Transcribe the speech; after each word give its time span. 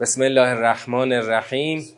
بسم 0.00 0.22
الله 0.22 0.48
الرحمن 0.48 1.12
الرحیم. 1.12 1.88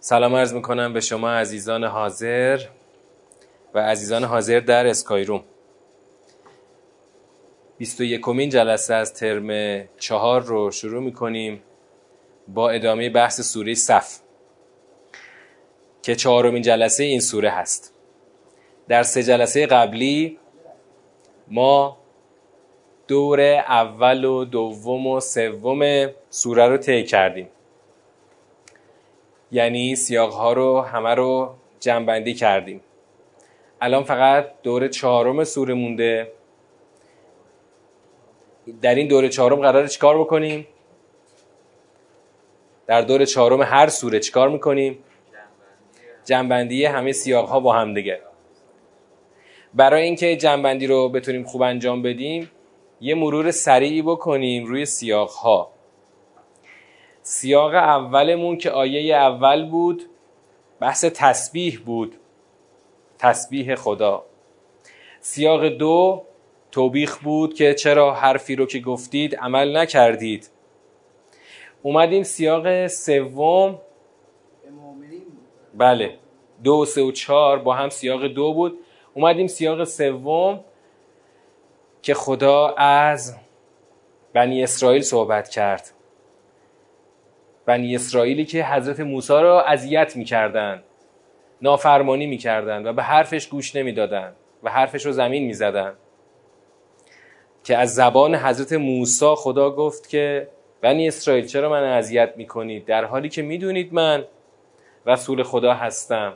سلام 0.00 0.34
عرض 0.34 0.54
می‌کنم 0.54 0.92
به 0.92 1.00
شما 1.00 1.30
عزیزان 1.30 1.84
حاضر 1.84 2.60
و 3.74 3.78
عزیزان 3.78 4.24
حاضر 4.24 4.60
در 4.60 4.86
اسکایروم. 4.86 5.44
21 7.78 8.50
جلسه 8.50 8.94
از 8.94 9.14
ترم 9.14 9.80
چهار 9.98 10.42
رو 10.42 10.70
شروع 10.70 11.02
می‌کنیم 11.02 11.62
با 12.48 12.70
ادامه 12.70 13.10
بحث 13.10 13.40
سوره 13.40 13.74
صف 13.74 14.18
که 16.02 16.14
چهارمین 16.14 16.62
جلسه 16.62 17.04
این 17.04 17.20
سوره 17.20 17.50
هست. 17.50 17.94
در 18.88 19.02
سه 19.02 19.22
جلسه 19.22 19.66
قبلی 19.66 20.38
ما 21.48 22.03
دور 23.08 23.40
اول 23.40 24.24
و 24.24 24.44
دوم 24.44 25.06
و 25.06 25.20
سوم 25.20 26.10
سوره 26.30 26.68
رو 26.68 26.76
طی 26.76 27.04
کردیم. 27.04 27.48
یعنی 29.52 29.96
سیاق 29.96 30.32
ها 30.32 30.52
رو 30.52 30.80
همه 30.80 31.14
رو 31.14 31.54
جمعبندی 31.80 32.34
کردیم. 32.34 32.80
الان 33.80 34.04
فقط 34.04 34.46
دور 34.62 34.88
چهارم 34.88 35.44
سوره 35.44 35.74
مونده. 35.74 36.32
در 38.82 38.94
این 38.94 39.08
دور 39.08 39.28
چهارم 39.28 39.60
قراره 39.60 39.88
چیکار 39.88 40.18
بکنیم؟ 40.20 40.66
در 42.86 43.00
دور 43.00 43.24
چهارم 43.24 43.62
هر 43.62 43.88
سوره 43.88 44.20
چیکار 44.20 44.48
می‌کنیم؟ 44.48 44.98
جنبندی 46.24 46.84
همه 46.84 47.12
سیاق 47.12 47.48
ها 47.48 47.60
با 47.60 47.72
هم 47.72 47.94
دیگه. 47.94 48.20
برای 49.74 50.02
اینکه 50.02 50.36
جنبندی 50.36 50.86
رو 50.86 51.08
بتونیم 51.08 51.44
خوب 51.44 51.62
انجام 51.62 52.02
بدیم 52.02 52.50
یه 53.04 53.14
مرور 53.14 53.50
سریعی 53.50 54.02
بکنیم 54.02 54.64
روی 54.64 54.86
سیاق 54.86 55.30
ها 55.30 55.70
سیاق 57.22 57.74
اولمون 57.74 58.58
که 58.58 58.70
آیه 58.70 59.16
اول 59.16 59.70
بود 59.70 60.02
بحث 60.80 61.04
تسبیح 61.04 61.80
بود. 61.86 62.16
تسبیح 63.18 63.74
خدا. 63.74 64.24
سیاق 65.20 65.68
دو 65.68 66.24
توبیخ 66.72 67.18
بود 67.18 67.54
که 67.54 67.74
چرا 67.74 68.14
حرفی 68.14 68.56
رو 68.56 68.66
که 68.66 68.80
گفتید 68.80 69.36
عمل 69.36 69.76
نکردید. 69.76 70.50
اومدیم 71.82 72.22
سیاق 72.22 72.86
سوم. 72.86 73.78
بله 75.74 76.14
دو 76.64 76.84
سه 76.84 77.02
و 77.02 77.12
چهار 77.12 77.58
با 77.58 77.74
هم 77.74 77.88
سیاق 77.88 78.26
دو 78.26 78.54
بود. 78.54 78.78
اومدیم 79.14 79.46
سیاق 79.46 79.84
سوم. 79.84 80.64
که 82.04 82.14
خدا 82.14 82.68
از 82.76 83.36
بنی 84.32 84.62
اسرائیل 84.62 85.02
صحبت 85.02 85.48
کرد. 85.48 85.90
بنی 87.66 87.94
اسرائیلی 87.94 88.44
که 88.44 88.64
حضرت 88.64 89.00
موسی 89.00 89.32
را 89.32 89.62
اذیت 89.62 90.16
می‌کردند 90.16 90.84
نافرمانی 91.62 92.26
می‌کردند 92.26 92.86
و 92.86 92.92
به 92.92 93.02
حرفش 93.02 93.46
گوش 93.46 93.76
نمی‌دادند 93.76 94.36
و 94.62 94.70
حرفش 94.70 95.06
رو 95.06 95.12
زمین 95.12 95.44
می‌زدند. 95.46 95.96
که 97.64 97.76
از 97.76 97.94
زبان 97.94 98.34
حضرت 98.34 98.72
موسی 98.72 99.34
خدا 99.36 99.70
گفت 99.70 100.08
که 100.08 100.48
بنی 100.80 101.08
اسرائیل 101.08 101.46
چرا 101.46 101.68
من 101.68 101.82
اذیت 101.82 102.32
می‌کنید؟ 102.36 102.84
در 102.84 103.04
حالی 103.04 103.28
که 103.28 103.42
می‌دونید 103.42 103.94
من 103.94 104.24
رسول 105.06 105.42
خدا 105.42 105.74
هستم. 105.74 106.32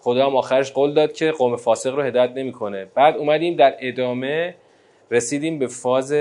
خدا 0.00 0.26
هم 0.26 0.36
آخرش 0.36 0.72
قول 0.72 0.94
داد 0.94 1.12
که 1.12 1.32
قوم 1.32 1.56
فاسق 1.56 1.94
رو 1.94 2.02
هدایت 2.02 2.30
نمی‌کنه. 2.30 2.84
بعد 2.84 3.16
اومدیم 3.16 3.56
در 3.56 3.76
ادامه 3.80 4.54
رسیدیم 5.10 5.58
به 5.58 5.66
فاز 5.66 6.14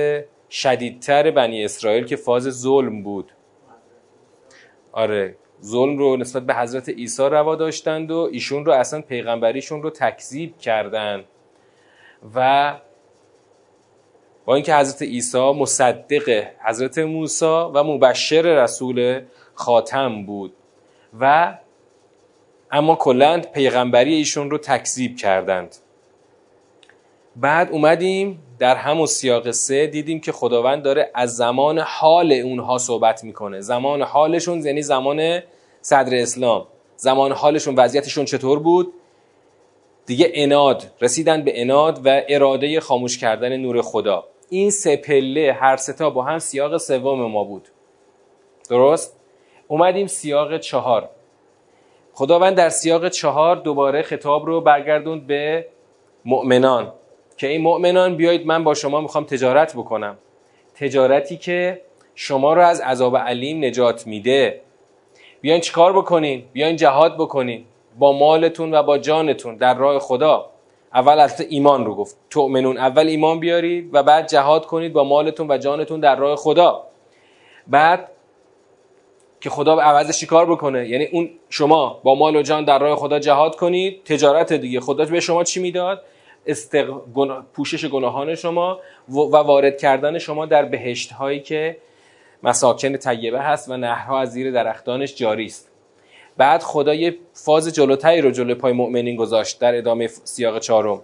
شدیدتر 0.49 1.31
بنی 1.31 1.65
اسرائیل 1.65 2.05
که 2.05 2.15
فاز 2.15 2.43
ظلم 2.43 3.03
بود. 3.03 3.31
آره 4.91 5.35
ظلم 5.63 5.97
رو 5.97 6.17
نسبت 6.17 6.43
به 6.43 6.55
حضرت 6.55 6.89
عیسی 6.89 7.23
روا 7.23 7.55
داشتند 7.55 8.11
و 8.11 8.29
ایشون 8.31 8.65
رو 8.65 8.71
اصلا 8.71 9.01
پیغمبریشون 9.01 9.83
رو 9.83 9.89
تکذیب 9.89 10.57
کردند 10.57 11.23
و 12.35 12.73
با 14.45 14.55
اینکه 14.55 14.75
حضرت 14.75 15.01
عیسی 15.01 15.51
مصدق 15.51 16.47
حضرت 16.65 16.97
موسی 16.97 17.45
و 17.45 17.83
مبشر 17.83 18.41
رسول 18.41 19.21
خاتم 19.53 20.25
بود 20.25 20.53
و 21.19 21.57
اما 22.71 22.95
کلند 22.95 23.51
پیغمبری 23.51 24.13
ایشون 24.13 24.49
رو 24.49 24.57
تکذیب 24.57 25.17
کردند. 25.17 25.75
بعد 27.35 27.71
اومدیم 27.71 28.39
در 28.59 28.75
همون 28.75 29.05
سیاق 29.05 29.51
سه 29.51 29.87
دیدیم 29.87 30.19
که 30.19 30.31
خداوند 30.31 30.83
داره 30.83 31.11
از 31.13 31.35
زمان 31.35 31.79
حال 31.79 32.31
اونها 32.31 32.77
صحبت 32.77 33.23
می‌کنه. 33.23 33.61
زمان 33.61 34.01
حالشون 34.01 34.65
یعنی 34.65 34.81
زمان 34.81 35.39
صدر 35.81 36.15
اسلام. 36.15 36.67
زمان 36.95 37.31
حالشون 37.31 37.75
وضعیتشون 37.75 38.25
چطور 38.25 38.59
بود؟ 38.59 38.93
دیگه 40.05 40.31
اناد 40.33 40.83
رسیدن 41.01 41.43
به 41.43 41.61
اناد 41.61 42.01
و 42.05 42.21
اراده 42.29 42.79
خاموش 42.79 43.17
کردن 43.17 43.57
نور 43.57 43.81
خدا. 43.81 44.23
این 44.49 44.69
سه 44.69 44.97
پله 44.97 45.53
هر 45.53 45.77
ستا 45.77 46.09
با 46.09 46.23
هم 46.23 46.39
سیاق 46.39 46.77
سوم 46.77 47.31
ما 47.31 47.43
بود. 47.43 47.67
درست؟ 48.69 49.15
اومدیم 49.67 50.07
سیاق 50.07 50.57
چهار. 50.57 51.09
خداوند 52.13 52.55
در 52.55 52.69
سیاق 52.69 53.09
چهار 53.09 53.55
دوباره 53.55 54.01
خطاب 54.01 54.45
رو 54.45 54.61
برگردوند 54.61 55.27
به 55.27 55.67
مؤمنان. 56.25 56.93
که 57.37 57.47
این 57.47 57.61
مؤمنان 57.61 58.15
بیایید 58.15 58.45
من 58.45 58.63
با 58.63 58.73
شما 58.73 59.01
می‌خوام 59.01 59.23
تجارت 59.23 59.73
بکنم. 59.73 60.17
تجارتی 60.75 61.37
که 61.37 61.81
شما 62.15 62.53
رو 62.53 62.61
از 62.61 62.81
عذاب 62.81 63.17
علیم 63.17 63.65
نجات 63.65 64.07
میده. 64.07 64.61
بیاین 65.41 65.61
چیکار 65.61 65.93
بکنین؟ 65.93 66.43
بیاین 66.53 66.75
جهاد 66.75 67.15
بکنین. 67.17 67.65
با 67.99 68.11
مالتون 68.11 68.73
و 68.73 68.83
با 68.83 68.97
جانتون. 68.97 69.55
در 69.55 69.73
راه 69.77 69.99
خدا. 69.99 70.49
اول 70.93 71.19
از 71.19 71.41
ایمان 71.49 71.85
رو 71.85 71.95
گفت. 71.95 72.17
تؤمنون 72.29 72.77
اول 72.77 73.07
ایمان 73.07 73.39
بیارید 73.39 73.89
و 73.93 74.03
بعد 74.03 74.27
جهاد 74.27 74.65
کنید 74.65 74.93
با 74.93 75.03
مالتون 75.03 75.51
و 75.51 75.57
جانتون 75.57 75.99
در 75.99 76.15
راه 76.15 76.35
خدا. 76.35 76.83
بعد 77.67 78.11
که 79.41 79.49
خدا 79.49 79.75
به 79.75 79.81
عوضش 79.81 80.19
چیکار 80.19 80.45
بکنه؟ 80.45 80.89
یعنی 80.89 81.05
اون 81.05 81.29
شما 81.49 81.99
با 82.03 82.15
مال 82.15 82.35
و 82.35 82.41
جان 82.41 82.65
در 82.65 82.79
راه 82.79 82.95
خدا 82.95 83.19
جهاد 83.19 83.55
کنید. 83.55 84.03
تجارت 84.03 84.53
دیگه. 84.53 84.79
خدا 84.79 85.05
به 85.05 85.19
شما 85.19 85.43
چی 85.43 85.61
می‌داد؟ 85.61 86.01
استق... 86.47 86.87
پوشش 87.53 87.85
گناهان 87.85 88.35
شما 88.35 88.79
و 89.09 89.21
وارد 89.21 89.77
کردن 89.77 90.17
شما 90.17 90.45
در 90.45 90.65
بهشت 90.65 91.11
هایی 91.11 91.39
که 91.39 91.77
مساکن 92.43 92.97
طیبه 92.97 93.41
هست 93.41 93.69
و 93.69 93.77
نهرها 93.77 94.19
از 94.19 94.31
زیر 94.31 94.51
درختانش 94.51 95.15
جاری 95.15 95.45
است. 95.45 95.71
بعد 96.37 96.61
خدا 96.63 96.93
یه 96.93 97.17
فاز 97.33 97.75
جلوتری 97.75 98.21
رو 98.21 98.31
جلو 98.31 98.55
پای 98.55 98.73
مؤمنین 98.73 99.15
گذاشت 99.15 99.59
در 99.59 99.75
ادامه 99.75 100.07
سیاق 100.07 100.59
چهارم. 100.59 101.01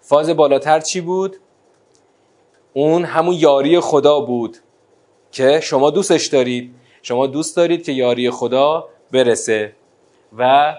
فاز 0.00 0.30
بالاتر 0.30 0.80
چی 0.80 1.00
بود؟ 1.00 1.36
اون 2.72 3.04
همون 3.04 3.34
یاری 3.34 3.80
خدا 3.80 4.20
بود 4.20 4.56
که 5.32 5.60
شما 5.60 5.90
دوستش 5.90 6.26
دارید. 6.26 6.74
شما 7.02 7.26
دوست 7.26 7.56
دارید 7.56 7.84
که 7.84 7.92
یاری 7.92 8.30
خدا 8.30 8.88
برسه 9.12 9.72
و 10.38 10.74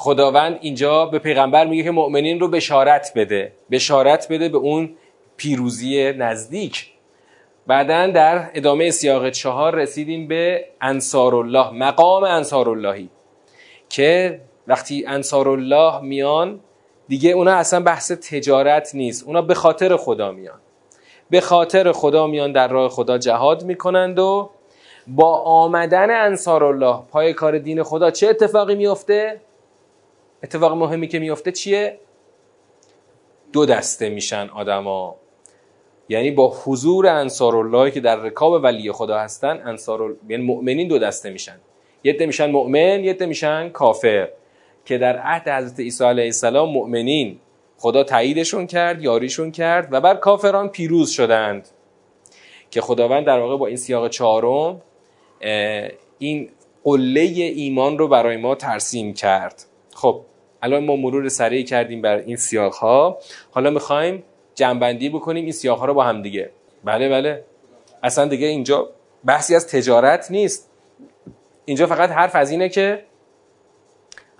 خداوند 0.00 0.58
اینجا 0.60 1.06
به 1.06 1.18
پیغمبر 1.18 1.66
میگه 1.66 1.82
که 1.82 1.90
مؤمنین 1.90 2.40
رو 2.40 2.48
بشارت 2.48 3.12
بده. 3.16 3.52
بشارت 3.70 4.26
بده 4.30 4.48
به 4.48 4.58
اون 4.58 4.90
پیروزی 5.36 6.12
نزدیک. 6.12 6.86
بعدا 7.66 8.06
در 8.06 8.50
ادامه 8.54 8.90
سیاق 8.90 9.30
چهار 9.30 9.74
رسیدیم 9.74 10.28
به 10.28 10.64
انصار 10.80 11.34
الله 11.34 11.70
مقام 11.70 12.24
انصار 12.24 12.68
اللهی 12.68 13.08
که 13.88 14.40
وقتی 14.66 15.04
انصار 15.06 15.48
الله 15.48 16.00
میان 16.00 16.60
دیگه 17.08 17.30
اونا 17.30 17.52
اصلا 17.52 17.80
بحث 17.80 18.12
تجارت 18.12 18.94
نیست. 18.94 19.24
اونا 19.26 19.42
به 19.42 19.54
خاطر 19.54 19.96
خدا 19.96 20.32
میان. 20.32 20.58
به 21.30 21.40
خاطر 21.40 21.92
خدا 21.92 22.26
میان 22.26 22.52
در 22.52 22.68
راه 22.68 22.88
خدا 22.88 23.18
جهاد 23.18 23.64
می‌کنند 23.64 24.18
و 24.18 24.50
با 25.06 25.36
آمدن 25.38 26.10
انصار 26.10 26.64
الله 26.64 27.02
پای 27.12 27.32
کار 27.32 27.58
دین 27.58 27.82
خدا 27.82 28.10
چه 28.10 28.28
اتفاقی 28.28 28.74
میفته؟ 28.74 29.40
اتفاق 30.42 30.72
مهمی 30.72 31.08
که 31.08 31.18
میفته 31.18 31.52
چیه؟ 31.52 31.98
دو 33.52 33.66
دسته 33.66 34.08
میشن 34.08 34.48
آدما. 34.48 35.16
یعنی 36.08 36.30
با 36.30 36.56
حضور 36.64 37.06
انصار 37.06 37.56
الله 37.56 37.90
که 37.90 38.00
در 38.00 38.16
رکاب 38.16 38.52
ولی 38.52 38.92
خدا 38.92 39.18
هستن 39.18 39.62
انصار 39.66 40.16
یعنی 40.28 40.42
مؤمنین 40.42 40.88
دو 40.88 40.98
دسته 40.98 41.30
میشن. 41.30 41.56
یه 42.04 42.12
عده 42.12 42.26
میشن 42.26 42.50
مؤمن 42.50 43.04
یه 43.04 43.10
عده 43.10 43.26
میشن 43.26 43.68
کافر. 43.68 44.28
که 44.84 44.98
در 44.98 45.18
عهد 45.18 45.48
حضرت 45.48 45.80
عیسی 45.80 46.04
علیه 46.04 46.24
السلام 46.24 46.68
مؤمنین 46.68 47.38
خدا 47.78 48.04
تاییدشون 48.04 48.66
کرد 48.66 49.02
یاریشون 49.02 49.50
کرد 49.50 49.88
و 49.92 50.00
بر 50.00 50.14
کافران 50.14 50.68
پیروز 50.68 51.10
شدند. 51.10 51.68
که 52.70 52.80
خداوند 52.80 53.26
در 53.26 53.38
واقع 53.38 53.56
با 53.56 53.66
این 53.66 53.76
سیاق 53.76 54.08
چهارم 54.08 54.82
این 56.18 56.50
قله 56.84 57.20
ایمان 57.56 57.98
رو 57.98 58.08
برای 58.08 58.36
ما 58.36 58.54
ترسیم 58.54 59.14
کرد. 59.14 59.64
خب 59.94 60.20
الان 60.62 60.84
ما 60.84 60.96
مرور 60.96 61.28
سریع 61.28 61.64
کردیم 61.64 62.02
بر 62.02 62.16
این 62.16 62.36
سیاق 62.36 62.74
ها 62.74 63.18
حالا 63.50 63.70
می‌خوایم 63.70 64.22
جنبندی 64.54 65.08
بکنیم 65.08 65.44
این 65.44 65.52
سیاق 65.52 65.78
ها 65.78 65.84
رو 65.84 65.94
با 65.94 66.04
هم 66.04 66.22
دیگه. 66.22 66.50
بله 66.84 67.08
بله. 67.08 67.44
اصلا 68.02 68.24
دیگه 68.24 68.46
اینجا 68.46 68.88
بحثی 69.24 69.54
از 69.54 69.68
تجارت 69.68 70.30
نیست. 70.30 70.70
اینجا 71.64 71.86
فقط 71.86 72.10
حرف 72.10 72.36
از 72.36 72.50
اینه 72.50 72.68
که 72.68 73.04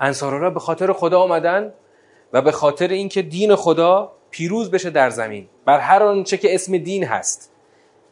انصارالله 0.00 0.50
به 0.50 0.60
خاطر 0.60 0.92
خدا 0.92 1.20
آمدن 1.20 1.72
و 2.32 2.42
به 2.42 2.52
خاطر 2.52 2.88
اینکه 2.88 3.22
دین 3.22 3.54
خدا 3.54 4.12
پیروز 4.30 4.70
بشه 4.70 4.90
در 4.90 5.10
زمین 5.10 5.48
بر 5.64 5.78
هر 5.78 6.02
آنچه 6.02 6.36
که 6.36 6.54
اسم 6.54 6.78
دین 6.78 7.04
هست. 7.04 7.52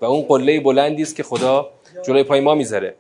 و 0.01 0.05
اون 0.05 0.23
قله 0.23 0.61
بلندی 0.61 1.03
است 1.03 1.17
که 1.17 1.23
خدا 1.23 1.71
جلوی 2.07 2.23
پای 2.23 2.41
ما 2.41 2.55
می‌ذاره. 2.55 2.95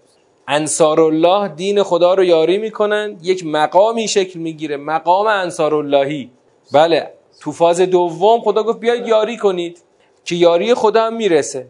انصار 0.48 1.00
الله 1.00 1.48
دین 1.48 1.82
خدا 1.82 2.14
رو 2.14 2.24
یاری 2.24 2.58
می‌کنن. 2.58 3.18
یک 3.22 3.46
مقامی 3.46 4.08
شکل 4.08 4.38
می‌گیره. 4.38 4.76
مقام 4.76 5.26
انصار 5.26 5.74
اللهی 5.74 6.30
بله. 6.72 7.10
تو 7.40 7.52
فاز 7.52 7.80
دوم 7.80 8.40
خدا 8.40 8.62
گفت 8.62 8.80
بیاید 8.80 9.06
یاری 9.06 9.36
کنید. 9.36 9.82
که 10.24 10.36
یاری 10.36 10.74
خدا 10.74 11.02
هم 11.06 11.16
می‌رسه. 11.16 11.66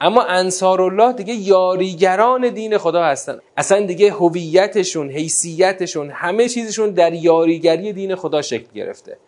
اما 0.00 0.22
انصار 0.22 0.82
الله 0.82 1.12
دیگه 1.12 1.34
یاریگران 1.34 2.48
دین 2.48 2.78
خدا 2.78 3.02
هستن. 3.02 3.38
اصلا 3.56 3.86
دیگه 3.86 4.12
هویتشون 4.12 5.10
حیثیتشون 5.10 6.10
همه 6.10 6.48
چیزشون 6.48 6.90
در 6.90 7.12
یاریگری 7.12 7.92
دین 7.92 8.14
خدا 8.14 8.42
شکل 8.42 8.66
گرفته. 8.74 9.18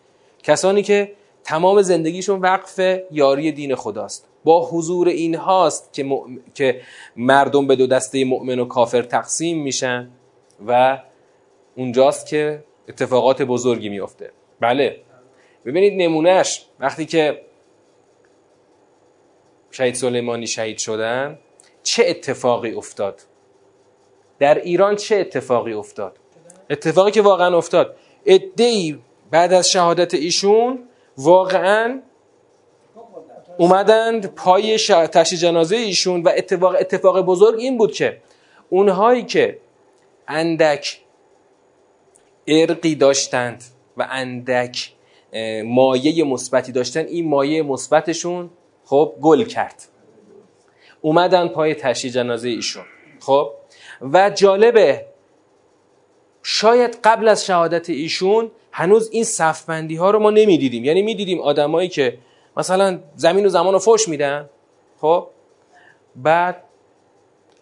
کسانی 0.43 0.83
که 0.83 1.13
تمام 1.45 1.83
زندگیشون 1.83 2.41
وقف 2.41 2.81
یاری 3.11 3.53
دین 3.53 3.75
خداست. 3.75 4.27
با 4.45 4.69
حضور 4.69 5.09
این 5.09 5.35
هاست 5.35 5.93
که, 5.93 6.07
که 6.55 6.81
مردم 7.17 7.67
به 7.67 7.77
دو 7.77 7.87
دسته 7.87 8.25
مؤمن 8.25 8.59
و 8.59 8.65
کافر 8.65 9.03
تقسیم 9.03 9.63
میشن 9.63 10.11
و 10.67 10.99
اونجاست 11.77 12.27
که 12.27 12.65
اتفاقات 12.89 13.43
بزرگی 13.43 13.89
میفته 13.89 14.31
بله. 14.61 15.01
ببینید 15.65 16.03
نمونهش 16.03 16.67
وقتی 16.81 17.07
که 17.07 17.41
شهید 19.71 19.95
سلیمانی 19.95 20.47
شهید 20.47 20.79
شدن 20.79 21.39
چه 21.83 22.05
اتفاقی 22.07 22.73
افتاد؟ 22.73 23.23
در 24.39 24.55
ایران 24.55 24.97
چه 24.97 25.17
اتفاقی 25.17 25.73
افتاد؟ 25.73 26.17
اتفاقی 26.71 27.11
که 27.11 27.23
واقعا 27.23 27.57
افتاد. 27.57 27.97
ادهی 28.27 28.99
بعد 29.31 29.53
از 29.53 29.71
شهادت 29.71 30.15
ایشون 30.15 30.79
واقعا 31.23 32.03
اومدند 33.59 34.35
پای 34.35 34.79
تشی 35.13 35.37
جنازه 35.37 35.77
ایشون 35.77 36.23
و 36.23 36.29
اتفاق 36.37 36.77
اتفاق 36.81 37.21
بزرگ 37.21 37.59
این 37.59 37.79
بود 37.79 37.93
که 37.93 38.21
اونهایی 38.71 39.25
که 39.25 39.59
اندک 40.29 41.01
ارقی 42.47 42.95
داشتند 42.95 43.65
و 43.97 44.07
اندک 44.11 44.93
مایه 45.65 46.25
مثبتی 46.25 46.73
داشتن 46.73 47.01
این 47.01 47.29
مایه 47.29 47.63
مثبتشون 47.63 48.51
خب 48.85 49.15
گل 49.21 49.45
کرد. 49.45 49.83
اومدن 51.01 51.49
پای 51.49 51.75
تشی 51.75 52.11
جنازه 52.11 52.49
ایشون 52.49 52.85
خب؟ 53.21 53.51
و 54.01 54.31
جالبه 54.31 55.07
شاید 56.43 56.99
قبل 57.05 57.29
از 57.29 57.47
شهادت 57.47 57.91
ایشون 57.91 58.51
هنوز 58.73 59.09
این 59.13 59.25
صفبندی 59.25 59.97
ها 59.97 60.11
رو 60.11 60.19
ما 60.19 60.31
نمی‌دیدیم. 60.31 60.85
یعنی 60.85 61.03
می‌دیدیم 61.03 61.41
آدمایی 61.41 61.89
که 61.89 62.19
مثلا 62.57 62.99
زمین 63.17 63.47
و 63.47 63.49
زمان 63.49 63.73
رو 63.73 63.79
فوش 63.79 64.09
میدن 64.09 64.51
خب؟ 65.01 65.27
بعد 66.17 66.65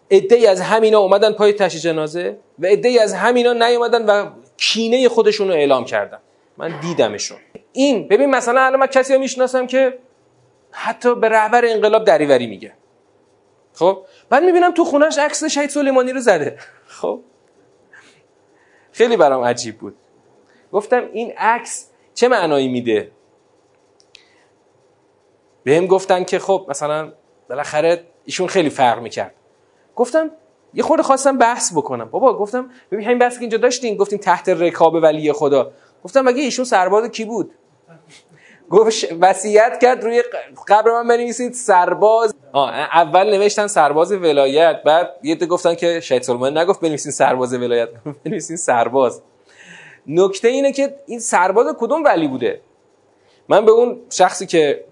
ای 0.09 0.47
از 0.47 0.61
همینا 0.61 0.99
اومدن 0.99 1.31
پای 1.33 1.53
تشی 1.53 1.79
جنازه 1.79 2.37
و 2.59 2.65
ای 2.65 2.99
از 2.99 3.13
همینا 3.13 3.53
نیومدن 3.53 4.05
و 4.05 4.29
کینه 4.57 5.09
خودشون 5.09 5.47
رو 5.47 5.53
اعلام 5.53 5.85
کردن. 5.85 6.19
من 6.57 6.79
دیدمشون. 6.79 7.37
این 7.73 8.07
ببین 8.07 8.29
مثلا 8.29 8.61
الان 8.61 8.79
من 8.79 8.87
کسی 8.87 9.13
رو 9.13 9.19
می‌شناسم 9.19 9.67
که 9.67 9.99
حتی 10.71 11.15
به 11.15 11.29
رهبر 11.29 11.65
انقلاب 11.65 12.03
دریوری 12.03 12.47
میگه. 12.47 12.73
خب؟ 13.73 14.05
بعد 14.29 14.43
می‌بینم 14.43 14.73
تو 14.73 14.85
خونش 14.85 15.17
عکس 15.17 15.43
شهید 15.43 15.69
سلیمانی 15.69 16.13
رو 16.13 16.19
زده. 16.19 16.57
خب؟ 16.87 17.21
خیلی 18.91 19.17
برام 19.17 19.43
عجیب 19.43 19.77
بود. 19.77 19.95
گفتم 20.71 21.09
این 21.13 21.33
عکس 21.37 21.89
چه 22.13 22.27
معنایی 22.27 22.67
میده؟ 22.67 23.11
بهم 25.63 25.87
گفتن 25.87 26.23
که 26.23 26.39
خب 26.39 26.65
مثلا 26.69 27.13
بالاخره 27.49 28.03
ایشون 28.25 28.47
خیلی 28.47 28.69
فرق 28.69 29.01
می‌کرد. 29.01 29.35
گفتم 29.95 30.31
یه 30.73 30.83
خورده 30.83 31.03
خواستم 31.03 31.37
بحث 31.37 31.71
بکنم. 31.73 32.09
بابا 32.09 32.37
گفتم 32.37 32.69
ببین 32.91 33.05
همین 33.05 33.19
بحثی 33.19 33.35
که 33.35 33.41
اینجا 33.41 33.57
داشتیم 33.57 33.95
گفتیم 33.95 34.19
تحت 34.19 34.49
رکاب 34.49 34.93
ولی 34.93 35.33
خدا. 35.33 35.71
گفتم 36.03 36.21
مگه 36.21 36.43
ایشون 36.43 36.65
سرباز 36.65 37.09
کی 37.09 37.25
بود؟ 37.25 37.51
گفت 38.69 39.05
وصیت 39.21 39.79
کرد 39.81 40.03
روی 40.03 40.23
قبر 40.67 40.91
من 40.91 41.07
بنویسید 41.07 41.53
سرباز. 41.53 42.35
اول 42.53 43.37
نوشتن 43.37 43.67
سرباز 43.67 44.11
ولایت 44.11 44.83
بعد 44.85 45.09
یه 45.23 45.35
گفتن 45.35 45.75
که 45.75 45.99
شهید 45.99 46.21
سلمان 46.21 46.57
نگفت 46.57 46.81
بنویسین 46.81 47.11
سرباز 47.11 47.53
ولایت 47.53 47.89
بنویسین 48.25 48.57
سرباز. 48.57 49.21
نکته 50.09 50.47
اینه 50.47 50.71
که 50.71 50.95
این 51.07 51.19
سرباز 51.19 51.75
کدوم 51.79 52.03
ولی 52.03 52.27
بوده؟ 52.27 52.61
من 53.49 53.65
به 53.65 53.71
اون 53.71 53.97
شخصی 54.09 54.45
که 54.45 54.83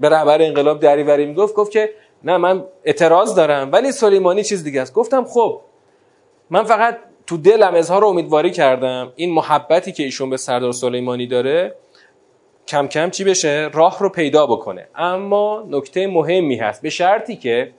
به 0.00 0.08
رهبر 0.08 0.42
انقلاب 0.42 0.80
دریوری 0.80 1.26
می‌گفت 1.26 1.54
گفت 1.54 1.70
که 1.70 1.90
نه 2.24 2.36
من 2.36 2.64
اعتراض 2.84 3.34
دارم 3.34 3.72
ولی 3.72 3.92
سلیمانی 3.92 4.44
چیز 4.44 4.64
دیگه 4.64 4.80
است. 4.82 4.94
گفتم 4.94 5.24
خب 5.24 5.60
من 6.50 6.64
فقط 6.64 6.98
تو 7.26 7.36
دلم 7.36 7.74
اظهار 7.74 8.04
امیدواری 8.04 8.50
کردم. 8.50 9.12
این 9.16 9.32
محبتی 9.32 9.92
که 9.92 10.02
ایشون 10.02 10.30
به 10.30 10.36
سردار 10.36 10.72
سلیمانی 10.72 11.26
داره 11.26 11.74
کم 12.68 12.86
کم 12.86 13.10
چی 13.10 13.24
بشه؟ 13.24 13.70
راه 13.72 13.98
رو 14.00 14.08
پیدا 14.08 14.46
بکنه. 14.46 14.88
اما 14.94 15.66
نکته 15.70 16.06
مهمی 16.06 16.56
هست. 16.56 16.82
به 16.82 16.90
شرطی 16.90 17.36
که 17.36 17.72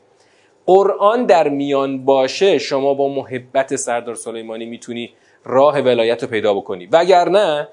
قرآن 0.65 1.25
در 1.25 1.49
میان 1.49 2.05
باشه 2.05 2.57
شما 2.57 2.93
با 2.93 3.09
محبت 3.09 3.75
سردار 3.75 4.15
سلیمانی 4.15 4.65
می‌تونی 4.65 5.13
راه 5.47 5.81
ولایت 5.81 6.23
رو 6.23 6.29
پیدا 6.29 6.53
بکنی. 6.53 6.85
وگرنه 6.91 7.67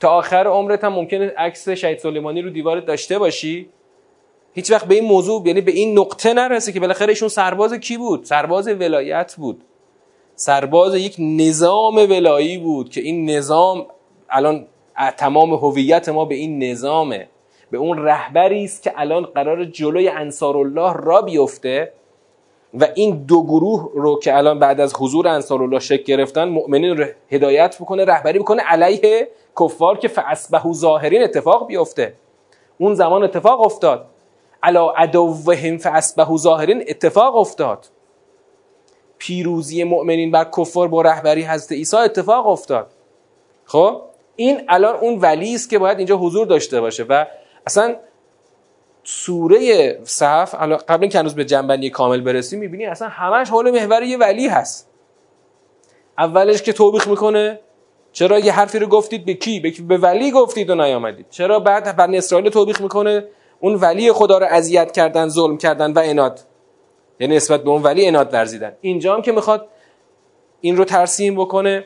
تا 0.00 0.08
آخر 0.08 0.46
عمرت 0.46 0.84
هم 0.84 0.92
ممکنه 0.92 1.32
عکس 1.36 1.68
شهید 1.68 1.98
سلیمانی 1.98 2.42
رو 2.42 2.50
دیوارت 2.50 2.86
داشته 2.86 3.18
باشی. 3.18 3.68
هیچ 4.54 4.70
وقت 4.70 4.86
به 4.86 4.94
این 4.94 5.04
موضوع 5.04 5.42
یعنی 5.46 5.60
به 5.60 5.72
این 5.72 5.98
نقطه 5.98 6.34
نرسه 6.34 6.72
که 6.72 6.80
بالاخره 6.80 7.08
ایشون 7.08 7.28
سرباز 7.28 7.74
کی 7.74 7.96
بود؟ 7.96 8.24
سرباز 8.24 8.68
ولایت 8.68 9.34
بود. 9.38 9.64
سرباز 10.34 10.94
یک 10.94 11.16
نظام 11.18 11.96
ولایی 11.96 12.58
بود 12.58 12.90
که 12.90 13.00
این 13.00 13.30
نظام 13.30 13.86
الان 14.30 14.66
تمام 15.16 15.54
هویت 15.54 16.08
ما 16.08 16.24
به 16.24 16.34
این 16.34 16.64
نظامه. 16.64 17.28
به 17.70 17.78
اون 17.78 17.98
رهبری 17.98 18.64
است 18.64 18.82
که 18.82 18.92
الان 18.96 19.22
قرار 19.22 19.64
جلوی 19.64 20.08
انصار 20.08 20.56
الله 20.56 20.92
را 20.92 21.22
بیفته. 21.22 21.92
و 22.74 22.88
این 22.94 23.24
دو 23.24 23.42
گروه 23.42 23.90
رو 23.94 24.18
که 24.18 24.36
الان 24.36 24.58
بعد 24.58 24.80
از 24.80 24.94
حضور 24.98 25.28
انصار 25.28 25.62
الله 25.62 25.78
شکل 25.78 26.02
گرفتن 26.02 26.48
مؤمنین 26.48 26.96
رو 26.96 27.04
هدایت 27.30 27.76
بکنه 27.80 28.04
رهبری 28.04 28.38
بکنه 28.38 28.62
علیه 28.62 29.28
کفار 29.60 29.98
که 29.98 30.08
فاسبهو 30.08 30.72
ظاهرین 30.72 31.22
اتفاق 31.22 31.66
بیفته. 31.66 32.14
اون 32.78 32.94
زمان 32.94 33.22
اتفاق 33.22 33.60
افتاد. 33.60 34.06
علا 34.62 34.90
عدوهم 34.90 35.78
فاسبهو 35.78 36.38
ظاهرین 36.38 36.84
اتفاق 36.88 37.36
افتاد. 37.36 37.86
پیروزی 39.18 39.84
مؤمنین 39.84 40.30
بر 40.30 40.46
کفار 40.58 40.88
با 40.88 41.02
رهبری 41.02 41.42
حضرت 41.42 41.72
عیسی 41.72 41.96
اتفاق 41.96 42.46
افتاد. 42.46 42.90
خب؟ 43.64 44.02
این 44.36 44.60
الان 44.68 44.96
اون 44.96 45.18
ولی 45.18 45.54
است 45.54 45.70
که 45.70 45.78
باید 45.78 45.98
اینجا 45.98 46.16
حضور 46.16 46.46
داشته 46.46 46.80
باشه 46.80 47.02
و 47.02 47.24
اصلا 47.66 47.96
سوره 49.10 49.98
صف 50.04 50.54
قبل 50.88 51.02
اینکه 51.02 51.18
هنوز 51.18 51.34
به 51.34 51.44
جنبندی 51.44 51.90
کامل 51.90 52.20
برسیم 52.20 52.58
می‌بینی 52.58 52.86
اصلا 52.86 53.08
همش 53.08 53.50
حول 53.50 53.70
محور 53.70 54.02
یه 54.02 54.16
ولی 54.16 54.48
هست. 54.48 54.90
اولش 56.18 56.62
که 56.62 56.72
توبیخ 56.72 57.08
می‌کنه 57.08 57.60
چرا 58.12 58.38
یه 58.38 58.52
حرفی 58.52 58.78
رو 58.78 58.86
گفتید؟ 58.86 59.24
به 59.24 59.34
کی؟ 59.34 59.60
به, 59.60 59.72
به 59.88 59.98
ولی 59.98 60.30
گفتید 60.30 60.70
و 60.70 60.74
نیامدید. 60.74 61.26
چرا 61.30 61.60
بعد 61.60 61.96
بنی 61.96 62.18
اسرائیل 62.18 62.50
توبیخ 62.50 62.80
می‌کنه؟ 62.80 63.24
اون 63.60 63.74
ولی 63.74 64.12
خدا 64.12 64.38
رو 64.38 64.46
اذیت 64.50 64.92
کردن 64.92 65.28
ظلم 65.28 65.58
کردن 65.58 65.92
و 65.92 66.02
اناد. 66.04 66.40
یعنی 67.20 67.36
نسبت 67.36 67.62
به 67.62 67.70
اون 67.70 67.82
ولی 67.82 68.06
اناد 68.06 68.34
ورزیدن. 68.34 68.72
اینجا 68.80 69.14
هم 69.14 69.22
که 69.22 69.32
می‌خواد 69.32 69.68
این 70.60 70.76
رو 70.76 70.84
ترسیم 70.84 71.34
بکنه 71.34 71.84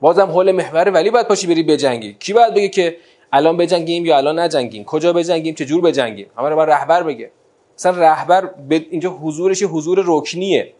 بازم 0.00 0.26
حول 0.26 0.52
محور 0.52 0.90
ولی 0.90 1.10
باید 1.10 1.28
پاشی 1.28 1.46
بری 1.46 1.62
بجنگی 1.62 2.14
کی 2.14 2.32
باید 2.32 2.54
بگه 2.54 2.68
که 2.68 2.96
الان 3.32 3.56
بجنگیم 3.56 4.06
یا 4.06 4.16
الان 4.16 4.38
نجنگیم؟ 4.38 4.84
کجا 4.84 5.12
بجنگیم؟ 5.12 5.54
چه 5.54 5.64
جور 5.64 5.80
بجنگیم؟ 5.80 6.26
همه 6.38 6.48
رو 6.48 6.60
رهبر 6.60 7.02
بگه. 7.02 7.30
مثلا 7.74 8.00
رهبر 8.00 8.50
اینجا 8.68 9.10
حضورش 9.10 9.62
حضور 9.62 10.04
رکنیه. 10.06 10.72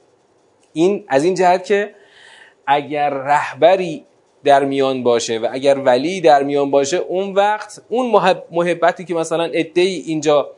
این 0.73 1.05
از 1.09 1.25
این 1.25 1.35
جهت 1.35 1.65
که 1.65 1.95
اگر 2.67 3.11
رهبری 3.11 4.05
در 4.45 4.65
میان 4.65 5.03
باشه 5.03 5.39
و 5.39 5.49
اگر 5.53 5.79
ولی 5.79 6.21
در 6.21 6.43
میان 6.43 6.71
باشه 6.71 6.97
اون 6.97 7.35
وقت 7.35 7.83
اون 7.89 8.07
محبتی 8.51 9.05
که 9.05 9.15
مثلا 9.15 9.45
ادعی 9.45 10.03
اینجا 10.07 10.51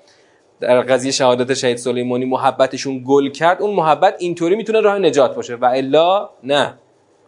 در 0.60 0.80
قضیه 0.80 1.12
شهادت 1.12 1.54
شهید 1.54 1.76
سلیمانی 1.76 2.24
محبتشون 2.24 3.04
گل 3.06 3.30
کرد 3.30 3.62
اون 3.62 3.74
محبت 3.74 4.14
اینطوری 4.18 4.56
می‌تونه 4.56 4.80
راه 4.80 4.98
نجات 4.98 5.34
باشه. 5.34 5.54
و 5.54 5.64
الا 5.64 6.30
نه. 6.44 6.74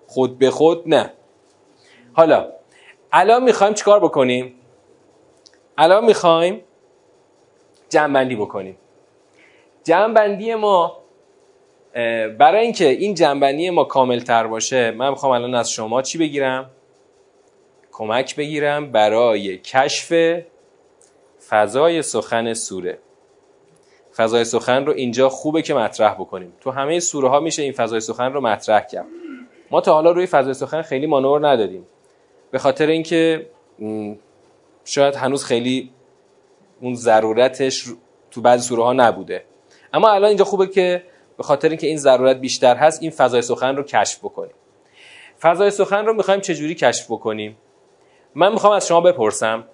خود 0.07 0.39
به 0.39 0.51
خود 0.51 0.83
نه. 0.87 1.13
حالا 2.13 2.49
الان 3.13 3.45
می‌خوایم 3.45 3.75
چیکار 3.75 4.01
بکنیم؟ 4.01 4.55
الان 5.79 6.05
می‌خوایم 6.05 6.61
جمعبندی 7.89 8.37
بکنیم. 8.37 8.77
جمع 9.85 10.55
ما 10.55 10.97
برای 12.39 12.61
اینکه 12.61 12.89
این 12.89 13.15
جنبندی 13.15 13.71
ما 13.71 13.85
کامل 13.85 14.21
تر 14.21 14.47
باشه 14.47 14.91
من 14.91 15.11
می‌خوام 15.11 15.33
الان 15.33 15.55
از 15.55 15.71
شما 15.71 16.03
چی 16.03 16.19
بگیرم؟ 16.19 16.71
کمک 17.93 18.37
بگیرم 18.37 18.93
برای 18.93 19.59
کشف 19.59 20.41
فضای 21.49 22.03
سخن 22.03 22.55
سوره. 22.55 22.99
فضای 24.17 24.45
سخن 24.45 24.87
رو 24.87 24.93
اینجا 24.93 25.29
خوبه 25.29 25.63
که 25.63 25.75
مطرح 25.75 26.15
بکنیم. 26.15 26.53
تو 26.61 26.71
همه 26.71 27.01
سوره 27.01 27.29
ها 27.29 27.41
میشه 27.41 27.63
این 27.63 27.73
فضای 27.73 28.01
سخن 28.01 28.33
رو 28.33 28.41
مطرح 28.41 28.87
کرد. 28.87 29.07
ما 29.71 29.81
تا 29.81 29.93
حالا 29.93 30.11
روی 30.11 30.27
فضای 30.27 30.55
سخن 30.55 30.83
خیلی 30.83 31.07
مانور 31.07 31.49
ندادیم 31.49 31.87
به 32.51 32.59
خاطر 32.59 32.87
اینکه 32.87 33.47
شاید 34.85 35.15
هنوز 35.15 35.45
خیلی 35.45 35.91
اون 36.81 36.95
ضرورتش 36.95 37.85
تو 38.31 38.41
بعضی 38.41 38.69
سوره 38.69 38.83
ها 38.83 38.93
نبوده. 38.93 39.45
اما 39.93 40.11
الان 40.11 40.29
اینجا 40.29 40.45
خوبه 40.45 40.67
که 40.67 41.03
به 41.37 41.43
خاطر 41.43 41.69
اینکه 41.69 41.87
این 41.87 41.97
ضرورت 41.97 42.37
بیشتر 42.37 42.77
هست 42.77 43.03
این 43.03 43.11
فضای 43.11 43.43
سخن 43.43 43.77
رو 43.77 43.83
کشف 43.83 44.19
بکنیم. 44.19 44.55
فضای 45.41 45.71
سخن 45.71 46.07
رو 46.07 46.15
می‌خوایم 46.15 46.41
چجوری 46.41 46.75
کشف 46.75 47.11
بکنیم؟ 47.11 47.57
من 48.35 48.53
می‌خوام 48.53 48.73
از 48.73 48.87
شما 48.89 49.01
بپرسم 49.01 49.65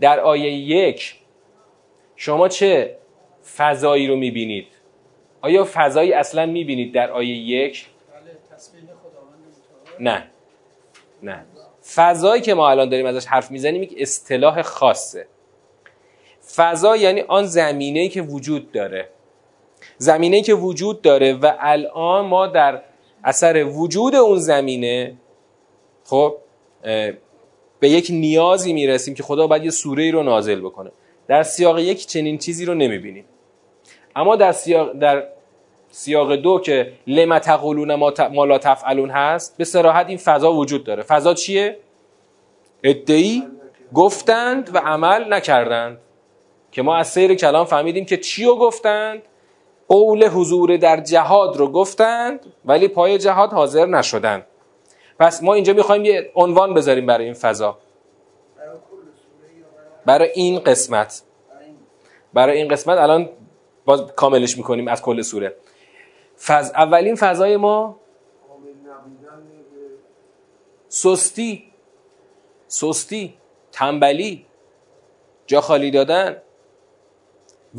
در 0.00 0.20
آیه 0.20 0.52
یک 0.52 1.14
شما 2.16 2.48
چه 2.48 2.96
فضایی 3.56 4.06
رو 4.06 4.16
می‌بینید؟ 4.16 4.66
آیا 5.40 5.68
فضایی 5.72 6.12
اصلا 6.12 6.46
می‌بینید 6.46 6.94
در 6.94 7.10
آیه 7.10 7.36
یک؟ 7.36 7.86
نه. 10.00 10.24
نه. 11.22 11.44
فضایی 11.94 12.42
که 12.42 12.54
ما 12.54 12.70
الان 12.70 12.88
داریم 12.88 13.06
ازش 13.06 13.26
حرف 13.26 13.50
می‌زنیم 13.50 13.82
یک 13.82 13.94
اصطلاح 13.98 14.62
خاصه. 14.62 15.26
فضا 16.56 16.96
یعنی 16.96 17.20
آن 17.20 17.44
زمینه‌ای 17.46 18.08
که 18.08 18.22
وجود 18.22 18.72
داره. 18.72 19.08
زمینه 19.98 20.42
که 20.42 20.54
وجود 20.54 21.02
داره 21.02 21.34
و 21.34 21.52
الان 21.58 22.26
ما 22.26 22.46
در 22.46 22.82
اثر 23.24 23.64
وجود 23.64 24.14
اون 24.14 24.38
زمینه 24.38 25.14
خب 26.04 26.36
به 27.80 27.88
یک 27.88 28.06
نیازی 28.10 28.72
می‌رسیم 28.72 29.14
که 29.14 29.22
خدا 29.22 29.46
باید 29.46 29.64
یه 29.64 29.70
سوره 29.70 30.02
ای 30.02 30.10
رو 30.10 30.22
نازل 30.22 30.60
بکنه. 30.60 30.90
در 31.28 31.42
سیاق 31.42 31.78
یک 31.78 32.06
چنین 32.06 32.38
چیزی 32.38 32.64
رو 32.64 32.74
نمی‌بینیم. 32.74 33.24
اما 34.16 34.36
در 34.36 34.52
سیاق, 34.52 34.92
در 34.92 35.26
سیاق 35.94 36.34
دو 36.34 36.58
که 36.58 36.92
لما 37.06 37.38
تقولون 37.38 37.94
ما 38.32 38.44
لا 38.44 38.58
تفعلون 38.58 39.10
هست 39.10 39.56
به 39.56 39.64
سراحت 39.64 40.08
این 40.08 40.18
فضا 40.18 40.52
وجود 40.52 40.84
داره. 40.84 41.02
فضا 41.02 41.34
چیه؟ 41.34 41.78
ادعی 42.82 43.42
گفتند 43.94 44.74
و 44.74 44.78
عمل 44.78 45.32
نکردند. 45.32 45.98
که 46.72 46.82
ما 46.82 46.96
از 46.96 47.08
سیر 47.08 47.34
کلام 47.34 47.66
فهمیدیم 47.66 48.04
که 48.04 48.16
چی 48.16 48.44
رو 48.44 48.56
گفتند؟ 48.56 49.22
قول 49.88 50.28
حضور 50.28 50.76
در 50.76 51.00
جهاد 51.00 51.56
رو 51.56 51.68
گفتند 51.68 52.46
ولی 52.64 52.88
پای 52.88 53.18
جهاد 53.18 53.52
حاضر 53.52 53.86
نشدند. 53.86 54.46
پس 55.18 55.42
ما 55.42 55.54
اینجا 55.54 55.72
می‌خوایم 55.72 56.04
یه 56.04 56.30
عنوان 56.34 56.74
بذاریم 56.74 57.06
برای 57.06 57.24
این 57.24 57.34
فضا. 57.34 57.78
برای 60.06 60.30
این 60.34 60.58
قسمت. 60.58 61.22
برای 62.34 62.56
این 62.58 62.68
قسمت 62.68 62.98
الان 62.98 63.28
باز 63.84 64.06
کاملش 64.16 64.56
می‌کنیم 64.56 64.88
از 64.88 65.02
کل 65.02 65.22
سوره. 65.22 65.54
فز... 66.46 66.72
اولین 66.74 67.14
فضای 67.14 67.56
ما 67.56 67.96
سستی. 70.88 71.72
سستی. 72.66 73.34
تنبلی. 73.72 74.46
جا 75.46 75.60
خالی 75.60 75.90
دادن. 75.90 76.42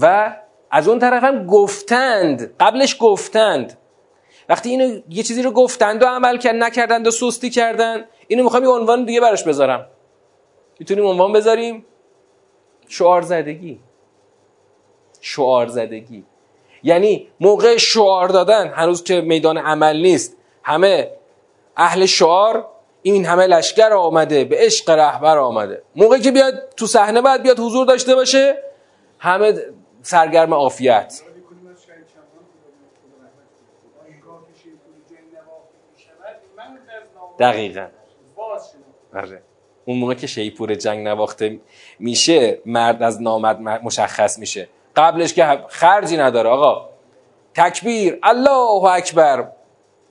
و 0.02 0.36
از 0.72 0.88
اون 0.88 1.00
طرف 1.00 1.24
هم 1.24 1.48
گفتند. 1.48 2.56
قبلش 2.60 2.98
گفتند. 3.00 3.78
وقتی 4.50 4.70
اینو 4.70 5.02
یه 5.10 5.24
چیزی 5.24 5.42
رو 5.42 5.52
گفتند 5.52 6.04
و 6.04 6.06
عمل 6.06 6.38
کرد 6.38 6.56
نکردند 6.56 7.08
و 7.08 7.12
سستی 7.12 7.50
کردن 7.50 8.06
اینو 8.28 8.44
می‌خوام 8.44 8.64
یه 8.64 8.70
عنوان 8.70 9.06
دیگه 9.06 9.22
براش 9.22 9.44
بذارم. 9.44 9.88
می‌تونیم 10.80 11.06
عنوان 11.06 11.32
بذاریم؟ 11.32 11.86
شعار 12.88 13.22
زدگی. 13.22 13.80
شعار 15.22 15.68
زدگی. 15.68 16.26
یعنی 16.84 17.28
موقع 17.40 17.78
شعار 17.78 18.30
دادن 18.30 18.68
هنوز 18.68 19.04
که 19.04 19.22
میدان 19.22 19.58
عمل 19.58 20.02
نیست. 20.02 20.38
همه 20.64 21.12
اهل 21.78 22.06
شعار 22.06 22.66
این 23.02 23.26
همه 23.26 23.48
لشکر 23.48 23.94
آمده 23.94 24.44
به 24.44 24.58
عشق 24.60 24.90
رهبر 24.90 25.38
آمده. 25.38 25.82
موقعی 25.96 26.22
که 26.22 26.32
بیاد 26.32 26.74
تو 26.78 26.88
صحنه 26.88 27.22
بعد 27.22 27.44
بیاد 27.44 27.60
حضور 27.60 27.86
داشته 27.86 28.16
باشه 28.16 28.58
همه 29.20 29.54
سرگرم 30.02 30.54
عافیت. 30.54 31.22
دقیقا. 37.40 37.88
آره. 39.16 39.42
اون 39.86 39.98
موقع 39.98 40.14
که 40.14 40.28
شیپور 40.28 40.76
جنگ 40.76 41.08
نواخته 41.08 41.60
میشه 42.00 42.62
مرد 42.66 43.04
از 43.04 43.22
نامد 43.22 43.62
مشخص 43.62 44.40
میشه. 44.40 44.68
قبلش 44.96 45.34
که 45.34 45.60
خرجی 45.68 46.18
نداره 46.18 46.50
آقا. 46.50 46.90
تکبیر 47.54 48.20
الله 48.24 48.84
اکبر. 48.84 49.48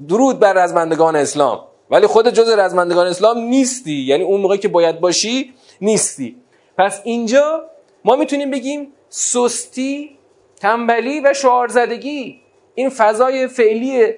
درود 0.08 0.38
بر 0.38 0.52
رزمندگان 0.52 1.16
اسلام. 1.16 1.64
ولی 1.90 2.06
خود 2.06 2.28
جز 2.28 2.48
رزمندگان 2.48 3.06
اسلام 3.06 3.38
نیستی. 3.38 3.94
یعنی 3.94 4.24
اون 4.24 4.40
موقع 4.40 4.56
که 4.56 4.68
باید 4.68 5.00
باشی 5.00 5.54
نیستی. 5.80 6.36
پس 6.78 7.00
اینجا 7.04 7.64
ما 8.04 8.16
می‌تونیم 8.16 8.50
بگیم 8.50 8.92
سستی 9.08 10.18
تنبلی 10.60 11.20
و 11.20 11.34
شعار 11.34 11.68
زدگی 11.68 12.40
این 12.74 12.88
فضای 12.88 13.46
فعلی 13.46 14.14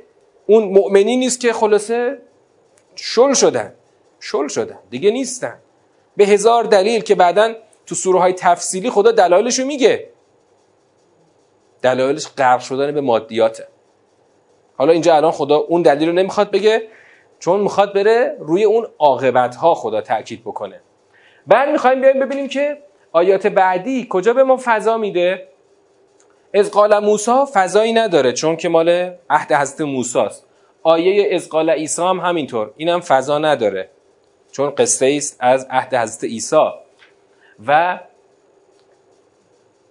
اون 0.47 0.65
مؤمنی 0.65 1.17
نیست 1.17 1.41
که 1.41 1.53
خلاصه 1.53 2.19
شل 2.95 3.33
شدن. 3.33 3.75
شل 4.21 4.49
شدن. 4.49 4.79
دیگه 4.91 5.11
نیستن. 5.11 5.59
به 6.17 6.25
هزار 6.25 6.65
دلیل 6.65 7.01
که 7.01 7.15
بعدا 7.15 7.55
تو 7.87 7.95
سوره 7.95 8.21
های 8.21 8.33
تفصیلی 8.33 8.91
خدا 8.91 9.13
دلایلشو 9.13 9.65
میگه. 9.65 10.11
دلایلش 11.85 12.27
غرق 12.39 12.61
شدن 12.61 12.93
به 12.93 13.01
مادیاته. 13.01 13.67
حالا 14.77 14.93
اینجا 14.93 15.17
الان 15.17 15.31
خدا 15.31 15.57
اون 15.57 15.83
دلیل 15.83 16.09
رو 16.09 16.15
نمی‌خواد 16.15 16.51
بگه 16.51 16.83
چون 17.39 17.61
می‌خواد 17.61 17.95
بره 17.95 18.37
روی 18.39 18.65
اون 18.65 18.87
عاقبت 18.99 19.57
ها 19.57 19.75
خدا 19.75 20.01
تاکید 20.01 20.41
بکنه. 20.41 20.81
بعد 21.47 21.69
می‌خوایم 21.69 22.01
بیایم 22.01 22.21
ببینیم 22.21 22.49
که 22.49 22.79
آیات 23.13 23.47
بعدی 23.47 24.07
کجا 24.11 24.33
به 24.33 24.45
ما 24.45 24.59
فضا 24.65 24.99
میده. 24.99 25.49
از 26.55 26.71
قال 26.71 26.99
موسی 26.99 27.45
فضایی 27.53 27.93
نداره 27.93 28.33
چون 28.33 28.57
که 28.57 28.69
مال 28.69 29.15
عهد 29.31 29.53
حضرت 29.53 29.81
موسی 29.81 30.19
است. 30.19 30.47
آیه 30.83 31.35
از 31.35 31.49
قال 31.49 31.71
عیسی 31.71 32.03
هم 32.03 32.21
همینطور 32.21 32.71
اینم 32.77 33.01
فضا 33.01 33.39
نداره 33.39 33.89
چون 34.53 34.71
قصه 34.71 35.15
است 35.17 35.37
از 35.41 35.67
عهد 35.71 35.95
حضرت 35.95 36.25
عیسی. 36.25 36.69
و 37.67 38.01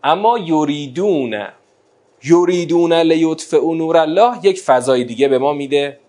اما 0.04 0.38
یریدون 0.38 1.48
یریدون 2.24 2.94
لیطفئوا 2.94 3.74
نور 3.74 3.98
الله 3.98 4.46
یک 4.46 4.62
فضای 4.62 5.04
دیگه 5.04 5.28
به 5.28 5.38
ما 5.38 5.54
میده. 5.54 6.00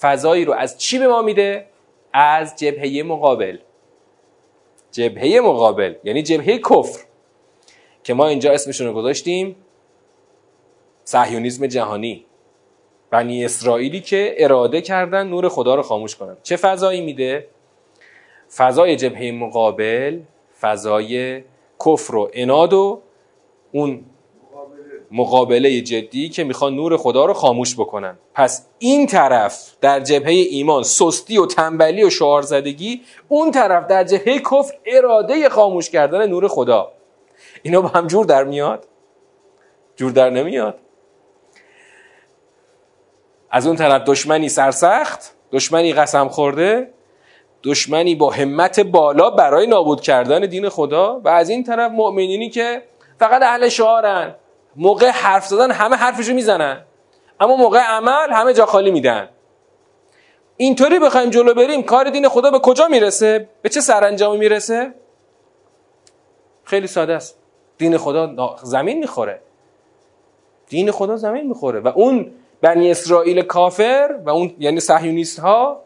فضایی 0.00 0.44
رو 0.44 0.52
از 0.52 0.78
چی 0.78 0.98
به 0.98 1.08
ما 1.08 1.22
میده؟ 1.22 1.66
از 2.12 2.56
جبهه 2.56 3.02
مقابل. 3.02 3.58
جبهه 4.92 5.40
مقابل 5.40 5.94
یعنی 6.04 6.22
جبهه 6.22 6.58
کفر 6.58 7.00
که 8.04 8.14
ما 8.14 8.26
اینجا 8.26 8.52
اسمشون 8.52 8.86
رو 8.86 8.92
گذاشتیم 8.92 9.56
صهیونیسم 11.04 11.66
جهانی. 11.66 12.24
بنی 13.10 13.44
اسرائیلی 13.44 14.00
که 14.00 14.34
اراده 14.38 14.80
کردن 14.80 15.26
نور 15.26 15.48
خدا 15.48 15.74
رو 15.74 15.82
خاموش 15.82 16.16
کنن. 16.16 16.36
چه 16.42 16.56
فضایی 16.56 17.00
میده؟ 17.00 17.48
فضای 18.56 18.96
جبهه 18.96 19.30
مقابل 19.32 20.20
فضای 20.60 21.42
کفر 21.86 22.16
و 22.16 22.30
اناد 22.32 22.72
و 22.72 23.02
اون 23.72 24.04
مقابله 25.10 25.80
جدی 25.80 26.28
که 26.28 26.44
می‌خوان 26.44 26.74
نور 26.74 26.96
خدا 26.96 27.24
رو 27.24 27.34
خاموش 27.34 27.74
بکنن. 27.74 28.18
پس 28.34 28.66
این 28.78 29.06
طرف 29.06 29.72
در 29.80 30.00
جبهه 30.00 30.32
ایمان 30.32 30.82
سستی 30.82 31.38
و 31.38 31.46
تنبلی 31.46 32.04
و 32.04 32.10
شعار 32.10 32.42
زدگی 32.42 33.02
اون 33.28 33.50
طرف 33.50 33.86
در 33.86 34.04
جبهه 34.04 34.38
کفر 34.38 34.74
اراده 34.86 35.48
خاموش 35.48 35.90
کردن 35.90 36.26
نور 36.26 36.48
خدا. 36.48 36.92
اینا 37.62 37.80
با 37.80 37.88
هم 37.88 38.06
جور 38.06 38.26
در 38.26 38.44
میاد؟ 38.44 38.86
جور 39.96 40.12
در 40.12 40.30
نمیاد. 40.30 40.78
از 43.50 43.66
اون 43.66 43.76
طرف 43.76 44.02
دشمنی 44.06 44.48
سرسخت 44.48 45.34
دشمنی 45.52 45.92
قسم 45.92 46.28
خورده 46.28 46.90
دشمنی 47.62 48.14
با 48.14 48.30
همت 48.30 48.80
بالا 48.80 49.30
برای 49.30 49.66
نابود 49.66 50.00
کردن 50.00 50.40
دین 50.40 50.68
خدا 50.68 51.20
و 51.24 51.28
از 51.28 51.48
این 51.48 51.64
طرف 51.64 51.92
مؤمنینی 51.92 52.50
که 52.50 52.82
فقط 53.18 53.42
اهل 53.42 53.68
شعارن. 53.68 54.34
موقع 54.76 55.08
حرف 55.08 55.46
زدن 55.46 55.70
همه 55.70 55.96
حرفشو 55.96 56.32
می‌زنن. 56.32 56.84
اما 57.40 57.56
موقع 57.56 57.78
عمل 57.78 58.30
همه 58.30 58.52
جا 58.52 58.66
خالی 58.66 58.90
میدن. 58.90 59.28
اینطوری 60.56 60.98
بخوایم 60.98 61.30
جلو 61.30 61.54
بریم 61.54 61.82
کار 61.82 62.10
دین 62.10 62.28
خدا 62.28 62.50
به 62.50 62.58
کجا 62.58 62.88
می‌رسه؟ 62.88 63.48
به 63.62 63.68
چه 63.68 63.80
سرانجامی 63.80 64.38
می‌رسه؟ 64.38 64.94
خیلی 66.64 66.86
ساده 66.86 67.14
است. 67.14 67.38
دین 67.78 67.96
خدا 67.96 68.56
زمین 68.62 68.98
می‌خوره. 68.98 69.40
دین 70.68 70.90
خدا 70.90 71.16
زمین 71.16 71.46
می‌خوره. 71.48 71.80
و 71.80 71.88
اون 71.88 72.32
بنی 72.60 72.90
اسرائیل 72.90 73.42
کافر 73.42 74.18
و 74.24 74.30
اون 74.30 74.54
یعنی 74.58 74.80
صهیونیست 74.80 75.40
ها 75.40 75.82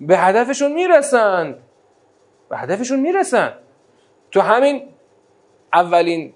به 0.00 0.18
هدفشون 0.18 0.72
می‌رسند 0.72 1.58
به 2.48 2.58
هدفشون 2.58 3.00
می‌رسن. 3.00 3.52
تو 4.30 4.40
همین 4.40 4.88
اولین 5.72 6.34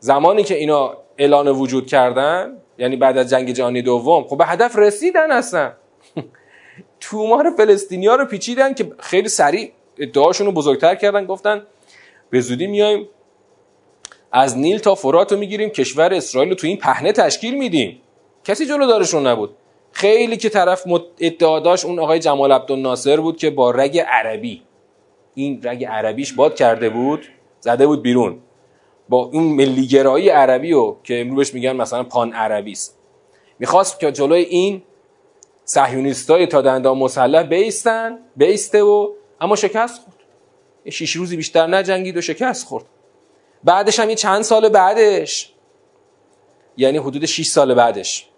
زمانی 0.00 0.42
که 0.42 0.54
اینا 0.54 0.96
اعلان 1.18 1.48
وجود 1.48 1.86
کردن 1.86 2.56
یعنی 2.78 2.96
بعد 2.96 3.18
از 3.18 3.30
جنگ 3.30 3.52
جهانی 3.52 3.82
دوم 3.82 4.24
خب 4.24 4.38
به 4.38 4.46
هدف 4.46 4.76
رسیدن 4.78 5.32
هستن. 5.32 5.72
تومار 7.00 7.50
فلسطینی 7.50 8.06
ها 8.06 8.14
رو 8.14 8.24
پیچیدن 8.24 8.74
که 8.74 8.92
خیلی 8.98 9.28
سریع 9.28 9.72
ادعاشون 9.98 10.46
رو 10.46 10.52
بزرگتر 10.52 10.94
کردن 10.94 11.26
گفتن 11.26 11.66
به 12.30 12.40
زودی 12.40 12.66
میایم 12.66 13.08
از 14.32 14.58
نیل 14.58 14.78
تا 14.78 14.94
فرات 14.94 15.32
رو 15.32 15.38
می‌گیریم 15.38 15.68
کشور 15.68 16.14
اسرائیل 16.14 16.50
رو 16.50 16.54
تو 16.54 16.66
این 16.66 16.76
پهنه 16.76 17.12
تشکیل 17.12 17.58
میدیم. 17.58 18.00
کسی 18.44 18.66
جلو 18.66 18.86
دارشون 18.86 19.26
نبود. 19.26 19.56
خیلی 19.92 20.36
که 20.36 20.48
طرف 20.48 20.82
ادعا 21.20 21.60
داشت 21.60 21.84
اون 21.84 21.98
آقای 21.98 22.18
جمال 22.18 22.52
عبدالناصر 22.52 23.20
بود 23.20 23.36
که 23.36 23.50
با 23.50 23.70
رگ 23.70 23.98
عربی 23.98 24.62
این 25.34 25.60
رگ 25.62 25.84
عربیش 25.84 26.32
باد 26.32 26.54
کرده 26.54 26.88
بود 26.90 27.26
زده 27.60 27.86
بود 27.86 28.02
بیرون. 28.02 28.38
با 29.08 29.30
این 29.32 29.56
ملیگرایی 29.56 30.28
عربی 30.28 30.72
و 30.72 30.94
که 31.04 31.20
امروز 31.20 31.54
میگن 31.54 31.72
مثلا 31.72 32.02
پان 32.02 32.32
عربی 32.32 32.72
است 32.72 32.98
می‌خواست 33.58 34.00
که 34.00 34.12
جلوی 34.12 34.40
این 34.40 34.82
صهیونیستای 35.64 36.46
تا 36.46 36.60
دندان 36.60 36.98
مسلح 36.98 37.42
بیستن 37.42 38.18
بیسته 38.36 38.82
و 38.82 39.08
اما 39.40 39.56
شکست 39.56 40.00
خورد. 40.00 40.16
شیش 40.90 41.12
روزی 41.12 41.36
بیشتر 41.36 41.66
نجنگید 41.66 42.16
و 42.16 42.20
شکست 42.20 42.66
خورد. 42.66 42.84
بعدش 43.64 44.00
هم 44.00 44.14
چند 44.14 44.42
سال 44.42 44.68
بعدش 44.68 45.52
یعنی 46.76 46.98
حدود 46.98 47.26
6 47.26 47.46
سال 47.46 47.74
بعدش 47.74 48.28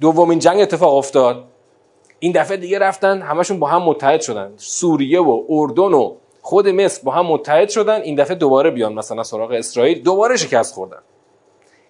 دومین 0.00 0.38
جنگ 0.38 0.60
اتفاق 0.60 0.94
افتاد. 0.94 1.44
این 2.18 2.32
دفعه 2.32 2.56
دیگه 2.56 2.78
رفتن 2.78 3.22
همشون 3.22 3.58
با 3.58 3.66
هم 3.66 3.82
متحد 3.82 4.20
شدن. 4.20 4.52
سوریه 4.56 5.20
و 5.20 5.42
اردن 5.48 5.82
و 5.82 6.14
خود 6.46 6.68
مصر 6.68 7.02
با 7.04 7.12
هم 7.12 7.26
متحد 7.26 7.68
شدن 7.68 8.00
این 8.00 8.14
دفعه 8.14 8.36
دوباره 8.36 8.70
بیان 8.70 8.92
مثلا 8.92 9.22
سراغ 9.22 9.50
اسرائیل. 9.50 10.02
دوباره 10.02 10.36
شکست 10.36 10.74
خوردن. 10.74 10.98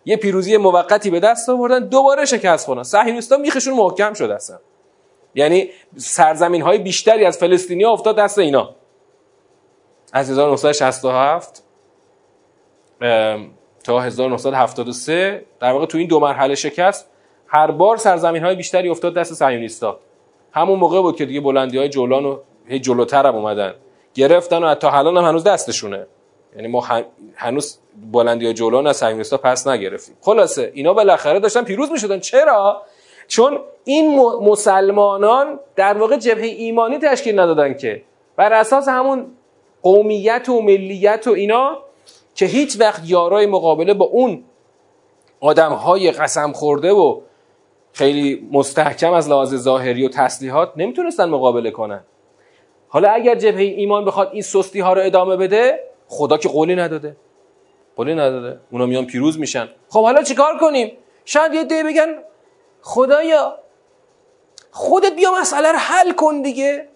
یه 0.05 0.17
پیروزی 0.17 0.57
موقتی 0.57 1.11
به 1.11 1.21
دست 1.21 1.49
آوردن 1.49 1.89
دوباره 1.89 2.25
شکست 2.25 2.67
خوردن. 2.67 2.83
صهیونیستا 2.83 3.37
میخشون 3.37 3.75
محکم 3.75 4.15
شده 4.15 4.35
اصلا. 4.35 4.59
یعنی 5.35 5.71
سرزمین 5.97 6.63
های 6.63 6.79
بیشتری 6.79 7.25
از 7.25 7.39
فلسطینیا 7.39 7.91
افتاد 7.91 8.17
دست 8.17 8.39
اینا. 8.39 8.75
از 10.13 10.31
1967 10.31 11.63
تا 13.85 14.01
1973 14.01 15.45
در 15.61 15.73
واقع 15.73 15.87
تو 15.87 15.99
این 15.99 16.09
دو 16.09 16.21
مرحله 16.21 16.55
شکست 16.55 17.11
هر 17.47 17.71
بار 17.71 17.97
سرزمین 17.97 18.45
های 18.45 18.55
بیشتری 18.55 18.89
افتاد 18.89 19.15
دست 19.15 19.35
صهیونیستا 19.35 19.99
همون 20.53 20.79
موقع 20.79 21.01
بود 21.01 21.17
که 21.17 21.27
دیگه 21.27 21.41
بلندی 21.41 21.79
های 21.79 21.89
جولان 21.89 22.25
و 22.25 22.39
هی 22.67 22.79
جلوتر 22.79 23.27
هم 23.27 23.35
اومدن. 23.35 23.75
گرفتن 24.17 24.65
و 24.65 24.75
تا 24.75 24.91
الان 24.91 25.17
هم 25.17 25.25
هنوز 25.25 25.45
دستشونه. 25.45 26.07
یعنی 26.57 26.69
ما 26.69 26.85
هنوز 27.35 27.79
بلندی 28.13 28.53
جولان 28.53 28.87
از 28.87 28.97
صهیونیستا 28.97 29.37
پس 29.37 29.67
نگرفتیم. 29.67 30.17
خلاصه 30.21 30.71
اینا 30.75 30.95
بالاخره 30.95 31.41
داشتن 31.41 31.63
پیروز 31.63 31.93
می‌شدن. 31.93 32.21
چرا؟ 32.21 32.83
چون 33.29 33.59
این 33.85 34.21
مسلمانان 34.43 35.61
در 35.77 35.99
واقع 35.99 36.17
جبهه 36.17 36.47
ایمانی 36.47 36.99
تشکیل 36.99 37.41
ندادن 37.41 37.75
که. 37.75 38.03
بر 38.37 38.53
اساس 38.53 38.89
همون 38.89 39.27
قومیت 39.83 40.49
و 40.49 40.63
ملیت 40.63 41.27
و 41.27 41.31
اینا 41.31 41.79
که 42.35 42.47
هیچ 42.47 42.81
وقت 42.81 43.03
یارای 43.05 43.47
مقابله 43.47 43.95
با 43.95 44.05
اون 44.05 44.45
آدم 45.41 45.73
های 45.73 46.11
قسم 46.11 46.53
خورده 46.53 46.93
و 46.93 47.21
خیلی 47.93 48.49
مستحکم 48.53 49.13
از 49.13 49.29
لحاظ 49.29 49.55
ظاهری 49.55 50.07
و 50.07 50.09
تسلیحات 50.09 50.73
نمی‌تونستن 50.77 51.29
مقابله 51.29 51.71
کنن. 51.71 52.05
حالا 52.89 53.11
اگر 53.11 53.35
جبهه 53.35 53.63
ایمان 53.63 54.05
بخواد 54.05 54.31
این 54.33 54.43
سستی 54.43 54.81
ها 54.81 54.93
رو 54.93 55.03
ادامه 55.05 55.37
بده 55.37 55.81
خدا 56.09 56.39
که 56.39 56.49
قولی 56.49 56.75
نداده. 56.75 57.17
قولی 57.97 58.15
نداده. 58.15 58.61
اونا 58.71 58.87
میان 58.87 59.07
پیروز 59.07 59.39
میشن. 59.39 59.69
خب 59.89 60.03
حالا 60.03 60.23
چیکار 60.23 60.59
کنیم؟ 60.59 60.93
شاید 61.25 61.55
یه 61.55 61.65
دی 61.65 61.83
بگن 61.83 62.15
خدایا 62.83 63.59
خودت 64.71 65.17
بیا 65.17 65.33
مسئله 65.41 65.73
رو 65.73 65.79
حل 65.79 66.13
کن 66.13 66.43
دیگه. 66.43 66.89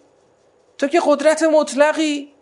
تو 0.79 0.87
که 0.87 1.01
قدرت 1.07 1.43
مطلقی. 1.43 2.33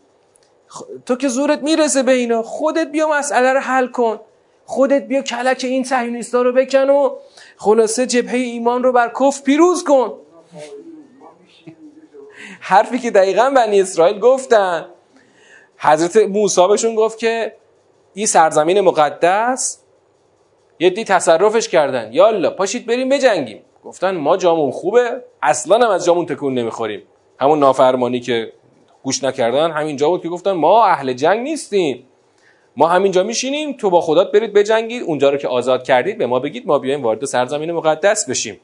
تو 1.07 1.17
که 1.17 1.29
زورت 1.29 1.63
می‌رسه 1.63 2.03
به 2.03 2.13
اینا. 2.13 2.43
خودت 2.43 2.87
بیا 2.89 3.09
مسئله 3.09 3.53
رو 3.53 3.61
حل 3.61 3.87
کن. 3.87 4.21
خودت 4.65 5.03
بیا 5.03 5.23
کلک 5.23 5.61
این 5.65 5.85
صهیونیستا 5.85 6.43
رو 6.43 6.53
بکن 6.53 6.91
و 6.91 7.17
خلاصه 7.57 8.07
جبهه 8.07 8.37
ایمان 8.37 8.83
رو 8.83 8.93
بر 8.93 9.13
کف 9.21 9.43
پیروز 9.43 9.85
کن. 9.85 10.19
حرفی 12.69 12.99
که 12.99 13.11
دقیقا 13.11 13.53
بنی 13.57 13.81
اسرائیل 13.81 14.19
گفتن. 14.19 14.87
حضرت 15.79 16.17
موسی 16.17 16.69
بهشون 16.69 16.95
گفت 16.95 17.19
که 17.19 17.53
این 18.15 18.27
سرزمین 18.27 18.81
مقدس 18.81 19.79
یه 20.79 20.91
دی 20.91 21.05
تصرفش 21.05 21.69
کردن. 21.69 22.13
یالا 22.13 22.51
پاشید 22.51 22.87
بریم 22.87 23.09
بجنگیم. 23.09 23.63
گفتن 23.85 24.17
ما 24.17 24.37
جامون 24.37 24.71
خوبه 24.71 25.25
اصلا 25.43 25.87
هم 25.87 25.91
از 25.91 26.05
جامون 26.05 26.27
تکون 26.27 26.55
نمی‌خوریم. 26.55 27.03
همون 27.41 27.59
نافرمانی 27.59 28.21
که 28.21 28.53
گوش 29.03 29.25
نکردن 29.25 29.71
همینجا 29.71 30.09
بود 30.09 30.23
که 30.23 30.29
گفتن 30.29 30.53
ما 30.53 30.87
اهل 30.87 31.13
جنگ 31.13 31.41
نیستیم. 31.41 32.05
ما 32.77 32.89
همینجا 32.89 33.23
میشینیم 33.23 33.73
تو 33.73 33.91
با 33.91 34.01
خدات 34.01 34.33
برید 34.33 34.53
بجنگید. 34.53 35.03
اونجا 35.03 35.31
رو 35.31 35.37
که 35.37 35.49
آزاد 35.49 35.83
کردید 35.83 36.19
به 36.19 36.27
ما 36.27 36.39
بگید 36.39 36.67
ما 36.67 36.79
بیایم 36.79 37.03
وارد 37.03 37.25
سرزمین 37.25 37.73
مقدس 37.73 38.31
بشیم. 38.31 38.61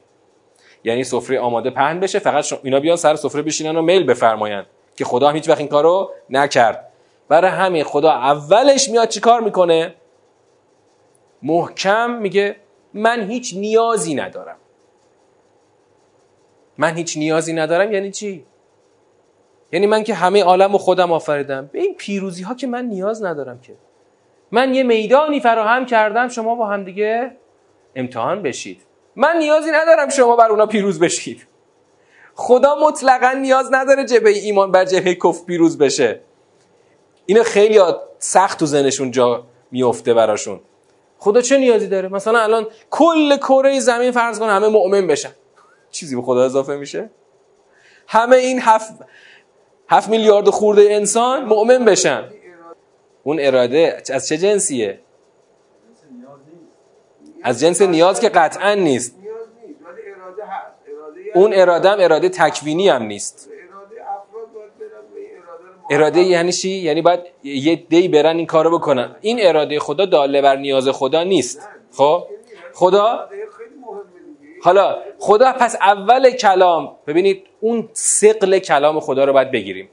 یعنی 0.85 1.03
سفره 1.03 1.39
آماده 1.39 1.69
پهن 1.69 1.99
بشه 1.99 2.19
فقط 2.19 2.53
اینا 2.63 2.79
بیان 2.79 2.95
سر 2.95 3.15
سفره 3.15 3.41
بشینن 3.41 3.75
و 3.75 3.81
میل 3.81 4.03
بفرمایند 4.03 4.65
که 4.95 5.05
خدا 5.05 5.29
هم 5.29 5.35
هیچ 5.35 5.49
وقت 5.49 5.59
این 5.59 5.67
کارو 5.67 6.11
نکرد. 6.29 6.91
برای 7.29 7.51
همین 7.51 7.83
خدا 7.83 8.11
اولش 8.11 8.89
میاد 8.89 9.07
چیکار 9.07 9.41
می‌کنه؟ 9.41 9.95
محکم 11.43 12.11
میگه 12.11 12.55
من 12.93 13.29
هیچ 13.29 13.53
نیازی 13.57 14.15
ندارم. 14.15 14.55
من 16.77 16.95
هیچ 16.95 17.17
نیازی 17.17 17.53
ندارم 17.53 17.93
یعنی 17.93 18.11
چی؟ 18.11 18.45
یعنی 19.71 19.87
من 19.87 20.03
که 20.03 20.13
همه 20.13 20.43
عالم 20.43 20.75
و 20.75 20.77
خودم 20.77 21.11
آفریدم. 21.11 21.69
به 21.73 21.79
این 21.79 21.95
پیروزی 21.95 22.43
ها 22.43 22.53
که 22.53 22.67
من 22.67 22.85
نیاز 22.85 23.23
ندارم 23.23 23.59
که. 23.59 23.73
من 24.51 24.73
یه 24.73 24.83
میدانی 24.83 25.39
فراهم 25.39 25.85
کردم 25.85 26.27
شما 26.27 26.55
با 26.55 26.67
هم 26.67 26.83
دیگه 26.83 27.31
امتحان 27.95 28.41
بشید. 28.41 28.81
من 29.15 29.37
نیازی 29.37 29.71
ندارم 29.71 30.09
شما 30.09 30.35
بر 30.35 30.49
اونا 30.49 30.65
پیروز 30.65 30.99
بشید. 30.99 31.47
خدا 32.35 32.75
مطلقا 32.75 33.31
نیاز 33.31 33.69
نداره 33.71 34.05
جبهه 34.05 34.33
ایمان 34.33 34.71
بر 34.71 34.85
جبهه 34.85 35.15
کف 35.15 35.45
پیروز 35.45 35.77
بشه. 35.77 36.19
اینو 37.25 37.43
خیلی 37.43 37.79
سخت 38.19 38.59
تو 38.59 38.65
ذهنشون 38.65 39.11
جا 39.11 39.43
میفته 39.71 40.13
براشون. 40.13 40.59
خدا 41.19 41.41
چه 41.41 41.57
نیازی 41.57 41.87
داره؟ 41.87 42.07
مثلا 42.07 42.39
الان 42.39 42.67
کل 42.89 43.37
کره 43.37 43.79
زمین 43.79 44.11
فرض 44.11 44.39
کن 44.39 44.49
همه 44.49 44.67
مؤمن 44.67 45.07
بشن. 45.07 45.31
چیزی 45.91 46.15
به 46.15 46.21
خدا 46.21 46.45
اضافه 46.45 46.75
میشه؟ 46.75 47.09
همه 48.07 48.35
این 48.35 48.59
هفت, 48.61 48.93
هفت 49.89 50.09
میلیارد 50.09 50.49
خورده 50.49 50.81
انسان 50.81 51.45
مؤمن 51.45 51.85
بشن. 51.85 52.29
اون 53.23 53.37
اراده 53.39 53.97
از 54.13 54.27
چه 54.27 54.37
جنسیه؟ 54.37 54.99
از 57.45 57.59
جنس 57.59 57.81
نیاز 57.81 58.19
که 58.19 58.29
قطعا 58.29 58.73
نیست. 58.73 59.15
اون 61.35 61.53
اراده 61.53 61.89
هم 61.89 61.97
اراده 61.99 62.29
تکوینی 62.29 62.89
هم 62.89 63.03
نیست. 63.03 63.49
اراده 65.89 66.19
یعنی 66.19 66.51
چی؟ 66.51 66.69
یعنی 66.69 67.01
باید 67.01 67.19
یه 67.43 67.75
دی 67.75 68.07
برن 68.07 68.37
این 68.37 68.45
کارو 68.45 68.77
بکنن. 68.77 69.15
این 69.21 69.37
اراده 69.41 69.79
خدا 69.79 70.05
داله 70.05 70.41
بر 70.41 70.55
نیاز 70.55 70.89
خدا 70.89 71.23
نیست. 71.23 71.69
خب؟ 71.91 72.23
خدا؟ 72.73 73.29
حالا 74.61 74.97
خدا 75.19 75.53
پس 75.53 75.75
اول 75.75 76.31
کلام 76.31 76.95
ببینید 77.07 77.43
اون 77.59 77.89
سقل 77.93 78.59
کلام 78.59 78.99
خدا 78.99 79.25
رو 79.25 79.33
باید 79.33 79.51
بگیریم. 79.51 79.89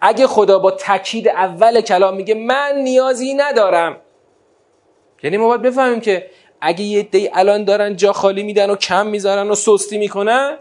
اگه 0.00 0.26
خدا 0.26 0.58
با 0.58 0.70
تاکید 0.70 1.28
اول 1.28 1.80
کلام 1.80 2.16
میگه 2.16 2.34
من 2.34 2.72
نیازی 2.76 3.34
ندارم 3.34 3.96
یعنی 5.22 5.36
ما 5.36 5.48
باید 5.48 5.62
بفهمیم 5.62 6.00
که 6.00 6.30
اگه 6.60 6.82
یه 6.84 7.02
دی 7.02 7.30
الان 7.34 7.64
دارن 7.64 7.96
جا 7.96 8.12
خالی 8.12 8.42
میدن 8.42 8.70
و 8.70 8.76
کم 8.76 9.06
می‌ذارن 9.06 9.50
و 9.50 9.54
سستی 9.54 9.98
می‌کنن 9.98 10.58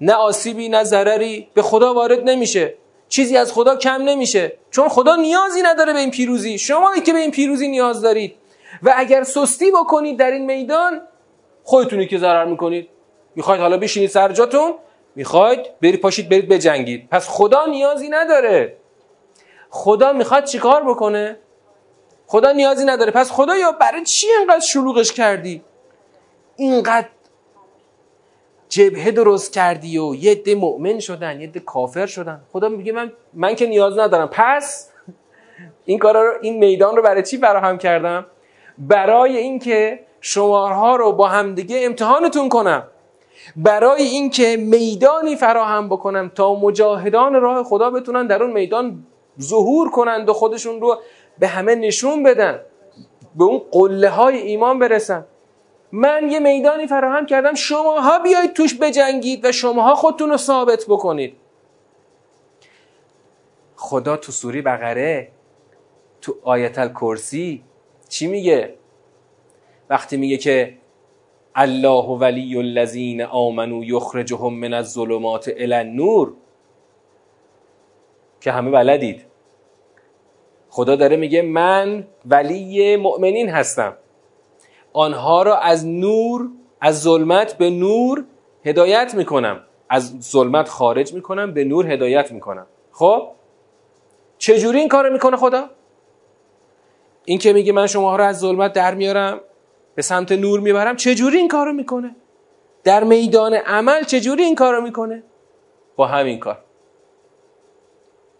نه 0.00 0.12
آسیبی 0.12 0.68
نه 0.68 0.84
ضرری 0.84 1.48
به 1.54 1.62
خدا 1.62 1.94
وارد 1.94 2.28
نمیشه. 2.30 2.74
چیزی 3.08 3.36
از 3.36 3.52
خدا 3.52 3.76
کم 3.76 4.02
نمیشه. 4.02 4.52
چون 4.70 4.88
خدا 4.88 5.16
نیازی 5.16 5.62
نداره 5.62 5.92
به 5.92 5.98
این 5.98 6.10
پیروزی. 6.10 6.58
شما 6.58 6.94
که 7.06 7.12
به 7.12 7.18
این 7.18 7.30
پیروزی 7.30 7.68
نیاز 7.68 8.02
دارید. 8.02 8.34
و 8.82 8.94
اگر 8.96 9.22
سستی 9.22 9.70
بکنید 9.70 10.18
در 10.18 10.30
این 10.30 10.46
میدان 10.46 11.00
خودتونی 11.62 12.06
که 12.06 12.18
ضرر 12.18 12.44
می‌کنید. 12.44 12.88
می‌خواید 13.34 13.60
حالا 13.60 13.76
بشینید 13.76 14.10
سر 14.10 14.32
جاتون 14.32 14.74
می‌خواید 15.14 15.60
برید 15.82 16.00
پاشید 16.00 16.28
برید 16.28 16.48
بجنگید. 16.48 17.08
پس 17.10 17.28
خدا 17.28 17.66
نیازی 17.66 18.08
نداره. 18.08 18.76
خدا 19.70 20.12
می‌خواد 20.12 20.44
چیکار 20.44 20.84
بکنه؟ 20.84 21.38
خدا 22.26 22.52
نیازی 22.52 22.84
نداره. 22.84 23.12
پس 23.12 23.30
خدا 23.30 23.56
یا 23.56 23.72
برای 23.72 24.04
چی 24.04 24.26
اینقدر 24.38 24.60
شلوغش 24.60 25.12
کردی؟ 25.12 25.62
اینقدر 26.56 27.08
جبهه 28.68 29.10
درست 29.10 29.52
کردی 29.52 29.98
و 29.98 30.14
یه 30.14 30.32
عده 30.32 30.54
مؤمن 30.54 30.98
شدن 30.98 31.40
یه 31.40 31.48
عده 31.48 31.60
کافر 31.60 32.06
شدن. 32.06 32.40
خدا 32.52 32.68
میگه 32.68 32.92
من 32.92 33.12
من 33.34 33.54
که 33.54 33.66
نیاز 33.66 33.98
ندارم. 33.98 34.28
پس 34.28 34.90
این 35.84 35.98
کارا 35.98 36.22
رو 36.22 36.32
این 36.42 36.58
میدان 36.58 36.96
رو 36.96 37.02
برای 37.02 37.22
چی 37.22 37.38
فراهم 37.38 37.78
کردم؟ 37.78 38.26
برای 38.78 39.36
اینکه 39.36 40.00
شمارها 40.20 40.96
رو 40.96 41.12
با 41.12 41.28
همدیگه 41.28 41.80
امتحانتون 41.84 42.48
کنم. 42.48 42.82
برای 43.56 44.02
اینکه 44.02 44.56
میدانی 44.56 45.36
فراهم 45.36 45.88
بکنم 45.88 46.30
تا 46.34 46.54
مجاهدان 46.54 47.34
راه 47.34 47.62
خدا 47.62 47.90
بتونن 47.90 48.26
در 48.26 48.42
اون 48.42 48.52
میدان 48.52 49.06
ظهور 49.40 49.90
کنند 49.90 50.28
و 50.28 50.32
خودشون 50.32 50.80
رو 50.80 50.98
به 51.38 51.48
همه 51.48 51.74
نشون 51.74 52.22
بدن 52.22 52.60
به 53.36 53.44
اون 53.44 53.62
قله 53.72 54.08
های 54.08 54.36
ایمان 54.36 54.78
برسن. 54.78 55.24
من 55.92 56.30
یه 56.30 56.38
میدانی 56.38 56.86
فراهم 56.86 57.26
کردم 57.26 57.54
شماها 57.54 58.18
بیایید 58.18 58.52
توش 58.52 58.78
بجنگید 58.80 59.44
و 59.44 59.52
شماها 59.52 59.94
خودتون 59.94 60.30
رو 60.30 60.36
ثابت 60.36 60.84
بکنید. 60.88 61.36
خدا 63.76 64.16
تو 64.16 64.32
سوری 64.32 64.62
بقره 64.62 65.28
تو 66.20 66.36
آیت 66.42 66.78
الکرسی 66.78 67.62
چی 68.08 68.26
میگه؟ 68.26 68.74
وقتی 69.90 70.16
میگه 70.16 70.36
که 70.36 70.78
الله 71.54 72.04
ولی 72.04 72.56
الذین 72.56 73.22
آمنو 73.22 73.84
یخرجهم 73.84 74.54
من 74.54 74.74
الظلمات 74.74 75.50
الی 75.56 75.74
النور 75.74 76.32
که 78.40 78.52
همه 78.52 78.70
بلدید. 78.70 79.24
خدا 80.76 80.96
داره 80.96 81.16
میگه 81.16 81.42
من 81.42 82.06
ولی 82.26 82.96
مؤمنین 82.96 83.48
هستم. 83.48 83.96
آنها 84.92 85.42
را 85.42 85.58
از 85.58 85.86
نور 85.86 86.48
از 86.80 87.02
ظلمت 87.02 87.58
به 87.58 87.70
نور 87.70 88.24
هدایت 88.64 89.14
می‌کنم. 89.14 89.60
از 89.88 90.20
ظلمت 90.20 90.68
خارج 90.68 91.14
می‌کنم 91.14 91.54
به 91.54 91.64
نور 91.64 91.92
هدایت 91.92 92.32
می‌کنم. 92.32 92.66
خب؟ 92.92 93.28
چجوری 94.38 94.78
این 94.78 94.88
کارو 94.88 95.12
می‌کنه 95.12 95.36
خدا؟ 95.36 95.64
این 97.24 97.38
که 97.38 97.52
میگه 97.52 97.72
من 97.72 97.86
شما 97.86 98.16
را 98.16 98.26
از 98.26 98.38
ظلمت 98.38 98.72
در 98.72 98.94
میارم 98.94 99.40
به 99.94 100.02
سمت 100.02 100.32
نور 100.32 100.60
می‌برم 100.60 100.96
چجوری 100.96 101.38
این 101.38 101.48
کارو 101.48 101.72
می‌کنه؟ 101.72 102.16
در 102.84 103.04
میدان 103.04 103.54
عمل 103.54 104.04
چجوری 104.04 104.42
این 104.42 104.54
کارو 104.54 104.80
می‌کنه؟ 104.80 105.22
با 105.96 106.06
همین 106.06 106.38
کار. 106.38 106.58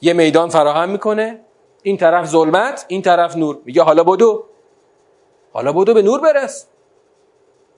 یه 0.00 0.12
میدان 0.12 0.48
فراهم 0.48 0.88
می‌کنه 0.88 1.45
این 1.86 1.96
طرف 1.96 2.26
ظلمت 2.26 2.84
این 2.88 3.02
طرف 3.02 3.36
نور. 3.36 3.58
میگه 3.64 3.82
حالا 3.82 4.04
بدو. 4.04 4.44
حالا 5.52 5.72
بدو 5.72 5.94
به 5.94 6.02
نور 6.02 6.20
برس. 6.20 6.66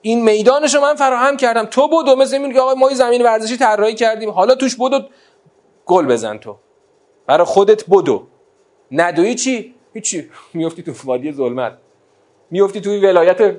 این 0.01 0.23
میدانشو 0.23 0.81
من 0.81 0.95
فراهم 0.95 1.37
کردم. 1.37 1.65
تو 1.65 1.87
بدو. 1.87 2.15
مثل 2.15 2.35
این 2.35 2.53
که 2.53 2.59
آقا 2.59 2.73
ما 2.73 2.89
زمین 2.89 3.21
ورزشی 3.21 3.57
طراحی 3.57 3.93
کردیم. 3.95 4.29
حالا 4.29 4.55
توش 4.55 4.75
بدو 4.75 5.01
گل 5.85 6.05
بزن 6.05 6.37
تو. 6.37 6.55
برای 7.27 7.45
خودت 7.45 7.89
بدو. 7.89 8.23
ندوی 8.91 9.35
چی؟ 9.35 9.75
هیچی. 9.93 10.29
میفتی 10.53 10.83
تو 10.83 10.93
وادی 11.03 11.31
ظلمت. 11.31 11.77
میفتی 12.51 12.81
توی 12.81 12.99
ولایت 12.99 13.55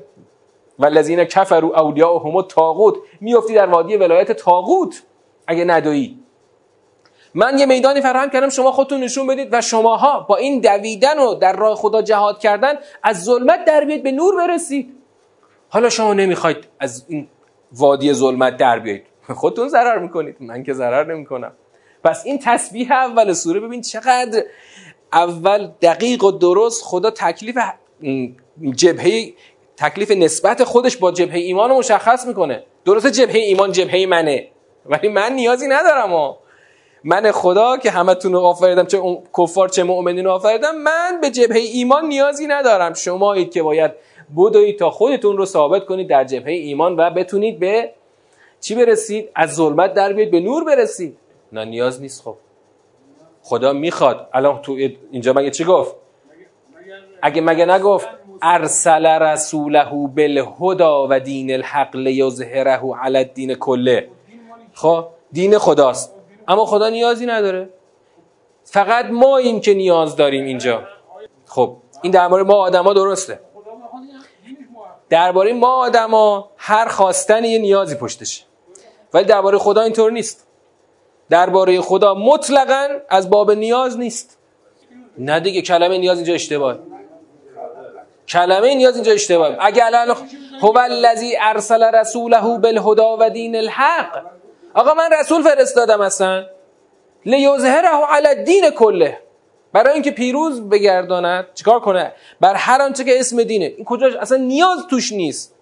والذین 0.78 1.24
کفروا 1.24 1.80
اولیاءهم 1.80 2.42
تاغوت 2.42 2.94
میفتی 3.20 3.54
در 3.54 3.66
وادی 3.66 3.96
ولایت 3.96 4.32
تاغوت 4.32 5.02
اگه 5.46 5.64
ندوی. 5.64 6.16
من 7.34 7.58
یه 7.58 7.66
میدانی 7.66 8.00
فراهم 8.00 8.30
کردم 8.30 8.48
شما 8.48 8.72
خودتون 8.72 9.00
نشون 9.00 9.26
بدید 9.26 9.48
و 9.52 9.60
شماها 9.60 10.20
با 10.20 10.36
این 10.36 10.60
دویدن 10.60 11.18
و 11.18 11.34
در 11.34 11.56
راه 11.56 11.74
خدا 11.74 12.02
جهاد 12.02 12.38
کردن 12.38 12.74
از 13.02 13.24
ظلمت 13.24 13.64
در 13.64 13.84
بیاید 13.84 14.02
به 14.02 14.12
نور 14.12 14.36
برسید. 14.36 14.94
حالا 15.68 15.88
شما 15.88 16.14
نمی‌خواید 16.14 16.56
از 16.80 17.04
این 17.08 17.28
وادی 17.72 18.12
ظلمت 18.12 18.56
در 18.56 18.78
بیاید 18.78 19.02
خودتون 19.34 19.68
ضرر 19.68 19.98
می‌کنید. 19.98 20.36
من 20.40 20.62
که 20.62 20.72
ضرر 20.72 21.14
نمی‌کنم. 21.14 21.52
پس 22.04 22.26
این 22.26 22.38
تسبیح 22.44 22.92
اول 22.92 23.32
سوره 23.32 23.60
ببین 23.60 23.80
چقدر 23.80 24.42
اول 25.12 25.70
دقیق 25.82 26.24
و 26.24 26.30
درست 26.30 26.84
خدا 26.84 27.10
تکلیف 27.10 27.58
جبهه 28.74 29.32
تکلیف 29.76 30.10
نسبت 30.10 30.64
خودش 30.64 30.96
با 30.96 31.12
جبهه 31.12 31.38
ایمان 31.38 31.70
رو 31.70 31.78
مشخص 31.78 32.26
می‌کنه. 32.26 32.64
درست 32.84 33.06
جبهه 33.06 33.36
ایمان 33.36 33.72
جبهه 33.72 34.06
منه 34.06 34.48
ولی 34.86 35.08
من 35.08 35.32
نیازی 35.32 35.66
ندارم 35.68 36.12
و 36.12 36.34
من 37.04 37.32
خدا 37.32 37.76
که 37.76 37.90
همتون 37.90 38.32
رو 38.32 38.40
آفریدم 38.40 38.86
چه 38.86 39.18
کفار 39.38 39.68
چه 39.68 39.82
مؤمنین 39.82 40.24
رو 40.24 40.30
آفریدم 40.30 40.76
من 40.76 41.18
به 41.20 41.30
جبهه 41.30 41.58
ایمان 41.58 42.06
نیازی 42.06 42.46
ندارم. 42.46 42.94
شمایید 42.94 43.52
که 43.52 43.62
باید 43.62 43.90
بدوید 44.36 44.78
تا 44.78 44.90
خودتون 44.90 45.36
رو 45.36 45.44
ثابت 45.44 45.86
کنید 45.86 46.08
در 46.08 46.24
جبهه 46.24 46.52
ایمان 46.52 46.96
و 46.96 47.10
بتونید 47.10 47.58
به 47.58 47.90
چی 48.60 48.74
برسید؟ 48.74 49.28
از 49.34 49.54
ظلمت 49.54 49.94
در 49.94 50.12
بیاید 50.12 50.30
به 50.30 50.40
نور 50.40 50.64
برسید. 50.64 51.16
نه 51.52 51.64
نیاز 51.64 52.00
نیست 52.00 52.22
خب. 52.22 52.36
خدا 53.42 53.72
می‌خواد. 53.72 54.28
الان 54.32 54.62
تو 54.62 54.76
اینجا 55.10 55.32
مگه 55.32 55.50
چی 55.50 55.64
گفت؟ 55.64 55.94
اگه 57.22 57.40
مگه 57.40 57.64
نگفت 57.64 58.08
ارسل 58.42 59.06
رسوله 59.06 59.90
بالهدا 60.16 61.06
و 61.10 61.20
دین 61.20 61.52
الحق 61.52 61.96
لیظهره 61.96 62.80
علی 63.02 63.18
الدین 63.18 63.54
کله. 63.54 64.08
خب 64.74 65.06
دین 65.32 65.58
خداست. 65.58 66.19
اما 66.50 66.66
خدا 66.66 66.88
نیازی 66.88 67.26
نداره. 67.26 67.68
فقط 68.64 69.06
ما 69.06 69.36
این 69.36 69.60
که 69.60 69.74
نیاز 69.74 70.16
داریم 70.16 70.44
اینجا. 70.44 70.82
خب 71.46 71.76
این 72.02 72.12
درباره 72.12 72.42
ما 72.42 72.54
آدما 72.54 72.92
درسته. 72.92 73.40
درباره 75.08 75.52
ما 75.52 75.74
آدما 75.74 76.50
هر 76.56 76.88
خواستن 76.88 77.44
یه 77.44 77.58
نیازی 77.58 77.94
پشتشه 77.94 78.44
ولی 79.14 79.24
درباره 79.24 79.58
خدا 79.58 79.80
اینطور 79.80 80.12
نیست. 80.12 80.46
درباره 81.28 81.80
خدا 81.80 82.14
مطلقا 82.14 82.88
از 83.08 83.30
باب 83.30 83.50
نیاز 83.50 83.98
نیست. 83.98 84.38
نه 85.18 85.40
دیگه 85.40 85.62
کلمه 85.62 85.98
نیاز 85.98 86.16
اینجا 86.18 86.34
اشتباه 86.34 86.78
کلمه 88.28 88.74
نیاز 88.74 88.94
اینجا 88.94 89.12
اشتباه 89.12 89.56
اگه 89.60 89.86
الان 89.86 90.16
هو 90.62 90.78
الذی 90.78 91.36
ارسل 91.40 91.82
رسوله 91.82 92.58
بالهدا 92.58 93.16
و 93.20 93.30
دین 93.30 93.56
الحق. 93.56 94.39
آقا 94.74 94.94
من 94.94 95.10
رسول 95.20 95.42
فرستادم 95.42 96.00
اصلا. 96.00 96.46
لیظهره 97.26 97.88
علی 97.88 98.28
الدین 98.28 98.70
کله. 98.70 99.18
برای 99.72 99.92
اینکه 99.92 100.10
پیروز 100.10 100.68
بگرداند 100.68 101.46
چیکار 101.54 101.80
کنه؟ 101.80 102.12
بر 102.40 102.54
هر 102.54 102.82
آنچه 102.82 103.04
که 103.04 103.20
اسم 103.20 103.42
دینه. 103.42 103.64
این 103.76 103.84
کجا 103.84 104.20
اصلا 104.20 104.38
نیاز 104.38 104.86
توش 104.90 105.12
نیست. 105.12 105.54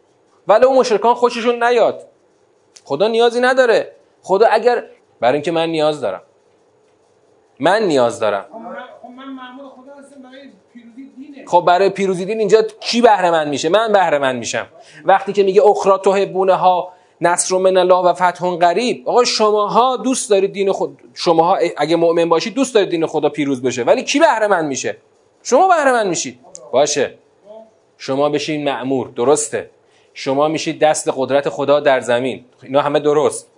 ولی 0.48 0.64
اون 0.64 0.78
مشرکان 0.78 1.14
خوششون 1.14 1.64
نیاد. 1.64 2.06
خدا 2.84 3.08
نیازی 3.08 3.40
نداره. 3.40 3.92
خدا 4.22 4.46
اگر 4.46 4.84
برای 5.20 5.34
اینکه 5.34 5.50
من 5.50 5.68
نیاز 5.68 6.00
دارم. 6.00 6.22
من 7.60 7.82
نیاز 7.82 8.20
دارم. 8.20 8.46
خب 11.46 11.64
برای 11.66 11.90
پیروزی 11.90 12.24
دین 12.24 12.38
اینجا 12.38 12.62
کی 12.62 13.00
بهره 13.00 13.30
من 13.30 13.48
میشه؟ 13.48 13.68
من 13.68 13.92
بهره 13.92 14.18
من 14.18 14.36
میشم. 14.36 14.66
وقتی 15.04 15.32
که 15.32 15.42
میگه 15.42 15.62
اخرا 15.66 15.98
تحبونه 15.98 16.54
ها 16.54 16.92
نصر 17.20 17.56
من 17.56 17.76
الله 17.76 17.96
و 17.96 18.12
فتح 18.12 18.56
قریب 18.56 19.08
آقا 19.08 19.24
شماها 19.24 19.96
دوست 19.96 20.30
دارید 20.30 20.52
دین 20.52 20.72
خود 20.72 20.98
شماها 21.14 21.58
اگه 21.76 21.96
مؤمن 21.96 22.28
باشید 22.28 22.54
دوست 22.54 22.74
دارید 22.74 22.88
دین 22.90 23.06
خدا 23.06 23.28
پیروز 23.28 23.62
بشه. 23.62 23.82
ولی 23.82 24.02
کی 24.02 24.18
بهره 24.18 24.46
من 24.46 24.66
میشه؟ 24.66 24.96
شما 25.42 25.68
بهره 25.68 25.92
من 25.92 26.08
میشید. 26.08 26.38
باشه. 26.72 27.14
شما 27.98 28.28
بشین 28.28 28.64
معمور 28.64 29.08
درسته. 29.08 29.70
شما 30.14 30.48
میشید 30.48 30.78
دست 30.78 31.10
قدرت 31.16 31.48
خدا 31.48 31.80
در 31.80 32.00
زمین. 32.00 32.44
اینا 32.62 32.80
همه 32.80 33.00
درست. 33.00 33.50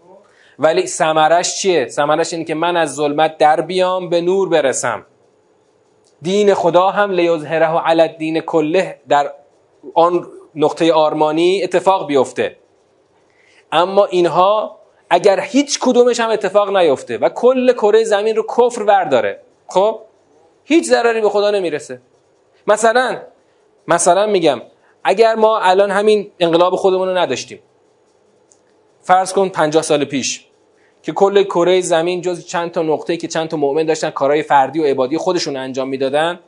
ولی 0.59 0.87
ثمرش 0.87 1.59
چیه؟ 1.59 1.89
ثمرش 1.89 2.33
اینه 2.33 2.45
که 2.45 2.55
من 2.55 2.77
از 2.77 2.95
ظلمت 2.95 3.39
در 3.39 3.61
بیام 3.61 4.09
به 4.09 4.21
نور 4.21 4.49
برسم. 4.49 5.07
دین 6.23 6.55
خدا 6.55 6.91
هم 6.91 7.11
لیظهره 7.11 7.79
علی 7.79 8.01
الدین 8.01 8.41
کله 8.41 9.01
در 9.09 9.33
آن 9.95 10.27
نقطه 10.55 10.93
آرمانی 10.93 11.63
اتفاق 11.63 12.07
بیفته. 12.07 12.57
اما 13.73 14.05
اینها 14.05 14.77
اگر 15.11 15.41
هیچ 15.41 15.79
کدومش 15.81 16.21
هم 16.21 16.31
اتفاق 16.31 16.77
نیفته 16.77 17.19
و 17.19 17.29
کل 17.29 17.73
کره 17.73 18.05
زمین 18.05 18.37
رو 18.37 18.43
کفر 18.43 18.83
ورداره 18.83 19.41
خب؟ 19.67 20.01
هیچ 20.65 20.85
ضرری 20.85 21.21
به 21.21 21.29
خدا 21.29 21.51
نمی‌رسه. 21.51 22.01
مثلا 22.67 23.19
مثلا 23.89 24.27
میگم 24.27 24.63
اگر 25.05 25.35
ما 25.35 25.59
الان 25.59 25.91
همین 25.91 26.31
انقلاب 26.41 26.77
خودمون 26.77 27.09
رو 27.09 27.17
نداشتیم 27.17 27.59
فرض 29.03 29.33
کن 29.33 29.49
50 29.49 29.83
سال 29.83 30.05
پیش 30.05 30.47
که 31.03 31.13
کل 31.13 31.43
کره 31.43 31.81
زمین 31.81 32.21
جز 32.21 32.47
چند 32.47 32.71
تا 32.71 32.83
نقطه 32.83 33.17
که 33.17 33.29
چند 33.29 33.49
تا 33.49 33.57
مؤمن 33.57 33.87
داشتن 33.87 34.11
کارهای 34.11 34.43
فردی 34.43 34.81
و 34.81 34.85
عبادی 34.85 35.19
خودشون 35.19 35.57
انجام 35.57 35.89
می‌دادن 35.89 36.41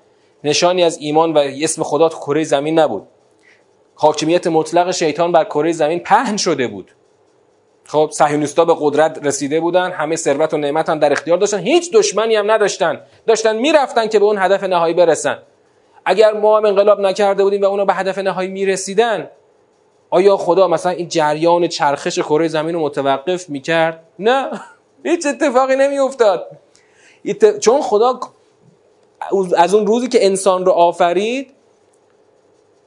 نشانی 0.45 0.85
از 0.85 0.99
ایمان 0.99 1.33
و 1.33 1.39
اسم 1.39 1.83
خدا 1.83 2.09
تو 2.09 2.19
کره 2.19 2.45
زمین 2.45 2.79
نبود. 2.79 3.07
حاکمیت 3.95 4.47
مطلق 4.47 4.91
شیطان 4.91 5.33
بر 5.33 5.45
کره 5.45 5.73
زمین 5.73 5.99
پهن 5.99 6.37
شده 6.37 6.69
بود. 6.69 6.91
خب 7.85 8.09
صهیونیستا 8.13 8.65
به 8.65 8.77
قدرت 8.81 9.27
رسیده 9.27 9.61
بودن 9.61 9.91
همه 9.91 10.17
ثروت 10.17 10.55
و 10.55 10.57
نعمت 10.57 10.89
هم 10.89 10.99
در 10.99 11.13
اختیار 11.13 11.39
داشتن. 11.39 11.59
هیچ 11.59 11.93
دشمنی 11.93 12.35
هم 12.35 12.51
نداشتن. 12.51 13.01
داشتن 13.27 13.57
می‌رفتن 13.57 14.09
که 14.09 14.19
به 14.19 14.25
اون 14.25 14.39
هدف 14.39 14.65
نهایی 14.65 14.95
برسن. 14.95 15.39
اگر 16.05 16.33
ما 16.33 16.57
هم 16.57 16.65
انقلاب 16.65 17.01
نکرده 17.01 17.45
بودیم 17.45 17.63
و 17.63 17.65
اونا 17.65 17.85
به 17.85 17.95
هدف 17.95 18.19
نهایی 18.19 18.49
می‌رسیدن 18.49 19.31
آیا 20.11 20.37
خدا 20.37 20.69
مثلا 20.69 20.93
این 20.93 21.09
جریان 21.09 21.69
چرخش 21.69 22.19
کره 22.19 22.49
زمین 22.49 22.75
رو 22.75 22.81
متوقف 22.81 23.49
می‌کرد؟ 23.49 24.05
نه. 24.19 24.51
هیچ 25.05 25.27
اتفاقی 25.27 25.77
نمیافتاد. 25.77 26.47
چون 27.61 27.83
خدا 27.83 28.21
از 29.57 29.75
اون 29.75 29.87
روزی 29.87 30.09
که 30.09 30.27
انسان 30.27 30.67
رو 30.67 30.73
آفرید 30.73 31.51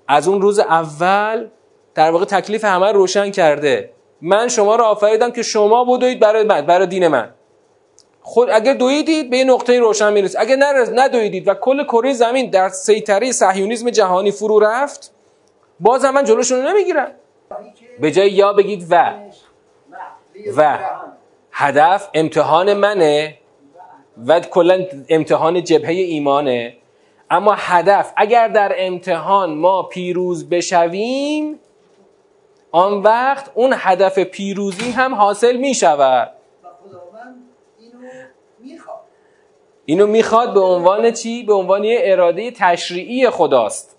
از 0.08 0.28
اون 0.28 0.42
روز 0.42 0.60
اول 0.60 1.48
در 1.96 2.12
واقع 2.12 2.26
تکلیف 2.26 2.66
همه 2.66 2.92
روشن 2.92 3.32
کرده. 3.32 3.95
من 4.28 4.48
شما 4.48 4.76
رو 4.76 4.84
آفریدم 4.84 5.32
که 5.32 5.44
شما 5.44 5.86
بدوید 5.86 6.20
برای 6.20 6.44
من 6.44 6.62
برای 6.62 6.88
دین 6.88 7.08
من. 7.08 7.30
خود 8.22 8.50
اگر 8.50 8.74
دویدید 8.74 9.30
به 9.30 9.38
یه 9.38 9.44
نقطه 9.44 9.80
روشن 9.80 10.14
می‌رسید. 10.14 10.38
اگر 10.40 10.56
ندویدید 10.94 11.48
و 11.48 11.54
کل 11.54 11.84
کره 11.84 12.14
زمین 12.14 12.50
در 12.50 12.70
سیطره 12.70 13.32
صهیونیسم 13.32 13.90
جهانی 13.90 14.32
فرو 14.32 14.60
رفت 14.60 15.14
باز 15.80 16.06
هم 16.06 16.14
من 16.14 16.24
جلوشون 16.24 16.62
رو 16.62 16.70
نمی‌گیرم. 16.70 17.12
به 18.00 18.12
جای 18.12 18.30
یا 18.30 18.54
بگید 18.54 18.88
و. 18.90 19.14
و. 20.58 20.78
هدف 21.52 22.10
امتحان 22.14 22.74
منه 22.74 23.38
و 24.28 24.40
کلا 24.40 24.86
امتحان 25.10 25.64
جبهه 25.64 25.92
ایمانه. 25.92 26.78
اما 27.30 27.56
هدف 27.58 28.14
اگر 28.18 28.48
در 28.48 28.76
امتحان 28.78 29.54
ما 29.54 29.84
پیروز 29.84 30.50
بشویم 30.50 31.60
آن 32.76 33.02
وقت 33.02 33.52
اون 33.54 33.74
هدف 33.78 34.20
پیروزی 34.20 34.92
هم 34.92 35.16
حاصل 35.16 35.58
می 35.58 35.74
شود 35.74 36.32
اینو 39.86 40.08
می‌خواد. 40.08 40.54
به 40.54 40.60
عنوان 40.60 41.12
چی؟ 41.12 41.44
به 41.44 41.54
عنوان 41.54 41.84
یه 41.84 42.00
اراده 42.02 42.52
تشریعی 42.52 43.30
خداست. 43.30 43.98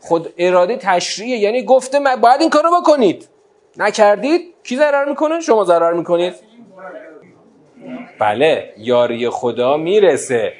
خود 0.00 0.32
اراده 0.38 0.76
تشریعی 0.76 1.38
یعنی 1.38 1.62
گفته 1.62 2.00
باید 2.22 2.40
این 2.40 2.50
کارو 2.50 2.80
بکنید. 2.80 3.28
نکردید 3.76 4.54
کی 4.64 4.76
ضرر 4.76 5.04
می‌کنه؟ 5.04 5.40
شما 5.40 5.64
ضرر 5.64 5.92
می‌کنید. 5.92 6.34
بله 8.18 8.74
یاری 8.78 9.30
خدا 9.30 9.76
می‌رسه. 9.76 10.52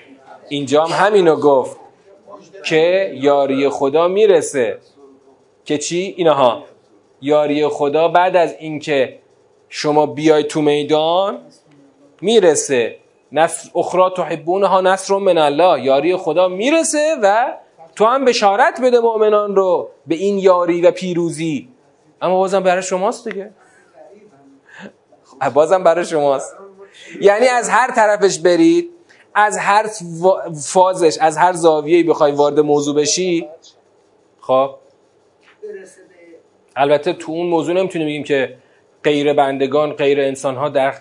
اینجا 0.48 0.84
هم 0.84 1.06
همینو 1.06 1.36
گفت 1.36 1.76
که 2.64 3.12
یاری 3.14 3.68
خدا 3.68 4.08
می‌رسه. 4.08 4.78
که 5.64 5.78
چی؟ 5.78 6.14
اینها. 6.16 6.64
یاری 7.26 7.68
خدا 7.68 8.08
بعد 8.08 8.36
از 8.36 8.54
اینکه 8.58 9.18
شما 9.68 10.06
بیای 10.06 10.44
تو 10.44 10.60
میدان 10.62 11.38
می‌رسه. 12.20 12.96
نصر 13.32 13.70
اخرى 13.74 14.10
تحبونها 14.16 14.80
نصر 14.80 15.14
من 15.14 15.38
الله. 15.38 15.84
یاری 15.84 16.16
خدا 16.16 16.48
می‌رسه 16.48 17.16
و 17.22 17.54
تو 17.96 18.04
هم 18.04 18.24
بشارت 18.24 18.80
بده 18.80 19.00
مؤمنان 19.00 19.56
رو 19.56 19.88
به 20.06 20.14
این 20.14 20.38
یاری 20.38 20.82
و 20.82 20.90
پیروزی. 20.90 21.68
اما 22.22 22.36
بازم 22.36 22.60
برای 22.62 22.82
شماست 22.82 23.28
دیگه. 23.28 23.50
بازم 25.54 25.84
برای 25.84 26.04
شماست. 26.04 26.56
یعنی 27.20 27.46
از 27.46 27.68
هر 27.68 27.90
طرفش 27.90 28.38
برید 28.38 28.90
از 29.34 29.58
هر 29.58 29.86
فازش 30.64 31.18
از 31.20 31.36
هر 31.36 31.52
زاویه‌ای 31.52 32.02
بخوای 32.02 32.32
وارد 32.32 32.60
موضوع 32.60 32.96
بشی 32.96 33.48
خب. 34.40 34.74
البته 36.76 37.12
تو 37.12 37.32
اون 37.32 37.46
موضوع 37.46 37.74
نمی‌تونیم 37.74 38.08
بگیم 38.08 38.22
که 38.22 38.56
غیر 39.04 39.32
بندگان 39.32 39.92
غیر 39.92 40.20
انسان 40.20 40.56
ها 40.56 40.68
در 40.68 40.94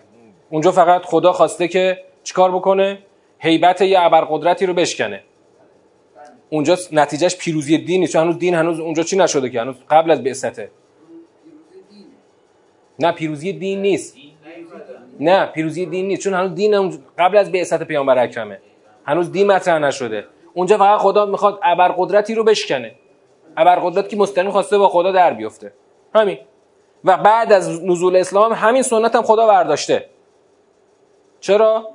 اونجا 0.50 0.72
فقط 0.72 1.02
خدا 1.06 1.32
خواسته 1.32 1.68
که 1.68 2.04
چیکار 2.24 2.52
بکنه؟ 2.52 3.00
هیبت 3.40 3.82
یه 3.82 4.00
ابرقدرتی 4.02 4.66
رو 4.66 4.74
بشکنه. 4.74 5.24
اونجا 6.50 6.78
نتیجهش 6.92 7.36
پیروزی 7.36 7.78
دین 7.78 8.00
نیست. 8.00 8.16
هنوز 8.16 8.38
دین 8.38 8.56
هنوز 8.56 8.80
اونجا 8.80 9.04
چی 9.04 9.18
نشده 9.18 9.50
که؟ 9.50 9.62
هنوز 9.62 9.76
قبل 9.90 10.12
از 10.12 10.24
بعثته. 10.24 10.70
نه 13.00 13.12
پیروزی 13.12 13.54
دین 13.54 13.82
نیست. 13.82 14.18
نه 15.20 15.46
پیروزی 15.46 15.86
دین 15.86 16.08
نیست. 16.08 16.22
چون 16.22 16.34
هنوز 16.34 16.56
دین 16.56 17.00
قبل 17.18 17.38
از 17.38 17.52
بعثت 17.52 17.84
پیامبر 17.84 18.24
اکرمه. 18.24 18.60
هنوز 19.06 19.32
دین 19.32 19.48
مطرح 19.48 19.80
نشده. 19.80 20.26
اونجا 20.54 20.78
فقط 20.78 21.00
خدا 21.00 21.26
می‌خواد 21.26 21.60
ابرقدرتی 21.64 22.36
رو 22.36 22.44
بشکنه. 22.44 22.92
ابرقدرت 23.58 24.10
که 24.10 24.18
مستقیم 24.18 24.52
خواسته 24.52 24.78
با 24.78 24.90
خدا 24.90 25.12
در 25.12 25.34
بیفته. 25.34 25.74
همین. 26.16 26.38
و 27.04 27.18
بعد 27.18 27.54
از 27.54 27.84
نزول 27.84 28.16
اسلام 28.16 28.54
همین 28.54 28.82
سنت 28.82 29.16
هم 29.16 29.22
خدا 29.22 29.48
برداشته. 29.48 30.10
چرا؟ 31.40 31.90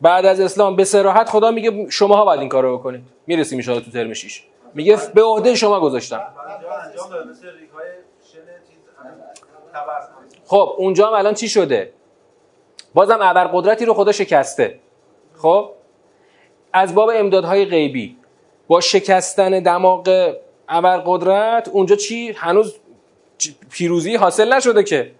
بعد 0.00 0.26
از 0.26 0.40
اسلام 0.40 0.76
به 0.76 0.84
سراحت 0.84 1.28
خدا 1.28 1.50
میگه 1.50 1.90
شماها 1.90 2.24
باید 2.24 2.40
این 2.40 2.48
کارو 2.48 2.78
بکنید. 2.78 3.02
می‌رسیم 3.26 3.58
ان 3.58 3.80
تو 3.80 3.90
ترم 3.90 4.12
6 4.12 4.42
میگه 4.74 4.98
به 5.14 5.22
عهده 5.22 5.54
شما 5.54 5.80
گذاشتم. 5.80 6.26
خب 10.46 10.74
اونجا 10.78 11.06
هم 11.06 11.12
الان 11.12 11.34
چی 11.34 11.48
شده؟ 11.48 11.92
بازم 12.94 13.18
ابرقدرتی 13.22 13.84
رو 13.84 13.94
خدا 13.94 14.12
شکسته. 14.12 14.78
خب؟ 15.36 15.70
از 16.72 16.94
باب 16.94 17.10
امدادهای 17.14 17.64
غیبی. 17.64 18.16
با 18.68 18.80
شکستن 18.80 19.62
دماغ 19.62 20.34
ابرقدرت 20.68 21.68
اونجا 21.68 21.96
چی؟ 21.96 22.32
هنوز 22.32 22.74
پیروزی 23.70 24.16
حاصل 24.16 24.52
نشده 24.52 24.82
که. 24.82 25.10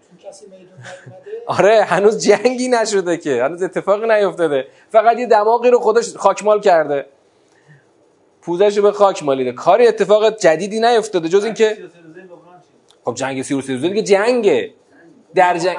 آره 1.47 1.83
هنوز 1.83 2.25
جنگی 2.25 2.69
نشده 2.69 3.17
که. 3.17 3.45
هنوز 3.45 3.63
اتفاقی 3.63 4.09
نیفتاده. 4.09 4.67
فقط 4.91 5.19
یه 5.19 5.27
دماغی 5.27 5.71
رو 5.71 5.79
خودش 5.81 6.17
خاکمال 6.17 6.61
کرده. 6.61 7.07
پوزش 8.43 8.79
به 8.79 8.93
خاک 8.93 9.23
مالیده. 9.23 9.53
کاری 9.53 9.87
اتفاق 9.87 10.37
جدیدی 10.39 10.81
نیفتاده. 10.81 11.29
جز 11.29 11.45
اینکه 11.45 11.79
خب 13.05 13.15
جنگ 13.15 13.43
سی 13.43 13.55
و 13.55 13.61
دیگه 13.61 14.03
جنگه. 14.03 14.71
در 15.37 15.59
جنگ. 15.59 15.77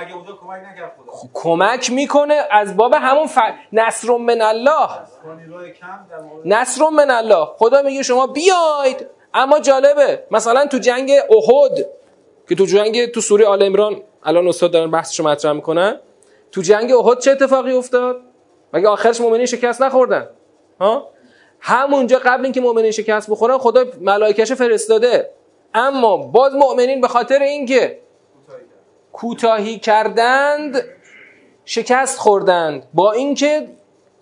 خب 1.07 1.27
کمک 1.33 1.91
می‌کنه 1.91 2.41
از 2.51 2.77
باب 2.77 2.93
همون 2.93 3.27
ف... 3.27 3.39
نصر 3.73 4.17
من 4.17 4.41
الله 4.41 4.89
نصر 6.45 6.89
من 6.89 7.11
الله 7.11 7.45
خدا 7.57 7.81
میگه 7.81 8.03
شما 8.03 8.27
بیاید 8.27 9.07
اما 9.33 9.59
جالبه. 9.59 10.23
مثلا 10.31 10.65
تو 10.65 10.77
جنگ 10.77 11.11
احد 11.11 11.85
که 12.49 12.55
تو 12.55 12.65
جنگ 12.65 13.05
تو 13.05 13.21
سوره 13.21 13.45
آل 13.45 13.63
عمران 13.63 14.01
الان 14.23 14.47
استاد 14.47 14.71
دارن 14.71 14.91
بحثشو 14.91 15.23
مطرح 15.23 15.51
می‌کنن 15.51 15.99
تو 16.51 16.61
جنگ 16.61 16.91
احد 16.91 17.19
چه 17.19 17.31
اتفاقی 17.31 17.71
افتاد؟ 17.71 18.21
مگه 18.73 18.87
آخرش 18.87 19.21
مؤمنین 19.21 19.45
شکست 19.45 19.81
نخوردن؟ 19.81 20.29
ها؟ 20.81 21.09
همونجا 21.59 22.19
قبل 22.25 22.43
اینکه 22.43 22.61
مؤمنین 22.61 22.91
شکست 22.91 23.29
بخورن 23.29 23.57
خدا 23.57 23.85
ملائکش 24.01 24.51
فرستاده. 24.51 25.31
اما 25.73 26.17
باز 26.17 26.55
مؤمنین 26.55 27.01
به 27.01 27.07
خاطر 27.07 27.39
اینکه 27.39 27.99
کوتاهی 29.17 29.79
کردند 29.79 30.83
شکست 31.65 32.19
خوردند. 32.19 32.87
با 32.93 33.11
اینکه 33.11 33.67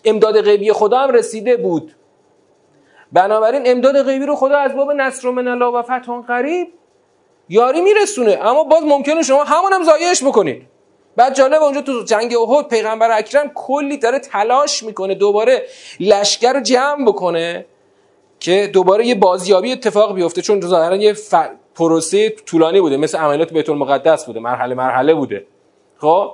امداد 0.05 0.41
غیبی 0.41 0.71
خدا 0.71 0.97
هم 0.97 1.11
رسیده 1.11 1.57
بود. 1.57 1.95
بنابراین 3.11 3.61
امداد 3.65 4.03
غیبی 4.03 4.25
رو 4.25 4.35
خدا 4.35 4.57
از 4.57 4.75
باب 4.75 4.91
نصر 4.91 5.29
من 5.29 5.47
الله 5.47 5.65
و 5.65 5.81
فتح 5.81 6.21
قریب 6.27 6.67
یاری 7.49 7.81
میرسونه. 7.81 8.37
اما 8.41 8.63
باز 8.63 8.83
ممکنه 8.83 9.23
شما 9.23 9.43
همون 9.43 9.73
هم 9.73 9.83
زایش 9.83 10.23
بکنید. 10.23 10.67
بعد 11.15 11.35
جالب 11.35 11.61
اونجا 11.61 11.81
تو 11.81 12.03
جنگ 12.03 12.35
احد 12.35 12.67
پیغمبر 12.67 13.17
اکرم 13.17 13.51
کلی 13.55 13.97
داره 13.97 14.19
تلاش 14.19 14.83
می‌کنه 14.83 15.15
دوباره 15.15 15.65
لشکر 15.99 16.53
رو 16.53 16.59
جمع 16.59 17.05
بکنه 17.05 17.65
که 18.39 18.69
دوباره 18.73 19.05
یه 19.05 19.15
بازیابی 19.15 19.71
اتفاق 19.71 20.15
بیفته. 20.15 20.41
چون 20.41 20.61
ظاهرا 20.61 20.95
یه. 20.95 21.15
پروسه 21.75 22.29
طولانی 22.29 22.81
بوده 22.81 22.97
مثل 22.97 23.17
عملیات 23.17 23.53
بیت 23.53 23.69
المقدس 23.69 24.25
بوده 24.25 24.39
مرحله 24.39 24.75
مرحله 24.75 25.13
بوده. 25.13 25.47
خب؟ 25.97 26.31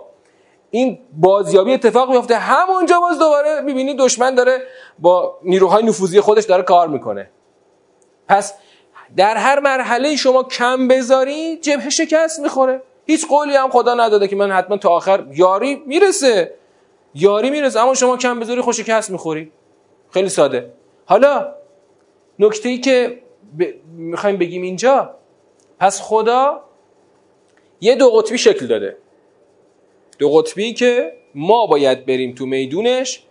این 0.71 0.99
بازیابی 1.13 1.73
اتفاق 1.73 2.11
بیفته 2.11 2.35
همونجا 2.35 2.99
باز 2.99 3.19
دوباره 3.19 3.61
می‌بینی 3.61 3.93
دشمن 3.93 4.35
داره 4.35 4.61
با 4.99 5.37
نیروهای 5.43 5.83
نفوذی 5.83 6.21
خودش 6.21 6.45
داره 6.45 6.63
کار 6.63 6.87
می‌کنه. 6.87 7.29
پس 8.27 8.53
در 9.17 9.37
هر 9.37 9.59
مرحله 9.59 10.15
شما 10.15 10.43
کم 10.43 10.87
بذاری 10.87 11.57
جبهه 11.57 11.89
شکست 11.89 12.39
می‌خوره. 12.39 12.81
هیچ 13.05 13.27
قولی 13.27 13.55
هم 13.55 13.69
خدا 13.69 13.93
نداده 13.93 14.27
که 14.27 14.35
من 14.35 14.51
حتما 14.51 14.77
تا 14.77 14.89
آخر 14.89 15.25
یاری 15.31 15.83
می‌رسه. 15.85 16.53
یاری 17.15 17.49
می‌رسه 17.49 17.79
اما 17.79 17.93
شما 17.93 18.17
کم 18.17 18.39
بذاری 18.39 18.61
خوش 18.61 18.79
شکست 18.79 19.09
می‌خوری. 19.11 19.51
خیلی 20.09 20.29
ساده. 20.29 20.73
حالا 21.05 21.53
نکته 22.39 22.69
ای 22.69 22.77
که 22.77 23.21
ب... 23.59 23.63
می‌خوایم 23.95 24.37
بگیم 24.37 24.61
اینجا 24.61 25.15
پس 25.81 26.01
خدا 26.01 26.61
یه 27.81 27.95
دو 27.95 28.09
قطبی 28.09 28.37
شکل 28.37 28.67
داده. 28.67 28.97
دو 30.19 30.29
قطبی 30.29 30.73
که 30.73 31.13
ما 31.35 31.65
باید 31.65 32.05
بریم 32.05 32.35
تو 32.35 32.45
میدونش 32.45 33.23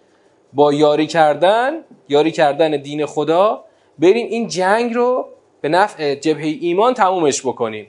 با 0.52 0.72
یاری 0.72 1.06
کردن 1.06 1.84
یاری 2.08 2.30
کردن 2.30 2.70
دین 2.70 3.06
خدا 3.06 3.64
بریم 3.98 4.26
این 4.26 4.48
جنگ 4.48 4.94
رو 4.94 5.28
به 5.60 5.68
نفع 5.68 6.14
جبهه 6.14 6.56
ایمان 6.60 6.94
تمومش 6.94 7.40
بکنیم. 7.46 7.86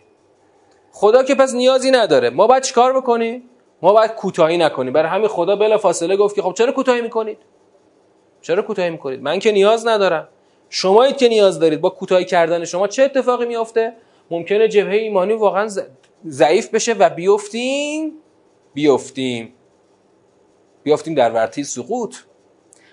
خدا 0.92 1.24
که 1.24 1.36
پس 1.36 1.54
نیازی 1.54 1.92
نداره. 1.92 2.30
ما 2.30 2.48
باید 2.48 2.64
چیکار 2.64 2.94
بکنیم؟ 2.94 3.44
ما 3.82 3.94
باید 3.94 4.12
کوتاهی 4.12 4.58
نکنیم. 4.58 4.94
برای 4.94 5.10
همین 5.10 5.28
خدا 5.28 5.56
بلا 5.56 5.78
فاصله 5.78 6.18
گفت 6.18 6.36
که 6.36 6.42
خب 6.42 6.54
چرا 6.54 6.72
کوتاهی 6.72 7.02
می‌کنید؟ 7.02 7.38
چرا 8.42 8.62
کوتاهی 8.62 8.90
می‌کنید؟ 8.90 9.22
من 9.22 9.40
که 9.40 9.52
نیاز 9.52 9.88
ندارم. 9.88 10.28
شمایید 10.70 11.18
که 11.18 11.30
نیاز 11.30 11.60
دارید. 11.60 11.82
با 11.82 11.90
کوتاهی 11.90 12.26
کردن 12.26 12.66
شما 12.66 12.88
چه 12.88 13.04
اتفاقی 13.04 13.46
میافته؟ 13.46 13.94
ممکنه 14.32 14.68
جبهه 14.68 14.94
ایمانی 14.94 15.34
واقعا 15.34 15.70
ضعیف 16.28 16.70
بشه 16.70 16.94
و 16.94 17.10
بیفتیم 17.10 18.14
بیفتیم. 18.74 19.54
بیافتیم 20.84 21.16
در 21.16 21.32
ورطه 21.32 21.64
سقوط. 21.64 22.16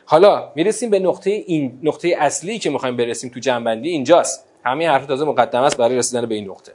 حالا 0.05 0.53
می‌رسیم 0.55 0.91
به 0.91 0.99
نقطه 0.99 1.31
این 1.31 1.79
نقطه 1.83 2.17
اصلی 2.19 2.59
که 2.59 2.71
می‌خوایم 2.71 2.97
برسیم 2.97 3.31
تو 3.31 3.41
جنبندی. 3.41 3.89
اینجاست. 3.89 4.49
همین 4.65 4.89
حرف 4.89 5.07
تازه 5.07 5.25
مقدمه 5.25 5.63
است 5.63 5.77
برای 5.77 5.97
رسیدن 5.97 6.27
به 6.27 6.35
این 6.35 6.51
نقطه. 6.51 6.73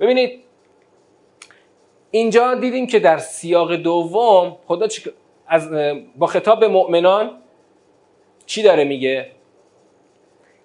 ببینید 0.00 0.40
اینجا 2.10 2.54
دیدیم 2.54 2.86
که 2.86 2.98
در 2.98 3.18
سیاق 3.18 3.74
دوم 3.74 4.56
خدا 4.66 4.88
از 5.46 5.70
با 6.16 6.26
خطاب 6.26 6.60
به 6.60 6.68
مؤمنان 6.68 7.38
چی 8.46 8.62
داره 8.62 8.84
میگه؟ 8.84 9.30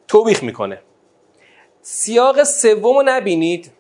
توبیخ 0.08 0.44
می‌کنه. 0.44 0.82
سیاق 1.86 2.44
سوم 2.44 2.98
رو 2.98 3.04
نبینید. 3.06 3.72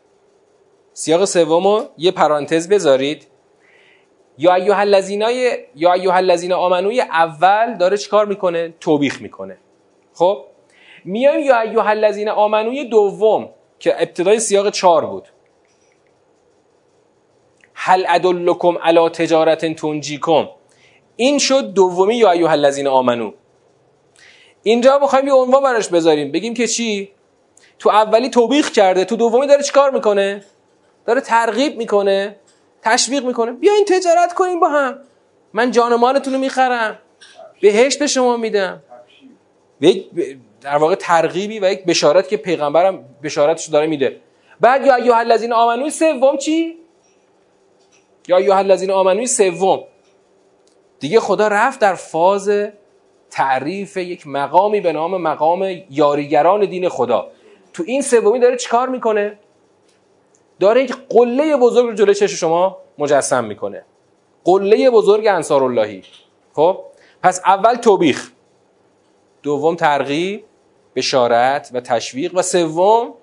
سیاق 0.93 1.25
سوم 1.25 1.67
رو 1.67 1.85
یه 1.97 2.11
پرانتز 2.11 2.69
بذارید. 2.69 3.27
یا 4.37 4.53
ایوه 4.53 4.79
الذینای 4.79 5.57
یا 5.75 5.93
ایوه 5.93 6.15
الذین 6.15 6.53
آمنوی 6.53 7.01
اول 7.01 7.77
داره 7.77 7.97
چیکار 7.97 8.25
می‌کنه؟ 8.25 8.73
توبیخ 8.79 9.21
می‌کنه. 9.21 9.57
خب؟ 10.13 10.45
میایم 11.05 11.39
یا 11.39 11.59
ایوه 11.59 11.87
الذین 11.87 12.29
آمنوی 12.29 12.85
دوم 12.85 13.49
که 13.79 13.95
ابتدای 14.01 14.39
سیاق 14.39 14.69
چهار 14.69 15.05
بود. 15.05 15.27
هل 17.73 18.05
ادلکم 18.09 18.77
علی 18.77 19.09
تجارت 19.09 19.75
تنجیکم. 19.75 20.49
این 21.15 21.39
شد 21.39 21.73
دومی 21.73 22.15
یا 22.15 22.31
ایوه 22.31 22.51
الذین 22.51 22.87
آمنو. 22.87 23.31
اینجا 24.63 24.99
می‌خوایم 24.99 25.27
یه 25.27 25.33
عنوان 25.33 25.63
براش 25.63 25.87
بذاریم. 25.87 26.31
بگیم 26.31 26.53
که 26.53 26.67
چی؟ 26.67 27.12
تو 27.83 27.89
اولی 27.89 28.29
توبیخ 28.29 28.71
کرده 28.71 29.05
تو 29.05 29.15
دومی 29.15 29.47
داره 29.47 29.63
چیکار 29.63 29.91
می‌کنه؟ 29.91 30.43
داره 31.05 31.21
ترغیب 31.21 31.77
می‌کنه 31.77 32.35
تشویق 32.81 33.25
می‌کنه. 33.25 33.51
بیاین 33.51 33.85
تجارت 33.85 34.33
کنیم 34.33 34.59
با 34.59 34.69
هم. 34.69 34.99
من 35.53 35.71
جان 35.71 35.95
مالتون 35.95 36.33
رو 36.33 36.39
می‌خرم. 36.39 36.99
بهشت 37.61 37.99
به 37.99 38.07
شما 38.07 38.37
میدم. 38.37 38.83
در 40.61 40.77
واقع 40.77 40.95
ترغیبی 40.95 41.59
و 41.59 41.71
یک 41.71 41.85
بشارت 41.85 42.27
که 42.27 42.37
پیغمبرم 42.37 43.05
بشارتش 43.23 43.65
داره 43.65 43.87
میده. 43.87 44.19
بعد 44.59 44.85
یا 44.85 44.95
ایها 44.95 45.17
الذین 45.17 45.53
آمنوی 45.53 45.89
سوم 45.89 46.37
چی؟ 46.37 46.77
یا 48.27 48.37
ایها 48.37 48.57
الذین 48.57 48.91
آمنوی 48.91 49.27
سوم. 49.27 49.83
دیگه 50.99 51.19
خدا 51.19 51.47
رفت 51.47 51.79
در 51.79 51.95
فاز 51.95 52.51
تعریف 53.29 53.97
یک 53.97 54.27
مقامی 54.27 54.81
به 54.81 54.91
نام 54.93 55.21
مقام 55.21 55.81
یاریگران 55.89 56.65
دین 56.65 56.89
خدا. 56.89 57.31
تو 57.73 57.83
این 57.87 58.01
سومی 58.01 58.39
داره 58.39 58.57
چیکار 58.57 58.89
می‌کنه؟ 58.89 59.37
داره 60.59 60.83
یک 60.83 60.95
قله 61.09 61.57
بزرگ 61.57 61.85
رو 61.85 61.93
جلوی 61.93 62.15
چش 62.15 62.31
شما 62.31 62.77
مجسم 62.97 63.43
می‌کنه. 63.43 63.85
قله 64.43 64.89
بزرگ 64.89 65.27
انصار 65.27 65.63
اللهی 65.63 66.03
خب؟ 66.53 66.83
پس 67.23 67.41
اول 67.45 67.75
توبیخ. 67.75 68.31
دوم 69.43 69.75
ترغیب 69.75 70.43
بشارت 70.95 71.71
و 71.73 71.81
تشویق 71.81 72.35
و 72.35 72.41
سوم 72.41 73.13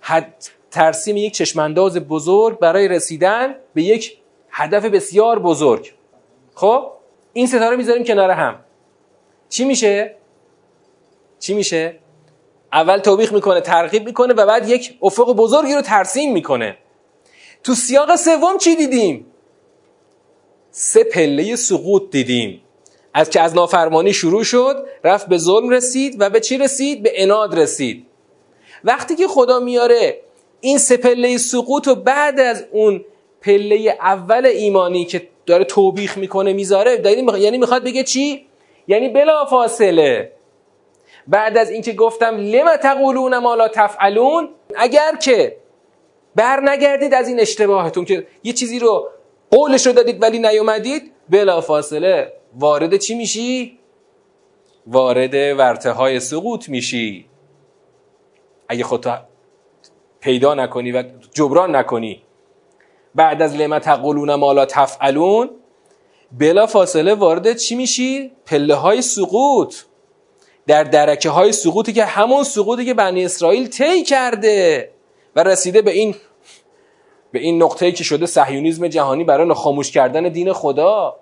حد 0.00 0.44
ترسیم 0.70 1.16
یک 1.16 1.34
چشمانداز 1.34 1.98
بزرگ 1.98 2.58
برای 2.58 2.88
رسیدن 2.88 3.54
به 3.74 3.82
یک 3.82 4.18
هدف 4.50 4.84
بسیار 4.84 5.38
بزرگ. 5.38 5.92
خب؟ 6.54 6.90
این 7.32 7.46
ستاره 7.46 7.76
می‌ذاریم 7.76 8.04
کنار 8.04 8.30
هم. 8.30 8.58
چی 9.48 9.64
میشه؟ 9.64 10.16
چی 11.38 11.54
میشه؟ 11.54 11.98
اول 12.72 12.98
توبیخ 12.98 13.32
می‌کنه 13.32 13.60
ترغیب 13.60 14.06
می‌کنه 14.06 14.34
و 14.34 14.46
بعد 14.46 14.68
یک 14.68 14.98
افق 15.02 15.32
بزرگی 15.32 15.74
رو 15.74 15.82
ترسیم 15.82 16.32
می‌کنه. 16.32 16.76
تو 17.64 17.74
سیاق 17.74 18.16
سوم 18.16 18.58
چی 18.58 18.76
دیدیم؟ 18.76 19.26
سه 20.70 21.04
پله 21.04 21.56
سقوط 21.56 22.10
دیدیم. 22.10 22.62
از 23.14 23.30
که 23.30 23.40
از 23.40 23.54
نافرمانی 23.54 24.12
شروع 24.12 24.44
شد 24.44 24.86
رفت 25.04 25.28
به 25.28 25.38
ظلم 25.38 25.70
رسید 25.70 26.16
و 26.18 26.30
به 26.30 26.40
چی 26.40 26.58
رسید؟ 26.58 27.02
به 27.02 27.22
اناد 27.22 27.58
رسید. 27.58 28.06
وقتی 28.84 29.16
که 29.16 29.28
خدا 29.28 29.60
میاره 29.60 30.20
این 30.60 30.78
سه 30.78 30.96
پله 30.96 31.38
سقوط 31.38 31.88
و 31.88 31.94
بعد 31.94 32.40
از 32.40 32.64
اون 32.70 33.04
پله 33.40 33.96
اول 34.00 34.46
ایمانی 34.46 35.04
که 35.04 35.28
داره 35.46 35.64
توبیخ 35.64 36.18
می‌کنه 36.18 36.52
می‌ذاره 36.52 37.02
یعنی 37.38 37.58
می‌خواد 37.58 37.84
بگه 37.84 38.04
چی؟ 38.04 38.46
یعنی 38.88 39.08
بلا 39.08 39.44
فاصله 39.44 40.32
بعد 41.28 41.58
از 41.58 41.70
اینکه 41.70 41.92
گفتم 41.92 42.36
لما 42.36 42.76
تقولون 42.76 43.38
ما 43.38 43.54
لا 43.54 43.68
تفعلون 43.68 44.48
اگر 44.76 45.16
که 45.16 45.56
بر 46.36 46.60
نگردید 46.60 47.14
از 47.14 47.28
این 47.28 47.40
اشتباهتون 47.40 48.04
که 48.04 48.26
یه 48.44 48.52
چیزی 48.52 48.78
رو 48.78 49.08
قولش 49.50 49.86
رو 49.86 49.92
دادید 49.92 50.22
ولی 50.22 50.38
نیومدید 50.38 51.12
بلا 51.28 51.60
فاصله 51.60 52.32
وارد 52.54 52.96
چی 52.96 53.14
میشی؟ 53.14 53.78
وارد 54.86 55.34
ورته 55.34 55.90
های 55.90 56.20
سقوط 56.20 56.68
میشی 56.68 57.26
اگه 58.68 58.84
خودتو 58.84 59.16
پیدا 60.20 60.54
نکنی 60.54 60.92
و 60.92 61.04
جبران 61.34 61.76
نکنی 61.76 62.22
بعد 63.14 63.42
از 63.42 63.56
لما 63.56 63.78
تقولون 63.78 64.34
ما 64.34 64.52
لا 64.52 64.66
تفعلون 64.66 65.50
بلا 66.32 66.66
فاصله 66.66 67.14
وارد 67.14 67.56
چی 67.56 67.74
میشی؟ 67.74 68.32
پله 68.46 68.74
های 68.74 69.02
سقوط 69.02 69.74
در 70.66 70.84
درکه 70.84 71.30
های 71.30 71.52
سقوطی 71.52 71.92
که 71.92 72.04
همون 72.04 72.44
سقوطی 72.44 72.84
که 72.84 72.94
بنی 72.94 73.24
اسرائیل 73.24 73.68
طی 73.68 74.02
کرده 74.02 74.90
و 75.36 75.42
رسیده 75.42 75.82
به 75.82 75.90
این 75.90 76.14
به 77.32 77.38
این 77.38 77.62
نقطه‌ای 77.62 77.92
که 77.92 78.04
شده 78.04 78.26
صهیونیسم 78.26 78.88
جهانی 78.88 79.24
برای 79.24 79.54
خاموش 79.54 79.90
کردن 79.90 80.28
دین 80.28 80.52
خدا. 80.52 81.16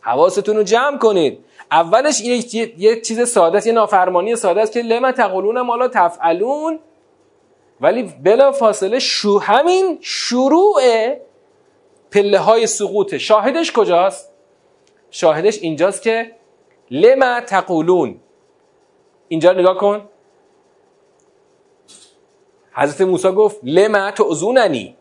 حواستون 0.00 0.56
رو 0.56 0.62
جمع 0.62 0.98
کنید. 0.98 1.38
اولش 1.70 2.20
یه, 2.20 2.80
یه 2.80 3.00
چیز 3.00 3.28
ساده 3.28 3.58
است 3.58 3.66
یه 3.66 3.72
نافرمانی 3.72 4.36
ساده 4.36 4.62
است 4.62 4.72
که 4.72 4.82
لما 4.82 5.12
تقولون 5.12 5.60
مالا 5.60 5.88
تفعلون. 5.88 6.78
ولی 7.80 8.02
بلا 8.02 8.52
فاصله 8.52 8.98
شو 8.98 9.38
همین 9.38 9.98
شروع 10.00 10.82
پله 12.10 12.38
های 12.38 12.66
سقوطه 12.66 13.18
شاهدش 13.18 13.72
کجاست؟ 13.72 14.32
شاهدش 15.10 15.58
اینجاست 15.58 16.02
که 16.02 16.30
لما 16.90 17.40
تقولون. 17.40 18.20
اینجا 19.34 19.52
نگاه 19.52 19.78
کن. 19.78 20.08
حضرت 22.72 23.00
موسی 23.00 23.28
گفت 23.28 23.56
لما 23.62 24.10
تعزوننی 24.10 24.96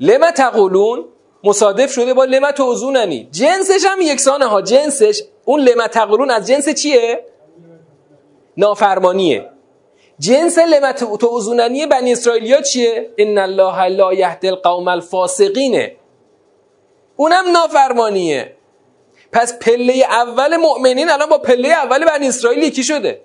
لما 0.00 0.30
تقولون؟ 0.30 1.04
مصادف 1.44 1.92
شده 1.92 2.14
با 2.14 2.24
لما 2.24 2.52
تعزوننی 2.52 3.28
جنسش 3.32 3.84
هم 3.88 4.00
یکسانه 4.00 4.46
ها. 4.46 4.62
جنسش 4.62 5.22
اون 5.44 5.60
لما 5.60 5.88
تقولون 5.88 6.30
از 6.30 6.46
جنس 6.46 6.68
چیه؟ 6.68 7.24
نافرمانیه. 8.56 9.50
جنس 10.18 10.58
لما 10.58 10.92
تعزوننی 10.92 11.86
بنی 11.86 12.12
اسرائیلیا 12.12 12.60
چیه؟ 12.60 13.10
ان 13.18 13.38
الله 13.38 13.84
لا 13.84 14.12
یهدی 14.14 14.48
القوم 14.48 14.88
الفاسقینه 14.88 15.96
اونم 17.16 17.44
نافرمانیه. 17.52 18.53
پس 19.34 19.58
پله 19.58 19.92
اول 19.92 20.56
مؤمنین 20.56 21.10
الان 21.10 21.28
با 21.28 21.38
پله 21.38 21.68
اول 21.68 22.04
بنی 22.04 22.28
اسرائیل 22.28 22.62
یکی 22.62 22.84
شده. 22.84 23.20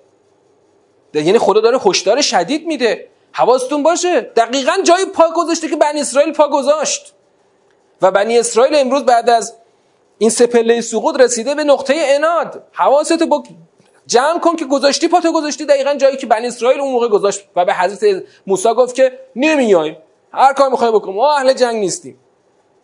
یعنی 1.14 1.38
خدا 1.38 1.60
داره 1.60 1.78
هشدار 1.86 2.20
شدید 2.20 2.66
میده. 2.66 3.08
حواستون 3.32 3.82
باشه. 3.82 4.20
دقیقا 4.20 4.72
جای 4.84 5.04
پا 5.04 5.24
گذاشته 5.36 5.68
که 5.68 5.76
بنی 5.76 6.00
اسرائیل 6.00 6.32
پا 6.32 6.48
گذاشت. 6.48 7.14
و 8.02 8.10
بنی 8.10 8.38
اسرائیل 8.38 8.74
امروز 8.74 9.04
بعد 9.04 9.30
از 9.30 9.54
این 10.18 10.30
سه 10.30 10.46
پله 10.46 10.80
سقوط 10.80 11.20
رسیده 11.20 11.54
به 11.54 11.64
نقطه 11.64 11.94
اناد 11.96 12.62
حواستو 12.72 13.26
با 13.26 13.42
جمع 14.06 14.38
کن 14.38 14.56
که 14.56 14.64
گذاشتی 14.64 15.08
پاتو 15.08 15.32
گذاشتی. 15.32 15.64
دقیقا 15.64 15.94
جایی 15.94 16.16
که 16.16 16.26
بنی 16.26 16.46
اسرائیل 16.46 16.80
اون 16.80 16.92
موقع 16.92 17.08
گذاشت 17.08 17.44
و 17.56 17.64
به 17.64 17.74
حضرت 17.74 18.22
موسی 18.46 18.74
گفت 18.74 18.94
که 18.94 19.18
نمیایم. 19.36 19.96
هر 20.32 20.52
کار 20.52 20.70
می‌خوای 20.70 20.90
بکن. 20.90 21.12
ما 21.12 21.36
اهل 21.36 21.52
جنگ 21.52 21.76
نیستیم. 21.76 22.18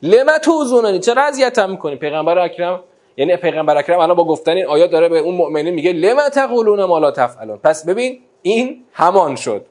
لما 0.02 0.38
تو 0.38 0.98
چرا 0.98 1.22
اذیتم 1.22 1.70
می‌کنی؟ 1.70 1.96
پیغمبر 1.96 2.38
اکرم 2.38 2.80
یعنی 3.16 3.36
پیغمبر 3.36 3.76
اکرم 3.76 3.98
الان 3.98 4.16
با 4.16 4.24
گفتن 4.24 4.52
این 4.52 4.66
آیات 4.66 4.90
داره 4.90 5.08
به 5.08 5.18
اون 5.18 5.34
مؤمنین 5.34 5.74
میگه 5.74 5.92
لما 5.92 6.28
تقولون 6.28 6.84
ما 6.84 6.98
لا 6.98 7.10
تفعلون؟ 7.10 7.56
پس 7.56 7.86
ببین 7.86 8.20
این 8.42 8.84
همان 8.92 9.36
شد. 9.36 9.66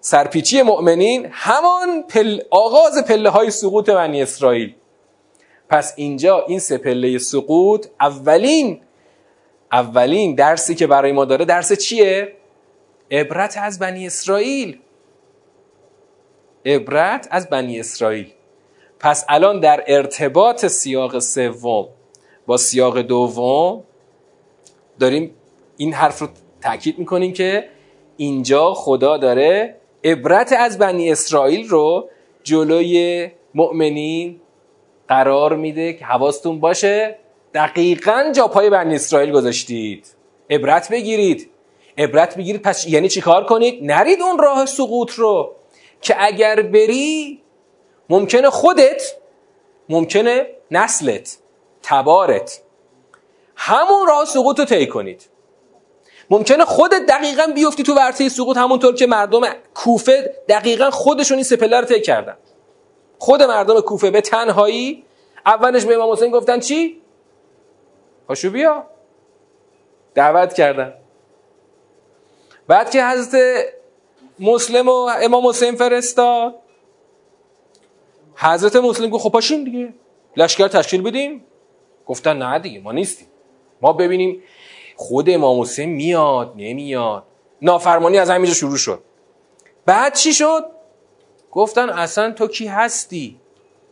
سرپیچی 0.00 0.62
مؤمنین 0.62 1.28
همان 1.30 2.02
پل 2.02 2.40
آغاز 2.50 3.04
پله 3.04 3.30
های 3.30 3.50
سقوط 3.50 3.90
بنی 3.90 4.22
اسرائیل. 4.22 4.74
پس 5.68 5.92
اینجا 5.96 6.44
این 6.48 6.58
سه 6.58 6.78
پله 6.78 7.18
سقوط 7.18 7.86
اولین 8.00 8.80
اولین 9.72 10.34
درسی 10.34 10.74
که 10.74 10.86
برای 10.86 11.12
ما 11.12 11.24
داره 11.24 11.44
درس 11.44 11.72
چیه؟ 11.72 12.32
عبرت 13.10 13.58
از 13.58 13.78
بنی 13.78 14.06
اسرائیل. 14.06 14.78
عبرت 16.66 17.28
از 17.30 17.50
بنی 17.50 17.80
اسرائیل. 17.80 18.32
پس 19.00 19.24
الان 19.28 19.60
در 19.60 19.84
ارتباط 19.86 20.66
سیاق 20.66 21.18
سوم 21.18 21.88
با 22.46 22.56
سیاق 22.56 23.00
دوم 23.00 23.82
داریم 25.00 25.30
این 25.76 25.92
حرف 25.92 26.18
رو 26.18 26.28
تاکید 26.62 26.98
می‌کنیم 26.98 27.32
که 27.32 27.68
اینجا 28.16 28.74
خدا 28.74 29.16
داره 29.16 29.76
عبرت 30.04 30.52
از 30.52 30.78
بنی 30.78 31.12
اسرائیل 31.12 31.68
رو 31.68 32.08
جلوی 32.42 33.30
مؤمنین 33.54 34.40
قرار 35.08 35.56
میده 35.56 35.92
که 35.92 36.04
حواستون 36.04 36.60
باشه. 36.60 37.18
دقیقا 37.54 38.32
جا 38.34 38.48
پای 38.48 38.70
بنی 38.70 38.94
اسرائیل 38.94 39.32
گذاشتید. 39.32 40.06
عبرت 40.50 40.88
بگیرید. 40.88 41.50
عبرت 41.98 42.36
بگیرید. 42.36 42.62
پس 42.62 42.88
یعنی 42.88 43.08
چیکار 43.08 43.44
کنید؟ 43.44 43.84
نرید 43.84 44.22
اون 44.22 44.38
راه 44.38 44.66
سقوط 44.66 45.12
رو 45.12 45.54
که 46.00 46.14
اگر 46.18 46.62
بری 46.62 47.42
ممکنه 48.10 48.50
خودت 48.50 49.02
ممکنه 49.88 50.46
نسلت. 50.70 51.38
تبارت 51.86 52.62
همون 53.56 54.06
راه 54.06 54.24
سقوط 54.24 54.58
رو 54.58 54.64
طی 54.64 54.86
کنید. 54.86 55.28
ممکنه 56.30 56.64
خودت 56.64 57.06
دقیقا 57.06 57.46
بیفتی 57.54 57.82
تو 57.82 57.94
ورطه 57.94 58.28
سقوط 58.28 58.56
همونطور 58.56 58.94
که 58.94 59.06
مردم 59.06 59.40
کوفه 59.74 60.34
دقیقا 60.48 60.90
خودشون 60.90 61.34
این 61.34 61.44
سپله 61.44 61.80
رو 61.80 61.86
طی 61.86 62.00
کردن. 62.00 62.36
خود 63.18 63.42
مردم 63.42 63.80
کوفه 63.80 64.10
به 64.10 64.20
تنهایی 64.20 65.04
اولش 65.46 65.84
به 65.84 65.94
امام 65.94 66.12
حسین 66.12 66.30
گفتن 66.30 66.60
چی؟ 66.60 67.02
پاشو 68.28 68.50
بیا. 68.50 68.86
دعوت 70.14 70.54
کردن. 70.54 70.94
بعد 72.68 72.90
که 72.90 73.06
حضرت 73.06 73.64
مسلم 74.38 74.88
و 74.88 74.92
امام 74.92 75.46
حسین 75.46 75.76
فرستاد 75.76 76.54
حضرت 78.34 78.76
مسلم 78.76 79.10
گفت 79.10 79.24
خب 79.24 79.32
پاشین 79.32 79.64
دیگه. 79.64 79.94
لشکر 80.36 80.68
تشکیل 80.68 81.02
بدیم. 81.02 81.44
گفتن 82.06 82.38
نه 82.38 82.58
دیگه 82.58 82.80
ما 82.80 82.92
نیستیم. 82.92 83.28
ما 83.82 83.92
ببینیم 83.92 84.42
خود 84.96 85.30
امام 85.30 85.60
حسین 85.60 85.88
میاد 85.88 86.52
نمیاد. 86.56 87.22
نافرمانی 87.62 88.18
از 88.18 88.30
همینجا 88.30 88.54
شروع 88.54 88.76
شد. 88.76 89.02
بعد 89.86 90.14
چی 90.14 90.32
شد؟ 90.32 90.64
گفتن 91.52 91.90
اصلا 91.90 92.30
تو 92.30 92.46
کی 92.46 92.66
هستی؟ 92.66 93.40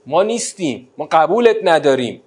ما 0.07 0.23
نیستیم. 0.23 0.89
ما 0.99 1.09
قبولت 1.11 1.57
نداریم. 1.63 2.23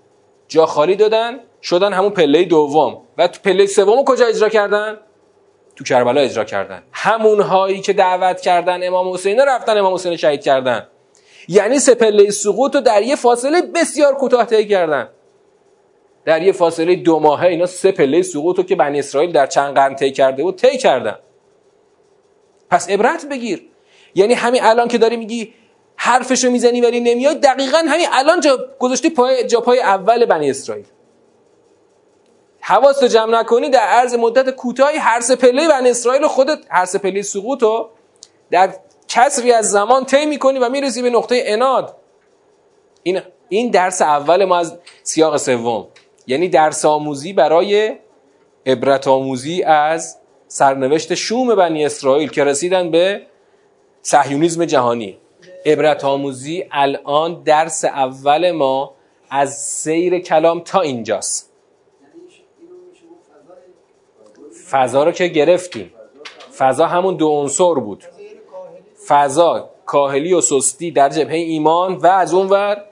جا 0.48 0.66
خالی 0.66 0.96
دادن 0.96 1.40
شدن 1.62 1.94
همون 1.94 2.10
پله 2.10 2.44
دوم. 2.44 3.02
و 3.18 3.28
تو 3.28 3.40
پله 3.44 3.66
سوم 3.66 4.04
کجا 4.04 4.26
اجرا 4.26 4.50
کردن؟ 4.50 4.98
تو 5.76 5.84
کربلا 5.84 6.22
اجرا 6.22 6.44
کردن. 6.44 6.84
همون 6.92 7.42
هایی 7.42 7.82
که 7.82 7.94
دعوت 7.94 8.42
کردن 8.42 8.88
امام 8.88 9.14
حسین 9.14 9.40
رفتن 9.40 9.78
امام 9.78 9.94
حسین 9.94 10.16
شهید 10.16 10.42
کردن. 10.42 10.88
یعنی 11.48 11.80
سه 11.80 11.96
پله 11.96 12.32
سقوط 12.32 12.76
رو 12.76 12.82
در 12.82 13.02
یه 13.02 13.16
فاصله 13.16 13.62
بسیار 13.62 14.16
کوتاه 14.16 14.46
طی 14.46 14.68
کردن. 14.68 15.10
در 16.28 16.42
یه 16.42 16.52
فاصله 16.52 16.96
دو 16.96 17.20
ماهه 17.20 17.44
اینا 17.44 17.66
سه 17.66 17.92
پله 17.92 18.22
سقوط 18.22 18.58
رو 18.58 18.64
که 18.64 18.76
بنی 18.76 19.00
اسرائیل 19.00 19.32
در 19.32 19.46
چند 19.46 19.76
قرن 19.76 19.96
طی 19.96 20.12
کرده 20.12 20.44
بود 20.44 20.56
طی 20.56 20.78
کردن. 20.78 21.16
پس 22.70 22.90
عبرت 22.90 23.26
بگیر. 23.26 23.70
یعنی 24.16 24.34
همین 24.34 24.64
الان 24.64 24.88
که 24.88 24.98
داری 24.98 25.18
میگی 25.18 25.54
حرفشو 25.96 26.50
می‌زنی 26.50 26.82
ولی 26.82 27.00
نمیای 27.00 27.36
دقیقا 27.36 27.78
همین 27.78 28.08
الان 28.12 28.40
جا 28.40 28.58
گذاشتی 28.80 29.10
پای 29.10 29.48
جا 29.48 29.62
پای 29.62 29.80
اول 29.80 30.26
بنی 30.26 30.50
اسرائیل. 30.50 30.86
حواست 32.62 33.04
جمع 33.04 33.40
نکنی 33.40 33.70
در 33.70 33.88
عرض 33.88 34.16
مدت 34.16 34.50
کوتاهی 34.50 34.98
هر 34.98 35.20
سه 35.20 35.36
پله 35.36 35.68
بنی 35.68 35.90
اسرائیل 35.90 36.28
خودت 36.28 36.60
هر 36.70 36.86
سه 36.86 36.98
پله 36.98 37.22
سقوط 37.22 37.64
رو 37.64 37.90
در 38.52 38.74
کسری 39.08 39.52
از 39.52 39.72
زمان 39.72 40.06
طی 40.06 40.26
می‌کنی 40.26 40.60
و 40.60 40.70
می‌رسی 40.70 41.02
به 41.02 41.10
نقطه 41.10 41.44
اناد 41.46 41.96
این 43.04 43.22
این 43.50 43.72
درس 43.72 44.02
اول 44.02 44.46
ما 44.46 44.58
از 44.58 44.78
سیاق 45.04 45.38
سوم. 45.38 45.88
یعنی 46.28 46.50
درس 46.50 46.86
آموزی 46.86 47.34
برای 47.34 47.98
عبرت 48.66 49.08
آموزی 49.08 49.64
از 49.64 50.18
سرنوشت 50.48 51.14
شوم 51.14 51.56
بنی 51.56 51.86
اسرائیل 51.86 52.30
که 52.30 52.44
رسیدن 52.44 52.92
به 52.92 53.22
صهیونیسم 54.02 54.66
جهانی. 54.66 55.18
عبرت 55.66 56.06
آموزی 56.06 56.66
الان 56.72 57.44
درس 57.44 57.86
اول 57.86 58.52
ما 58.52 58.94
از 59.30 59.58
سیر 59.58 60.20
کلام 60.20 60.60
تا 60.60 60.82
اینجاست. 60.82 61.54
فضا 64.70 65.04
رو 65.04 65.12
که 65.12 65.28
گرفتیم. 65.28 65.94
فضا 66.58 66.88
همون 66.88 67.16
دو 67.16 67.28
عنصر 67.28 67.74
بود. 67.74 68.04
فضا 69.08 69.70
کاهلی 69.86 70.34
و 70.34 70.42
سستی 70.42 70.92
در 70.92 71.10
جبهه 71.10 71.38
ایمان 71.38 71.96
و 71.96 72.08
از 72.08 72.34
اون 72.34 72.50
ور 72.50 72.84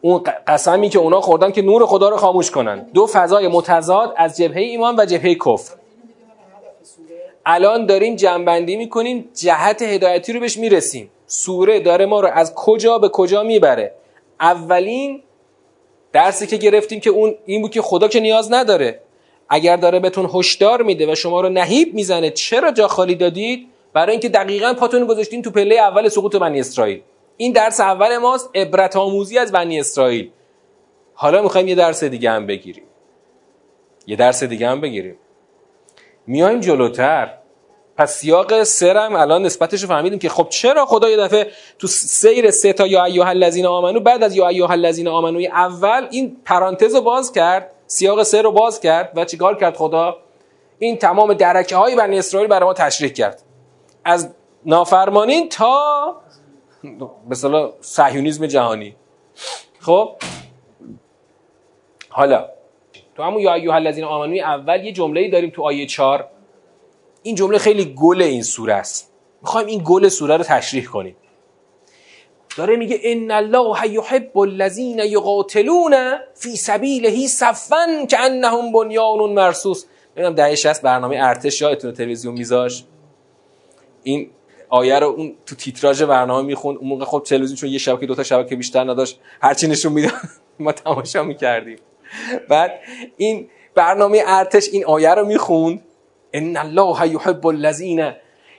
اون 0.00 0.22
قسمی 0.46 0.88
که 0.88 0.98
اونا 0.98 1.20
خوردن 1.20 1.50
که 1.50 1.62
نور 1.62 1.86
خدا 1.86 2.08
رو 2.08 2.16
خاموش 2.16 2.50
کنن. 2.50 2.86
دو 2.94 3.06
فضای 3.06 3.48
متضاد 3.48 4.14
از 4.16 4.36
جبهه 4.36 4.62
ایمان 4.62 5.00
و 5.00 5.04
جبهه 5.04 5.34
کفر. 5.34 5.74
الان 7.46 7.86
داریم 7.86 8.16
جنبندی 8.16 8.76
می‌کنیم 8.76 9.28
جهت 9.34 9.82
هدایتی 9.82 10.32
رو 10.32 10.40
بهش 10.40 10.56
می‌رسیم. 10.56 11.10
سوره 11.26 11.80
داره 11.80 12.06
ما 12.06 12.20
رو 12.20 12.28
از 12.28 12.54
کجا 12.54 12.98
به 12.98 13.08
کجا 13.08 13.42
می‌بره. 13.42 13.92
اولین 14.40 15.22
درسی 16.12 16.46
که 16.46 16.56
گرفتیم 16.56 17.00
که 17.00 17.10
اون 17.10 17.34
این 17.46 17.62
بود 17.62 17.70
که 17.70 17.82
خدا 17.82 18.08
که 18.08 18.20
نیاز 18.20 18.52
نداره. 18.52 19.00
اگر 19.48 19.76
داره 19.76 20.00
بهتون 20.00 20.30
هشدار 20.34 20.82
میده 20.82 21.12
و 21.12 21.14
شما 21.14 21.40
رو 21.40 21.48
نهیب 21.48 21.94
می‌زنه 21.94 22.30
چرا 22.30 22.70
جا 22.70 22.88
خالی 22.88 23.14
دادید؟ 23.14 23.66
برای 23.92 24.10
اینکه 24.10 24.28
دقیقا 24.28 24.74
پاتون 24.74 25.04
گذاشتین 25.04 25.42
تو 25.42 25.50
پله 25.50 25.74
اول 25.74 26.08
سقوط 26.08 26.36
بنی 26.36 26.60
اسرائیل. 26.60 27.00
این 27.40 27.52
درس 27.52 27.80
اول 27.80 28.18
ماست 28.18 28.50
عبرت 28.54 28.96
آموزی 28.96 29.38
از 29.38 29.52
بنی 29.52 29.80
اسرائیل. 29.80 30.30
حالا 31.14 31.42
می‌خوایم 31.42 31.68
یه 31.68 31.74
درس 31.74 32.04
دیگه 32.04 32.30
هم 32.30 32.46
بگیریم. 32.46 32.84
یه 34.06 34.16
درس 34.16 34.44
دیگه 34.44 34.68
هم 34.68 34.80
بگیریم. 34.80 35.16
میایم 36.26 36.60
جلوتر. 36.60 37.34
پس 37.96 38.14
سیاق 38.14 38.62
سرم 38.62 39.14
الان 39.14 39.42
نسبتش 39.42 39.82
رو 39.82 39.88
فهمیدیم 39.88 40.18
که 40.18 40.28
خب 40.28 40.46
چرا 40.48 40.86
خدا 40.86 41.10
یه 41.10 41.16
دفعه 41.16 41.50
تو 41.78 41.86
سیر 41.86 42.50
سه 42.50 42.72
تا 42.72 42.86
یا 42.86 43.04
ایها 43.04 43.28
الذین 43.28 43.66
آمنو 43.66 44.00
بعد 44.00 44.22
از 44.22 44.36
یا 44.36 44.48
ایها 44.48 44.72
الذین 44.72 45.08
آمنو 45.08 45.40
اول 45.52 46.08
این 46.10 46.36
پرانتز 46.44 46.94
رو 46.94 47.00
باز 47.00 47.32
کرد 47.32 47.72
سیاق 47.86 48.22
سه 48.22 48.42
رو 48.42 48.52
باز 48.52 48.80
کرد 48.80 49.12
و 49.16 49.24
چیکار 49.24 49.56
کرد 49.56 49.76
خدا؟ 49.76 50.16
این 50.78 50.96
تمام 50.96 51.34
درکه 51.34 51.76
های 51.76 51.96
بنی 51.96 52.18
اسرائیل 52.18 52.48
برای 52.48 52.64
ما 52.64 52.74
تشریح 52.74 53.12
کرد. 53.12 53.42
از 54.04 54.34
نافرمانین 54.66 55.48
تا 55.48 56.20
مثلا 57.30 57.72
صهیونیسم 57.80 58.46
جهانی. 58.46 58.96
خب؟ 59.80 60.16
حالا 62.08 62.48
تو 63.14 63.22
همون 63.22 63.40
یا 63.40 63.54
ایها 63.54 63.74
الذین 63.74 64.04
آمنو 64.04 64.36
اول 64.42 64.84
یه 64.84 64.92
جمله‌ای 64.92 65.30
داریم 65.30 65.50
تو 65.50 65.62
آیه 65.62 65.86
4 65.86 66.28
این 67.22 67.34
جمله 67.34 67.58
خیلی 67.58 67.94
گل 67.94 68.22
این 68.22 68.42
سوره 68.42 68.74
است. 68.74 69.12
می‌خوایم 69.42 69.66
این 69.66 69.82
گل 69.84 70.08
سوره 70.08 70.36
رو 70.36 70.44
تشریح 70.44 70.84
کنیم. 70.84 71.16
داره 72.56 72.76
میگه 72.76 73.00
ان 73.02 73.30
الله 73.30 73.86
یحب 73.90 74.38
الذین 74.38 74.98
یقاتلون 74.98 75.94
فی 76.34 76.56
سبیله 76.56 77.26
صفا 77.26 78.06
کانهم 78.10 78.72
بنیان 78.72 79.18
مرصوص. 79.18 79.84
ببینم 80.16 80.34
دهه 80.34 80.54
60 80.54 80.82
برنامه 80.82 81.16
ارتش 81.20 81.60
یادتونه 81.60 81.92
تلویزیون 81.92 82.34
میذاش. 82.34 82.84
این 84.02 84.30
آیه 84.70 84.98
رو 84.98 85.06
اون 85.06 85.34
تو 85.46 85.56
تیتراژ 85.56 86.02
برنامه 86.02 86.46
می‌خوند 86.46 86.78
اون 86.78 86.88
موقع 86.88 87.04
خب 87.04 87.22
تلویزیون 87.26 87.56
چون 87.56 87.70
یه 87.70 87.78
شبکه 87.78 88.06
دو 88.06 88.14
تا 88.14 88.22
شبکه 88.22 88.56
بیشتر 88.56 88.84
نداشت 88.84 89.20
هرچی 89.42 89.66
نشون 89.66 89.92
می‌داد 89.92 90.12
ما 90.58 90.72
تماشا 90.72 91.22
می‌کردیم. 91.22 91.78
بعد 92.48 92.80
این 93.16 93.48
برنامه 93.74 94.22
ارتش 94.26 94.68
این 94.68 94.84
آیه 94.84 95.14
رو 95.14 95.26
می‌خوند. 95.26 95.82
ان 96.32 96.56
الله 96.56 97.08
یحب 97.12 97.46
الذین 97.46 98.12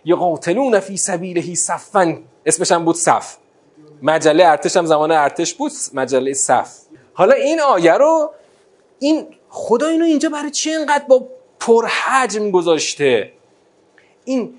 یقاتلون 0.06 0.80
فی 0.80 0.98
سبیله 0.98 1.56
صفا 1.56 2.18
اسمش 2.46 2.72
هم 2.72 2.86
بود 2.86 2.96
صف. 2.96 3.38
مجله 4.02 4.46
ارتش 4.46 4.78
هم 4.78 4.86
زمان 4.86 5.12
ارتش 5.12 5.54
بود 5.54 5.72
مجله 5.94 6.34
صف. 6.34 6.72
حالا 7.14 7.34
این 7.34 7.62
آیه 7.62 7.94
رو 7.94 8.32
این 9.00 9.28
خدا 9.50 9.88
اینو 9.88 10.06
اینجا 10.06 10.30
برای 10.30 10.52
چی 10.52 10.70
اینقدر 10.70 11.06
با 11.10 11.28
پرحجم 11.60 12.52
گذاشته؟ 12.52 13.32
این 14.26 14.54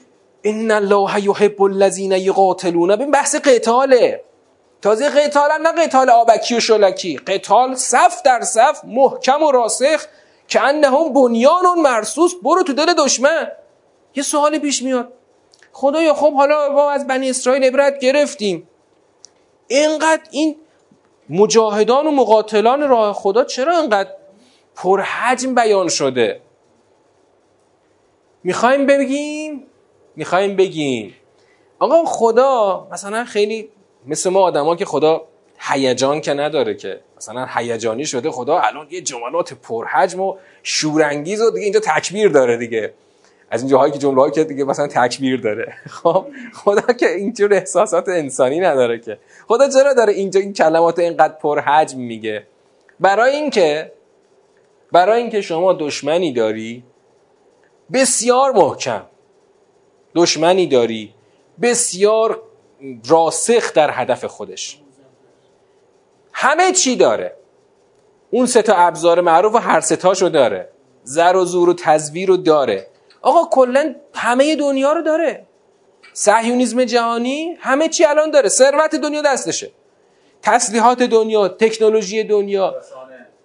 ان 0.45 0.70
الله 0.70 1.24
یحب 1.24 1.62
الذین 1.62 2.12
یقاتلون 2.12 2.97
به 2.97 3.07
بحث 3.07 3.34
قتاله 3.34 4.24
تازه 4.82 5.09
قتال 5.09 5.51
نه 5.62 5.72
قتال 5.72 6.11
آبکی 6.11 6.57
و 6.57 6.61
شلکی 6.61 7.16
قتال 7.16 7.74
صف 7.74 8.22
در 8.24 8.40
صف 8.40 8.84
محکم 8.84 9.43
و 9.43 9.51
راسخ 9.51 10.07
که 10.49 10.61
انهم 10.61 11.12
بنیان 11.12 11.64
مرسوس 11.76 12.32
برو 12.43 12.62
تو 12.62 12.72
دل 12.72 12.95
دشمن 12.95 13.53
یه 14.14 14.22
سوالی 14.22 14.59
پیش 14.59 14.82
میاد 14.82 15.12
خدایا 15.72 16.14
خب 16.14 16.34
حالا 16.34 16.68
ما 16.68 16.90
از 16.90 17.07
بنی 17.07 17.30
اسرائیل 17.30 17.64
عبرت 17.64 17.99
گرفتیم 17.99 18.68
اینقدر 19.68 20.22
این 20.30 20.57
مجاهدان 21.28 22.07
و 22.07 22.11
مقاتلان 22.11 22.88
راه 22.88 23.12
خدا 23.12 23.45
چرا 23.45 23.78
اینقدر 23.78 24.11
پرحجم 24.74 25.55
بیان 25.55 25.88
شده 25.88 26.40
می‌خوایم 28.45 28.86
بگیم 28.86 29.66
می‌خوایم 30.16 30.56
بگیم. 30.56 31.14
آقا 31.78 32.04
خدا 32.04 32.88
مثلا 32.92 33.24
خیلی 33.24 33.68
مثل 34.06 34.30
ما 34.30 34.40
آدما 34.40 34.76
که 34.76 34.84
خدا 34.84 35.22
هیجان 35.58 36.20
که 36.20 36.34
نداره 36.34 36.74
که 36.74 37.00
مثلا 37.16 37.46
هیجانی 37.54 38.06
شده 38.06 38.30
خدا 38.30 38.58
الان 38.58 38.86
یه 38.90 39.00
جملات 39.00 39.54
پرحجم 39.54 40.20
و 40.20 40.36
شورانگیز 40.62 41.40
و 41.40 41.50
دیگه 41.50 41.64
اینجا 41.64 41.80
تکبیر 41.80 42.28
داره 42.28 42.56
دیگه. 42.56 42.94
از 43.50 43.62
این 43.62 43.70
جاهایی 43.70 43.92
که 43.92 43.98
جمله 43.98 44.30
که 44.30 44.44
دیگه 44.44 44.64
مثلا 44.64 44.86
تکبیر 44.86 45.40
داره. 45.40 45.74
خب 46.02 46.26
خدا 46.54 46.92
که 46.92 47.10
اینجور 47.10 47.54
احساسات 47.54 48.08
انسانی 48.08 48.60
نداره 48.60 48.98
که. 48.98 49.18
خدا 49.48 49.68
چرا 49.68 49.94
داره 49.94 50.12
اینجا 50.12 50.40
این 50.40 50.52
کلمات 50.52 50.98
اینقدر 50.98 51.34
پرحجم 51.34 51.98
میگه؟ 51.98 52.46
برای 53.00 53.36
اینکه 53.36 53.92
برای 54.92 55.20
اینکه 55.20 55.40
شما 55.40 55.72
دشمنی 55.72 56.32
داری 56.32 56.82
بسیار 57.92 58.52
محکم. 58.52 59.02
دشمنی 60.14 60.66
داری. 60.66 61.14
بسیار 61.62 62.42
راسخ 63.08 63.72
در 63.72 63.90
هدف 63.90 64.24
خودش. 64.24 64.78
همه 66.32 66.72
چی 66.72 66.96
داره. 66.96 67.36
اون 68.30 68.46
سه 68.46 68.62
تا 68.62 68.74
ابزار 68.74 69.20
معروف 69.20 69.54
و 69.54 69.58
هر 69.58 69.80
سه 69.80 69.96
تاشو 69.96 70.28
داره. 70.28 70.68
زر 71.04 71.36
و 71.36 71.44
زور 71.44 71.68
و 71.68 71.74
تزویر 71.74 72.28
رو 72.28 72.36
داره. 72.36 72.86
آقا 73.22 73.48
کلا 73.50 73.94
همه 74.14 74.56
دنیا 74.56 74.92
رو 74.92 75.02
داره. 75.02 75.46
صهیونیسم 76.12 76.84
جهانی 76.84 77.56
همه 77.60 77.88
چی 77.88 78.04
الان 78.04 78.30
داره. 78.30 78.48
ثروت 78.48 78.94
دنیا 78.94 79.22
دستشه. 79.22 79.70
تسلیحات 80.42 81.02
دنیا 81.02 81.48
تکنولوژی 81.48 82.24
دنیا. 82.24 82.74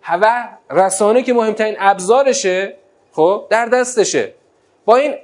و 0.10 0.50
رسانه 0.70 1.24
که 1.24 1.34
مهمترین 1.34 1.76
ابزارشه 1.80 2.78
خب 3.12 3.48
در 3.50 3.66
دستشه. 3.66 4.34
با 4.86 4.96
این 4.96 5.16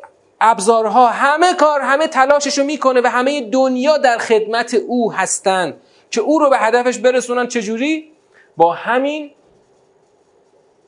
ابزارها 0.45 1.07
همه 1.07 1.53
کار 1.53 1.81
همه 1.81 2.07
تلاششو 2.07 2.63
می‌کنه 2.63 3.01
و 3.01 3.07
همه 3.07 3.41
دنیا 3.41 3.97
در 3.97 4.17
خدمت 4.17 4.73
او 4.73 5.13
هستن 5.13 5.77
که 6.11 6.21
او 6.21 6.39
رو 6.39 6.49
به 6.49 6.57
هدفش 6.57 6.97
برسونن. 6.97 7.47
چجوری؟ 7.47 8.11
با 8.57 8.73
همین 8.73 9.31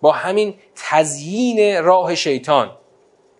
با 0.01 0.12
همین 0.12 0.53
تزیین 0.76 1.84
راه 1.84 2.16
شیطان. 2.16 2.72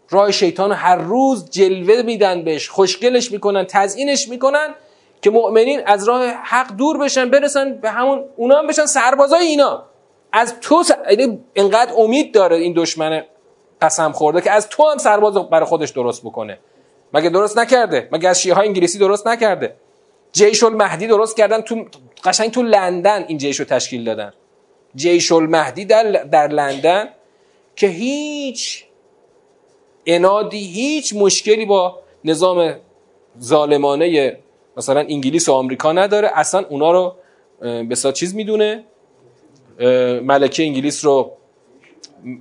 راه 0.10 0.32
شیطان 0.32 0.72
هر 0.72 0.96
روز 0.96 1.50
جلوه 1.50 2.02
میدن 2.02 2.44
بهش 2.44 2.70
خوشگلش 2.70 3.32
می‌کنن 3.32 3.66
تزیینش 3.70 4.30
می‌کنن 4.30 4.76
که 5.22 5.30
مؤمنین 5.30 5.82
از 5.86 6.08
راه 6.08 6.28
حق 6.28 6.76
دور 6.76 6.98
بشن 6.98 7.30
برسن 7.30 7.74
به 7.74 7.90
همون 7.90 8.24
اونا 8.36 8.58
هم 8.60 8.68
بشن 8.68 8.86
سربازای 8.86 9.46
اینا. 9.46 9.84
از 10.34 10.60
تو 10.62 10.84
س... 10.84 10.92
یعنی 11.10 11.40
انقدر 11.56 11.94
امید 11.98 12.34
داره 12.34 12.56
این 12.58 12.74
دشمن 12.78 13.24
قسم 13.86 14.12
خورده 14.12 14.42
که 14.42 14.52
از 14.52 14.70
تو 14.70 14.84
هم 14.92 14.98
سرباز 14.98 15.34
برای 15.34 15.66
خودش 15.66 15.90
درست 15.90 16.22
بکنه. 16.22 16.60
مگه 17.14 17.30
درست 17.30 17.58
نکرده؟ 17.58 18.10
مگه 18.12 18.30
از 18.30 18.42
شیعه 18.42 18.58
انگلیسی 18.58 19.00
درست 19.00 19.28
نکرده؟ 19.28 19.76
جیش 20.32 20.64
المهدی 20.64 21.08
درست 21.08 21.38
کردن 21.38 21.62
تو 21.62 21.86
قشنگ 22.24 22.52
تو 22.52 22.62
لندن 22.62 23.26
این 23.28 23.38
جیش 23.38 23.60
رو 23.60 23.66
تشکیل 23.66 24.04
دادن. 24.04 24.34
جیش 24.96 25.32
المهدی 25.32 25.86
در, 25.86 26.04
در 26.12 26.48
لندن 26.48 27.10
که 27.76 27.88
هیچ 27.88 28.86
انادی 30.06 30.64
هیچ 30.68 31.16
مشکلی 31.16 31.66
با 31.66 32.00
نظام 32.24 32.76
ظالمانه 33.42 34.38
مثلا 34.78 35.00
انگلیس 35.00 35.50
و 35.50 35.54
آمریکا 35.54 35.92
نداره. 35.92 36.32
اصلا 36.34 36.66
اونا 36.70 36.92
رو 36.92 37.16
به 37.60 37.96
چیز 38.14 38.36
می‌دونه. 38.36 38.84
ملکه 40.22 40.64
انگلیس 40.64 41.06
رو 41.06 41.32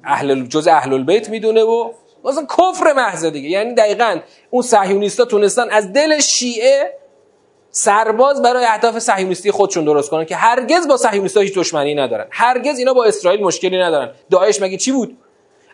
اهل 0.04 0.46
جز 0.46 0.68
اهل 0.68 0.92
البیت 0.92 1.28
می‌دونه 1.28 1.62
و 1.62 1.92
مثلا 2.24 2.46
کفر 2.58 2.92
محض 2.92 3.24
دیگه. 3.24 3.48
یعنی 3.48 3.74
دقیقا 3.74 4.18
اون 4.50 4.62
صهیونیستا 4.62 5.24
تونستن 5.24 5.70
از 5.70 5.92
دل 5.92 6.20
شیعه 6.20 6.98
سرباز 7.70 8.42
برای 8.42 8.64
اهداف 8.64 8.98
صهیونیستی 8.98 9.50
خودشون 9.50 9.84
درست 9.84 10.10
کنن 10.10 10.24
که 10.24 10.36
هرگز 10.36 10.88
با 10.88 10.96
صهیونیستا 10.96 11.40
هیچ 11.40 11.54
دشمنی 11.54 11.94
ندارن. 11.94 12.26
هرگز 12.30 12.78
اینا 12.78 12.94
با 12.94 13.04
اسرائیل 13.04 13.42
مشکلی 13.42 13.78
ندارن. 13.78 14.10
داعش 14.30 14.62
مگه 14.62 14.76
چی 14.76 14.92
بود؟ 14.92 15.16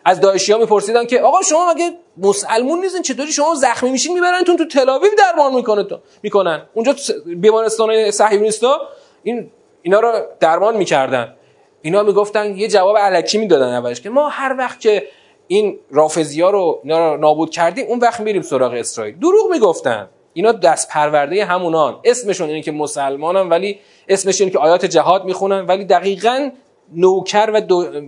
از 0.05 0.21
داعشی 0.21 0.51
ها 0.51 0.57
میپرسیدن 0.57 1.05
که 1.05 1.21
آقا 1.21 1.41
شما 1.41 1.73
مگه 1.73 1.91
مسلمون 2.17 2.79
نیستین؟ 2.79 3.01
چطوری 3.01 3.31
شما 3.31 3.55
زخمی 3.55 3.91
میشین؟ 3.91 4.13
میبرنتون 4.13 4.57
تو 4.57 4.65
تل 4.65 4.89
آویو 4.89 5.11
درمان 5.17 5.55
می‌کنه 5.55 5.83
تو 5.83 5.99
می‌کنن. 6.23 6.61
اونجا 6.73 6.95
بیمارستان 7.25 8.11
صهیونیستا 8.11 8.81
این 9.23 9.51
اینا 9.81 9.99
رو 9.99 10.19
درمان 10.39 10.77
می‌کردن. 10.77 11.35
اینا 11.81 12.03
می‌گفتن 12.03 12.55
یه 12.55 12.67
جواب 12.67 12.97
علکی 12.97 13.37
می‌دادن 13.37 13.73
اولش 13.73 14.01
که 14.01 14.09
ما 14.09 14.29
هر 14.29 14.55
وقت 14.57 14.79
که 14.79 15.07
این 15.47 15.79
رافضی 15.91 16.41
ها 16.41 16.49
رو 16.49 16.81
نابود 17.19 17.49
کردیم 17.49 17.87
اون 17.87 17.99
وقت 17.99 18.19
میریم 18.19 18.41
سراغ 18.41 18.73
اسرائیل. 18.73 19.19
دروغ 19.19 19.51
می‌گفتن. 19.51 20.09
اینا 20.33 20.51
دست 20.51 20.89
پرورده 20.89 21.45
همونان. 21.45 21.99
اسمشون 22.03 22.47
اینه 22.49 22.61
که 22.61 22.71
مسلمانن 22.71 23.49
ولی 23.49 23.79
اسمش 24.07 24.41
اینه 24.41 24.53
که 24.53 24.59
آیات 24.59 24.85
جهاد 24.85 25.25
می‌خونن 25.25 25.65
ولی 25.65 25.85
دقیقا 25.85 26.49
نوکر 26.93 27.49
و 27.53 27.61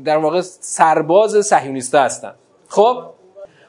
در 0.06 0.18
واقع 0.18 0.42
سرباز 0.42 1.46
صهیونیستا 1.46 2.02
هستن. 2.02 2.36
خب؟ 2.68 3.04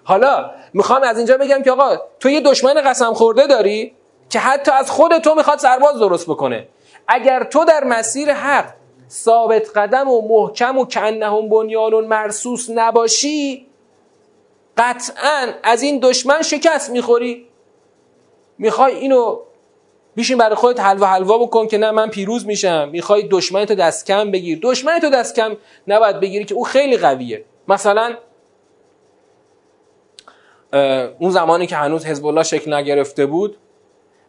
حالا 0.05 0.51
می‌خوام 0.75 1.03
از 1.03 1.17
اینجا 1.17 1.37
بگم 1.39 1.63
که 1.63 1.73
آقا 1.73 1.97
تو 2.21 2.31
یه 2.31 2.41
دشمن 2.41 2.75
قسم 2.75 3.13
خورده 3.13 3.47
داری 3.47 3.95
که 4.31 4.39
حتی 4.39 4.71
از 4.71 4.91
خود 4.91 5.19
تو 5.19 5.35
می‌خواد 5.35 5.59
سرباز 5.59 5.99
درست 5.99 6.27
بکنه. 6.27 6.69
اگر 7.09 7.45
تو 7.45 7.65
در 7.65 7.85
مسیر 7.85 8.33
حق 8.33 8.65
ثابت 9.11 9.71
قدم 9.77 10.09
و 10.09 10.29
محکم 10.29 10.79
و 10.79 10.85
کنهم 10.85 11.49
بنیان 11.49 11.95
مرسوس 11.95 12.71
نباشی 12.71 13.67
قطعا 14.77 15.53
از 15.63 15.83
این 15.83 15.99
دشمن 16.03 16.43
شکست 16.43 16.91
می‌خوری. 16.91 17.47
می‌خوای 18.59 18.95
اینو 18.95 19.39
بیشین 20.15 20.39
برای 20.39 20.55
خودت 20.55 20.81
حلوا 20.81 21.07
حلوا 21.07 21.39
بکن 21.39 21.67
که 21.67 21.79
نه 21.79 21.91
من 21.91 22.11
پیروز 22.11 22.47
میشم. 22.47 22.89
می‌خوای 22.89 23.29
دشمن 23.31 23.65
تو 23.65 23.75
دست 23.75 24.07
کم 24.07 24.31
بگیر. 24.31 24.59
دشمن 24.63 24.99
تو 24.99 25.11
دست 25.11 25.37
کم 25.37 25.57
نباید 25.87 26.21
بگیری 26.21 26.45
که 26.45 26.55
او 26.55 26.65
خیلی 26.65 26.97
قویه. 26.97 27.45
مثلا 27.69 28.17
اون 31.19 31.31
زمانی 31.31 31.67
که 31.67 31.77
هنوز 31.77 32.07
حزب 32.07 32.27
الله 32.27 32.43
شکل 32.43 32.75
نگرفته 32.75 33.27
بود 33.27 33.57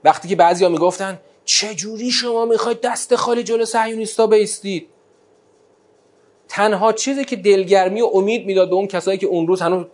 وقتی 0.03 0.27
که 0.27 0.35
بعضیا 0.35 0.69
می‌گفتن 0.69 1.19
چجوری 1.45 2.11
شما 2.11 2.45
می‌خواید 2.45 2.81
دست 2.81 3.15
خالی 3.15 3.43
جلو 3.43 3.65
صهیونیستا 3.65 4.27
بیستید؟ 4.27 4.87
تنها 6.47 6.93
چیزی 6.93 7.25
که 7.25 7.35
دلگرمی 7.35 8.01
و 8.01 8.09
امید 8.13 8.45
می‌داد 8.45 8.69
به 8.69 8.75
اون 8.75 8.87
کسایی 8.87 9.17
که 9.17 9.27
اون 9.27 9.47
روز 9.47 9.61
هنوز 9.61 9.85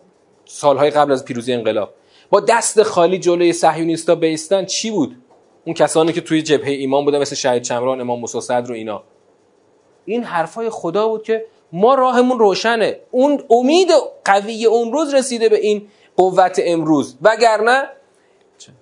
سالهای 0.45 0.89
قبل 0.89 1.11
از 1.11 1.25
پیروزی 1.25 1.53
انقلاب 1.53 1.93
با 2.29 2.39
دست 2.39 2.83
خالی 2.83 3.19
جلوی 3.19 3.53
صهیونیستا 3.53 4.15
بیستن 4.15 4.65
چی 4.65 4.91
بود؟ 4.91 5.15
اون 5.65 5.73
کسانی 5.73 6.13
که 6.13 6.21
توی 6.21 6.41
جبهه 6.41 6.69
ایمان 6.69 7.05
بودن 7.05 7.19
مثل 7.19 7.35
شهید 7.35 7.63
چمران 7.63 8.01
امام 8.01 8.19
موسی 8.19 8.41
صدر 8.41 8.71
و 8.71 8.75
اینا. 8.75 9.03
این 10.05 10.23
حرفای 10.23 10.69
خدا 10.69 11.07
بود 11.07 11.23
که 11.23 11.45
ما 11.73 11.95
راهمون 11.95 12.39
روشنه. 12.39 12.99
اون 13.11 13.43
امید 13.49 13.89
قوی 14.25 14.65
اون 14.65 14.93
روز 14.93 15.13
رسیده 15.13 15.49
به 15.49 15.59
این 15.59 15.87
قوت 16.17 16.61
امروز. 16.63 17.17
وگرنه 17.21 17.83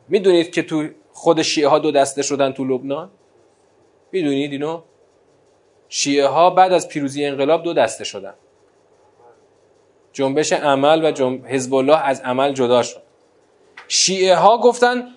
می‌دونید 0.10 0.52
که 0.52 0.64
تو 0.64 0.88
خود 1.20 1.42
شیعه 1.42 1.68
ها 1.68 1.80
دو 1.80 1.92
دسته 1.92 2.22
شدن 2.22 2.52
تو 2.52 2.64
لبنان؟ 2.64 3.10
می‌دونید 4.12 4.52
اینو؟ 4.52 4.82
شیعه 5.90 6.28
ها 6.28 6.50
بعد 6.50 6.74
از 6.74 6.88
پیروزی 6.88 7.26
انقلاب 7.26 7.64
دو 7.64 7.74
دسته 7.74 8.04
شدن. 8.04 8.34
جنبش 10.14 10.54
عمل 10.54 11.06
و 11.06 11.12
جنب... 11.12 11.46
حزب 11.46 11.74
الله 11.74 11.98
از 11.98 12.22
عمل 12.22 12.54
جدا 12.54 12.84
شد. 12.84 13.02
شیعه 13.88 14.36
ها 14.36 14.58
گفتن 14.58 15.08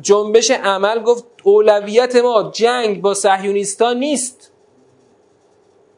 جنبش 0.00 0.50
عمل 0.50 1.02
گفت 1.02 1.24
اولویت 1.42 2.16
ما 2.16 2.50
جنگ 2.54 3.00
با 3.00 3.14
صهیونیستا 3.14 3.92
نیست. 3.92 4.52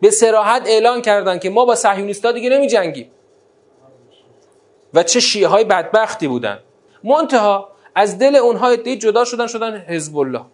به 0.00 0.10
سراحت 0.10 0.62
اعلان 0.66 1.02
کردن 1.02 1.38
که 1.38 1.50
ما 1.50 1.64
با 1.64 1.74
صهیونیستا 1.74 2.32
دیگه 2.32 2.48
نمی 2.48 2.66
جنگیم 2.66 3.10
و 4.94 5.02
چه 5.02 5.20
شیعه 5.20 5.48
های 5.48 5.64
بدبختی 5.64 6.28
بودن. 6.28 6.58
منتها 7.04 7.73
از 7.94 8.18
دل 8.18 8.36
اونها 8.36 8.76
دی 8.76 8.96
جدا 8.96 9.24
شدن 9.24 9.46
شدن 9.46 9.84
حزب 9.88 10.18
الله 10.18 10.44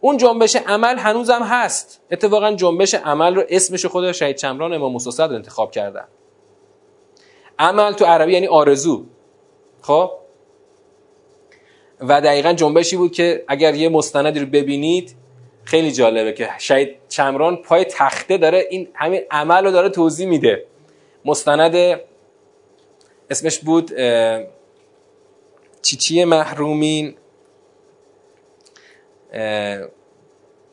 اون 0.00 0.16
جنبش 0.16 0.56
عمل 0.56 0.98
هنوزم 0.98 1.42
هست. 1.42 2.00
اتفاقا 2.10 2.52
جنبش 2.52 2.94
عمل 2.94 3.34
رو 3.34 3.42
اسمش 3.48 3.86
خود 3.86 4.12
شهید 4.12 4.36
چمران 4.36 4.72
امام 4.72 4.92
موسی 4.92 5.10
صدر 5.10 5.34
انتخاب 5.34 5.70
کردن. 5.70 6.04
عمل 7.58 7.92
تو 7.92 8.04
عربی 8.04 8.32
یعنی 8.32 8.46
آرزو. 8.46 9.04
خب؟ 9.82 10.10
و 12.00 12.20
دقیقا 12.20 12.52
جنبشی 12.52 12.96
بود 12.96 13.12
که 13.12 13.44
اگر 13.48 13.74
یه 13.74 13.88
مستندی 13.88 14.40
رو 14.40 14.46
ببینید 14.46 15.14
خیلی 15.64 15.92
جالبه 15.92 16.32
که 16.32 16.48
شهید 16.58 16.96
چمران 17.08 17.56
پای 17.56 17.84
تخته 17.84 18.38
داره 18.38 18.66
این 18.70 18.88
همین 18.94 19.20
عمل 19.30 19.64
رو 19.64 19.70
داره 19.70 19.88
توضیح 19.88 20.28
میده. 20.28 20.64
مستند 21.24 22.00
اسمش 23.30 23.58
بود 23.58 23.92
چیچی 25.82 26.24
محرومین؟ 26.24 27.14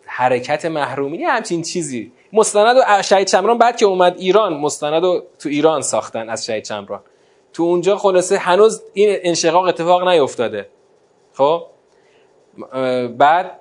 حرکت 0.05 0.66
محرومین 0.66 1.22
یه 1.22 1.30
همچین 1.30 1.62
چیزی. 1.62 2.12
مستند 2.34 2.78
و 2.78 3.01
شهید 3.01 3.28
چمران 3.28 3.58
بعد 3.58 3.78
که 3.78 3.86
اومد 3.86 4.16
ایران 4.18 4.53
مستند 4.53 5.03
رو 5.03 5.24
تو 5.39 5.49
ایران 5.49 5.82
ساختن 5.82 6.30
از 6.30 6.45
شهید 6.45 6.64
چمران 6.64 7.01
تو 7.53 7.64
اونجا 7.64 7.97
خلاصه 7.97 8.38
هنوز 8.38 8.84
این 8.93 9.20
انشقاق 9.22 9.64
اتفاق 9.64 10.08
نیفتاده 10.08 10.70
خب؟ 11.34 11.64
بعد 13.18 13.60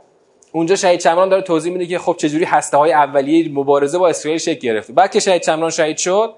اونجا 0.52 0.76
شهید 0.76 1.00
چمران 1.00 1.28
داره 1.28 1.42
توضیح 1.42 1.72
میده 1.72 1.86
که 1.86 1.98
خب 1.98 2.16
چجوری 2.18 2.44
هسته 2.44 2.76
های 2.76 2.92
اولیه 2.92 3.52
مبارزه 3.52 3.98
با 3.98 4.08
اسرائیل 4.08 4.38
شکل 4.38 4.58
گرفته 4.58 4.92
بعد 4.92 5.12
که 5.12 5.20
شهید 5.20 5.42
چمران 5.42 5.70
شهید 5.70 5.96
شد 5.96 6.34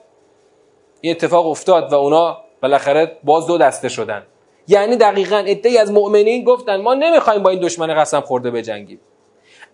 این 1.01 1.11
اتفاق 1.11 1.47
افتاد 1.47 1.93
و 1.93 1.97
اونا 1.97 2.39
بالاخره 2.63 3.17
باز 3.25 3.47
دو 3.47 3.59
دسته 3.59 3.89
شدن. 3.89 4.23
یعنی 4.69 4.97
دقیقا 4.97 5.37
ادهی 5.37 5.79
از 5.79 5.93
مؤمنین 5.93 6.45
گفتن 6.45 6.77
ما 6.77 6.95
نمی‌خوایم 6.95 7.43
با 7.43 7.51
این 7.51 7.61
دشمن 7.61 7.95
قسم 8.01 8.21
خورده 8.21 8.51
بجنگیم. 8.51 9.01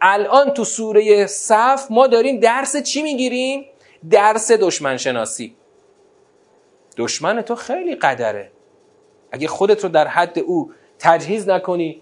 الان 0.01 0.51
تو 0.51 0.65
سوره 0.65 1.27
صف 1.27 1.87
ما 1.91 2.07
داریم 2.07 2.41
درس 2.41 2.77
چی 2.77 3.03
می‌گیریم؟ 3.03 3.65
درس 4.11 4.53
دشمن 4.53 4.97
شناسی 4.97 5.57
دشمن 6.97 7.43
تو 7.43 7.55
خیلی 7.55 7.95
قدره. 7.95 8.51
اگه 9.33 9.49
خودت 9.49 9.85
رو 9.85 9.89
در 9.89 10.09
حد 10.09 10.39
او 10.39 10.71
تجهیز 10.99 11.49
نکنی 11.49 12.01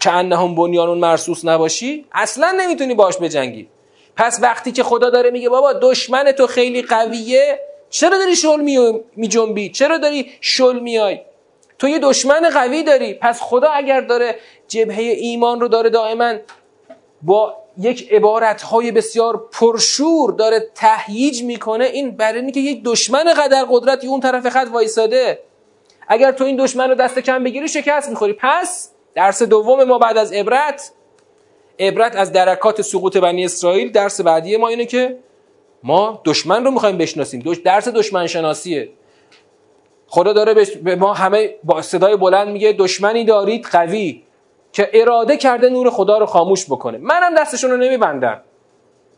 که 0.00 0.10
انهم 0.10 0.54
بنیانون 0.54 0.98
مرسوس 0.98 1.44
نباشی 1.44 2.06
اصلا 2.12 2.56
نمی‌تونی 2.60 2.94
باش 2.94 3.18
بجنگی. 3.18 3.68
پس 4.16 4.38
وقتی 4.42 4.72
که 4.72 4.82
خدا 4.82 5.10
داره 5.10 5.30
میگه 5.30 5.48
بابا 5.48 5.72
دشمن 5.72 6.32
تو 6.32 6.46
خیلی 6.46 6.82
قویه 6.82 7.58
چرا 7.90 8.18
داری 8.18 8.36
شل 8.36 8.60
می 9.16 9.28
جنبی 9.28 9.68
چرا 9.68 9.98
داری 9.98 10.30
شل 10.40 10.80
میای؟ 10.80 11.20
تو 11.84 11.88
یه 11.88 11.98
دشمن 11.98 12.50
قوی 12.50 12.82
داری. 12.82 13.14
پس 13.14 13.40
خدا 13.42 13.68
اگر 13.68 14.00
داره 14.00 14.36
جبهه 14.68 14.98
ایمان 14.98 15.60
رو 15.60 15.68
داره 15.68 15.90
دائما 15.90 16.34
با 17.22 17.56
یک 17.78 18.12
عبارت 18.12 18.62
های 18.62 18.92
بسیار 18.92 19.48
پرشور 19.52 20.32
داره 20.32 20.70
تهییج 20.74 21.42
می‌کنه 21.42 21.84
این 21.84 22.16
برای 22.16 22.52
که 22.52 22.60
یک 22.60 22.84
دشمن 22.84 23.24
قدر 23.24 23.66
قدرتی 23.70 24.06
اون 24.06 24.20
طرف 24.20 24.48
خط 24.48 24.66
وایساده. 24.72 25.38
اگر 26.08 26.32
تو 26.32 26.44
این 26.44 26.56
دشمن 26.56 26.88
رو 26.88 26.94
دست 26.94 27.18
کم 27.18 27.44
بگیری 27.44 27.68
شکست 27.68 28.08
می‌خوری. 28.08 28.32
پس 28.40 28.90
درس 29.14 29.42
دوم 29.42 29.84
ما 29.84 29.98
بعد 29.98 30.16
از 30.16 30.32
عبرت 30.32 30.92
عبرت 31.78 32.16
از 32.16 32.32
درکات 32.32 32.82
سقوط 32.82 33.16
بنی 33.16 33.44
اسرائیل. 33.44 33.92
درس 33.92 34.20
بعدی 34.20 34.56
ما 34.56 34.68
اینه 34.68 34.86
که 34.86 35.18
ما 35.82 36.22
دشمن 36.24 36.64
رو 36.64 36.70
می‌خوایم 36.70 36.98
بشناسیم. 36.98 37.40
درس 37.64 37.88
دشمن 37.88 38.26
شناسیه 38.26 38.88
خدا 40.14 40.32
داره 40.32 40.54
به 40.82 40.96
ما 40.96 41.12
همه 41.12 41.54
با 41.64 41.82
صدای 41.82 42.16
بلند 42.16 42.48
میگه 42.48 42.72
دشمنی 42.72 43.24
دارید 43.24 43.64
قوی. 43.64 44.22
که 44.72 44.90
اراده 44.92 45.36
کرده 45.36 45.68
نور 45.68 45.90
خدا 45.90 46.18
رو 46.18 46.26
خاموش 46.26 46.66
بکنه. 46.66 46.98
منم 46.98 47.34
دستشون 47.38 47.70
رو 47.70 47.76
نمیبندم. 47.76 48.40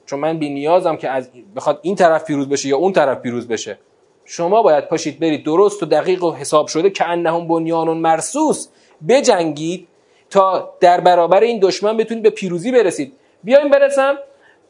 چون 0.07 0.19
من 0.19 0.39
بی 0.39 0.51
نیازم 0.51 0.97
که 0.97 1.11
از 1.11 1.31
بخواد 1.57 1.79
این 1.83 1.95
طرف 1.95 2.25
پیروز 2.25 2.49
بشه 2.49 2.69
یا 2.69 2.77
اون 2.77 2.93
طرف 2.93 3.19
پیروز 3.19 3.49
بشه. 3.49 3.79
شما 4.25 4.63
باید 4.63 4.89
پاشید 4.89 5.21
برید 5.21 5.45
درست 5.45 5.83
و 5.83 5.87
دقیق 5.87 6.25
و 6.25 6.33
حساب 6.33 6.67
شده 6.67 6.91
که 6.91 7.09
انهم 7.09 7.49
بنیانون 7.49 7.99
مرسوس 7.99 8.69
بجنگید 9.09 9.89
تا 10.31 10.75
در 10.81 11.01
برابر 11.01 11.41
این 11.41 11.59
دشمن 11.59 11.97
بتونید 11.97 12.23
به 12.23 12.31
پیروزی 12.31 12.73
برسید. 12.73 13.13
بیایم 13.45 13.71
برسم 13.71 14.15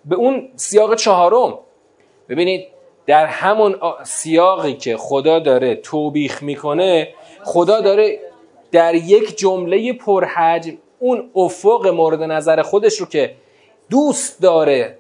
به 0.04 0.16
اون 0.16 0.48
سیاق 0.56 0.94
چهارم. 0.94 1.58
ببینید 2.28 2.75
در 3.06 3.26
همون 3.26 3.76
سیاقی 4.04 4.74
که 4.74 4.96
خدا 4.96 5.38
داره 5.38 5.74
توبیخ 5.74 6.42
می‌کنه 6.42 7.08
خدا 7.44 7.80
داره 7.80 8.20
در 8.72 8.94
یک 8.94 9.36
جمله 9.38 9.92
پرحجم 9.92 10.72
اون 10.98 11.30
افق 11.34 11.86
مورد 11.86 12.22
نظر 12.22 12.62
خودش 12.62 12.96
رو 12.96 13.06
که 13.06 13.34
دوست 13.90 14.42
داره 14.42 14.98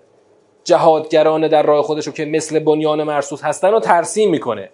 جهادگران 0.64 1.48
در 1.48 1.62
راه 1.62 1.82
خودش 1.82 2.06
رو 2.06 2.12
که 2.12 2.24
مثل 2.24 2.58
بنیان 2.58 3.02
مرسوس 3.02 3.44
هستن 3.44 3.70
رو 3.70 3.80
ترسیم 3.80 4.30
می‌کنه. 4.30 4.70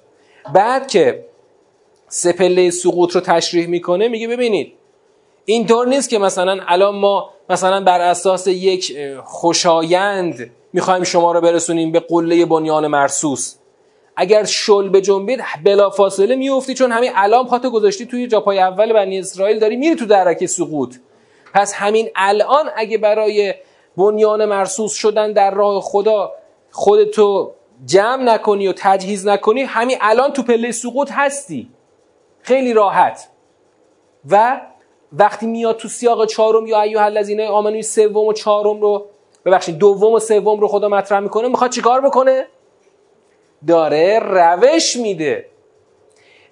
بعد 0.55 0.89
که 0.89 1.25
سپله 2.09 2.71
سقوط 2.71 3.15
رو 3.15 3.21
تشریح 3.21 3.67
می‌کنه 3.67 4.09
میگه 4.09 4.29
ببینید 4.29 4.73
اینطور 5.45 5.87
نیست 5.87 6.11
که 6.11 6.19
مثلا 6.19 6.59
الان 6.67 6.95
ما 6.95 7.31
مثلا 7.51 7.81
بر 7.81 8.01
اساس 8.01 8.47
یک 8.47 8.97
خوشایند 9.25 10.51
می‌خوایم 10.73 11.03
شما 11.03 11.33
رو 11.33 11.41
برسونیم 11.41 11.93
به 11.93 12.01
قله 12.01 12.47
بنیان 12.47 12.87
مرسوس. 12.87 13.55
اگر 14.17 14.45
شل 14.45 14.89
به 14.89 15.01
جنبید 15.01 15.41
بلا 15.65 15.91
فاصله 15.91 16.37
میفتی 16.37 16.75
چون 16.75 16.93
همین 16.93 17.13
الان 17.15 17.47
پاتو 17.47 17.71
گذاشتی 17.71 18.07
توی 18.07 18.27
جاپای 18.27 18.59
اول 18.59 18.93
بنی 18.93 19.19
اسرائیل 19.19 19.59
داری 19.59 19.77
میری 19.77 19.97
تو 19.97 20.07
درک 20.07 20.47
سقوط. 20.47 20.97
پس 21.55 21.75
همین 21.75 22.09
الان 22.17 22.71
اگه 22.77 22.99
برای 22.99 23.55
بنیان 23.97 24.45
مرسوس 24.45 24.93
شدن 24.93 25.33
در 25.33 25.51
راه 25.51 25.81
خدا 25.81 26.33
خودتو 26.71 27.53
جمع 27.87 28.23
نکنی 28.23 28.69
و 28.69 28.73
تجهیز 28.77 29.27
نکنی 29.27 29.63
همین 29.63 29.99
الان 30.01 30.33
تو 30.33 30.43
پله 30.43 30.73
سقوط 30.73 31.11
هستی. 31.13 31.69
خیلی 32.43 32.73
راحت. 32.73 33.29
و 34.31 34.61
وقتی 35.13 35.47
میاد 35.47 35.77
تو 35.77 35.89
سیاق 35.89 36.27
چهارم 36.27 36.67
یا 36.67 36.83
ایها 36.83 37.05
الذین 37.05 37.41
آمنو 37.41 37.83
سوم 37.83 38.27
و 38.27 38.33
چهارم 38.33 38.81
رو 38.81 39.07
ببخشید 39.45 39.79
دوم 39.79 40.13
و 40.13 40.19
سوم 40.19 40.61
رو 40.61 40.69
خدا 40.69 40.89
مطرح 40.89 41.21
می‌کنه 41.21 41.49
می‌خواد 41.49 41.71
چیکار 41.71 42.01
بکنه؟ 42.01 42.47
داره 43.67 44.19
روش 44.19 44.97
میده. 44.97 45.47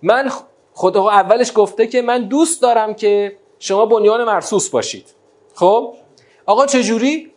من 0.03 0.31
خدا 0.75 1.09
اولش 1.09 1.53
گفته 1.55 1.87
که 1.87 2.03
من 2.03 2.23
دوست 2.23 2.63
دارم 2.63 2.95
که 2.95 3.37
شما 3.59 3.87
بنیان 3.87 4.25
مرسوس 4.25 4.71
باشید. 4.71 5.15
خب؟ 5.55 5.95
آقا 6.47 6.67
چجوری؟ 6.67 7.33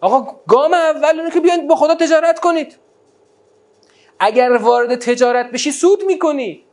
آقا 0.00 0.32
گام 0.48 0.74
اول 0.74 1.20
اونه 1.20 1.30
که 1.30 1.40
بیاین 1.40 1.68
با 1.68 1.76
خدا 1.76 1.94
تجارت 1.94 2.40
کنید. 2.40 2.78
اگر 4.18 4.52
وارد 4.52 4.94
تجارت 4.94 5.50
بشی 5.50 5.70
سود 5.70 6.04
می‌کنی. 6.04 6.64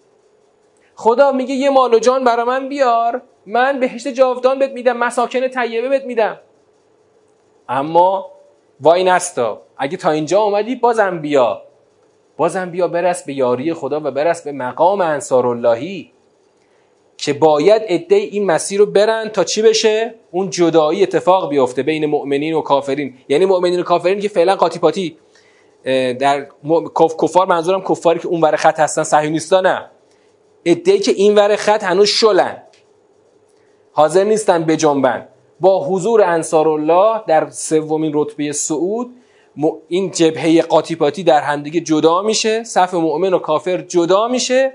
خدا 0.95 1.31
میگه 1.31 1.55
یه 1.55 1.69
مال 1.69 1.93
و 1.93 1.99
جان 1.99 2.23
برا 2.23 2.45
من 2.45 2.69
بیار. 2.69 3.21
من 3.45 3.79
بهشت 3.79 4.07
جاودان 4.07 4.59
بهت 4.59 4.71
میدم 4.71 4.97
مساکن 4.97 5.47
طیبه 5.47 5.89
بهت 5.89 6.03
میدم. 6.03 6.39
اما 7.69 8.31
وای 8.81 9.03
نستا 9.03 9.61
اگه 9.77 9.97
تا 9.97 10.11
اینجا 10.11 10.41
اومدی 10.41 10.75
بازم 10.75 11.19
بیا. 11.21 11.61
بازم 12.37 12.71
بیا 12.71 12.87
برس 12.87 13.25
به 13.25 13.33
یاری 13.33 13.73
خدا 13.73 14.01
و 14.03 14.11
برس 14.11 14.43
به 14.43 14.51
مقام 14.51 15.01
انصار 15.01 15.47
اللهی 15.47 16.11
که 17.17 17.33
باید 17.33 17.81
عده 17.81 18.15
این 18.15 18.45
مسیر 18.45 18.79
رو 18.79 18.85
برن 18.85 19.29
تا 19.29 19.43
چی 19.43 19.61
بشه؟ 19.61 20.15
اون 20.31 20.49
جدایی 20.49 21.03
اتفاق 21.03 21.49
بیفته 21.49 21.83
بین 21.83 22.05
مؤمنین 22.05 22.53
و 22.53 22.61
کافرین. 22.61 23.17
یعنی 23.29 23.45
مؤمنین 23.45 23.79
و 23.79 23.83
کافرین 23.83 24.19
که 24.19 24.27
فعلا 24.27 24.55
قاطی 24.55 24.79
پاتی 24.79 25.17
در 26.19 26.47
کفار 27.21 27.47
منظورم 27.47 27.81
کفاری 27.81 28.19
که 28.19 28.27
اون 28.27 28.41
ور 28.41 28.55
خط 28.55 28.79
هستن 28.79 29.03
صهیونیستا 29.03 29.61
نه. 29.61 29.89
ادعی 30.65 30.99
که 30.99 31.11
این 31.11 31.35
ور 31.35 31.55
خط 31.55 31.83
هنوز 31.83 32.07
شلن. 32.07 32.62
حاضر 33.93 34.23
نیستن 34.23 34.63
به 34.63 34.77
جنبن 34.77 35.27
با 35.59 35.85
حضور 35.85 36.21
انصار 36.21 36.67
الله 36.67 37.21
در 37.27 37.49
سومین 37.49 38.11
رتبه 38.15 38.51
سعود 38.51 39.15
این 39.87 40.11
جبهه 40.11 40.61
قاطیپاتی 40.61 41.23
در 41.23 41.41
همدیگه 41.41 41.81
جدا 41.81 42.21
میشه 42.21 42.63
صف 42.63 42.93
مؤمن 42.93 43.33
و 43.33 43.39
کافر 43.39 43.77
جدا 43.77 44.27
میشه 44.27 44.73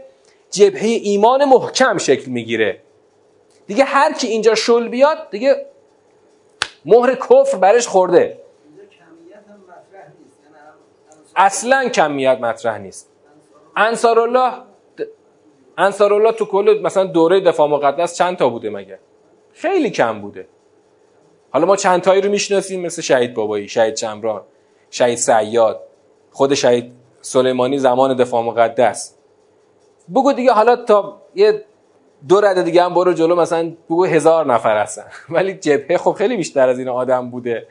جبهه 0.51 0.89
ایمان 1.03 1.45
محکم 1.45 1.99
شکل 1.99 2.31
می‌گیره. 2.31 2.81
دیگه 3.67 3.85
هر 3.85 4.13
کی 4.13 4.27
اینجا 4.27 4.55
شل 4.55 4.89
بیاد 4.89 5.31
دیگه 5.31 5.67
مهر 6.85 7.15
کفر 7.15 7.59
برش 7.59 7.89
خورده. 7.89 8.39
اصلا 11.37 11.89
کمیت 11.89 12.39
مطرح 12.41 12.79
نیست. 12.79 13.11
انصار 13.77 14.21
الله 14.21 14.53
انصار 15.79 16.13
الله 16.13 16.33
تو 16.33 16.45
کل 16.45 16.81
مثلا 16.83 17.05
دوره 17.05 17.41
دفاع 17.41 17.69
مقدس 17.69 18.17
چند 18.17 18.37
تا 18.37 18.49
بوده 18.49 18.71
مگه؟ 18.71 18.99
خیلی 19.59 19.91
کم 19.91 20.21
بوده. 20.21 20.47
حالا 21.51 21.67
ما 21.67 21.77
چند 21.77 22.01
تایی 22.01 22.21
رو 22.21 22.31
می‌شناسیم 22.31 22.81
مثل 22.81 23.03
شهید 23.03 23.35
بابایی 23.35 23.69
شهید 23.69 23.95
چمران 23.95 24.43
شهید 24.91 25.19
سیاد 25.19 25.81
خود 26.31 26.55
شهید 26.55 26.93
سلیمانی 27.21 27.79
زمان 27.79 28.17
دفاع 28.17 28.43
مقدس. 28.43 29.15
بگو 30.11 30.33
دیگه 30.33 30.53
حالا 30.53 30.77
تا 30.77 31.23
یه 31.35 31.65
دو 32.29 32.41
رده 32.41 32.63
دیگه 32.63 32.83
هم 32.83 32.95
برو 32.95 33.13
جلو 33.13 33.37
مثلا 33.37 33.73
بگو 33.91 34.05
هزار 34.05 34.47
نفر 34.47 34.77
هستن. 34.83 35.07
ولی 35.35 35.55
جبهه 35.55 35.97
خب 35.99 36.13
خیلی 36.13 36.37
بیشتر 36.37 36.69
از 36.69 36.79
این 36.79 36.89
آدم 36.89 37.31
بوده. 37.31 37.67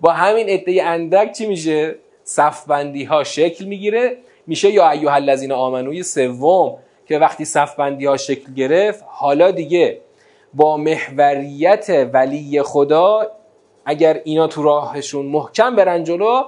با 0.00 0.12
همین 0.12 0.48
عده 0.48 0.84
اندک 0.84 1.32
چی 1.32 1.46
میشه؟ 1.46 1.94
صفبندی 2.24 3.04
ها 3.04 3.24
شکل 3.24 3.64
می‌گیره. 3.64 4.16
میشه 4.46 4.70
یا 4.70 4.90
ایها 4.90 5.14
الذین 5.14 5.52
آمنوی 5.52 6.02
سوم 6.02 6.78
که 7.06 7.18
وقتی 7.18 7.44
صفبندی 7.44 8.06
ها 8.06 8.16
شکل 8.16 8.54
گرفت 8.54 9.04
حالا 9.06 9.50
دیگه 9.50 10.00
با 10.54 10.76
محوریت 10.76 12.08
ولی 12.12 12.62
خدا 12.62 13.30
اگر 13.84 14.20
اینا 14.24 14.46
تو 14.46 14.62
راهشون 14.62 15.26
محکم 15.26 15.76
برن 15.76 16.04
جلو 16.04 16.42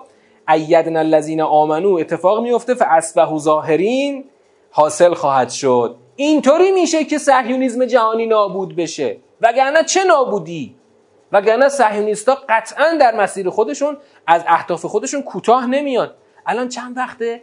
ایدن 0.48 0.96
الذین 0.96 1.40
آمنو 1.40 1.92
اتفاق 1.92 2.42
میفته 2.42 2.74
فاصبحوا 2.74 3.38
ظاهرین 3.38 4.24
حاصل 4.70 5.14
خواهد 5.14 5.50
شد. 5.50 5.96
اینطوری 6.16 6.72
میشه 6.72 7.04
که 7.04 7.18
صهیونیسم 7.18 7.84
جهانی 7.84 8.26
نابود 8.26 8.76
بشه. 8.76 9.16
وگرنه 9.40 9.84
چه 9.84 10.04
نابودی؟ 10.04 10.74
وگرنه 11.32 11.68
صهیونیستا 11.68 12.38
قطعا 12.48 12.96
در 13.00 13.14
مسیر 13.14 13.50
خودشون 13.50 13.96
از 14.26 14.44
اهداف 14.46 14.84
خودشون 14.84 15.22
کوتاه 15.22 15.66
نمیان. 15.66 16.10
الان 16.46 16.68
چند 16.68 16.96
وقته؟ 16.96 17.42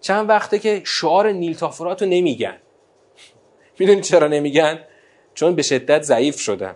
چند 0.00 0.28
وقته 0.28 0.58
که 0.58 0.82
شعار 0.84 1.32
نیل 1.32 1.58
رو 1.60 1.96
نمیگن. 2.00 2.56
می‌دونی 3.78 4.00
چرا 4.00 4.28
نمیگن؟ 4.28 4.78
چون 5.36 5.54
به 5.54 5.62
شدت 5.62 6.02
ضعیف 6.02 6.40
شدن. 6.40 6.74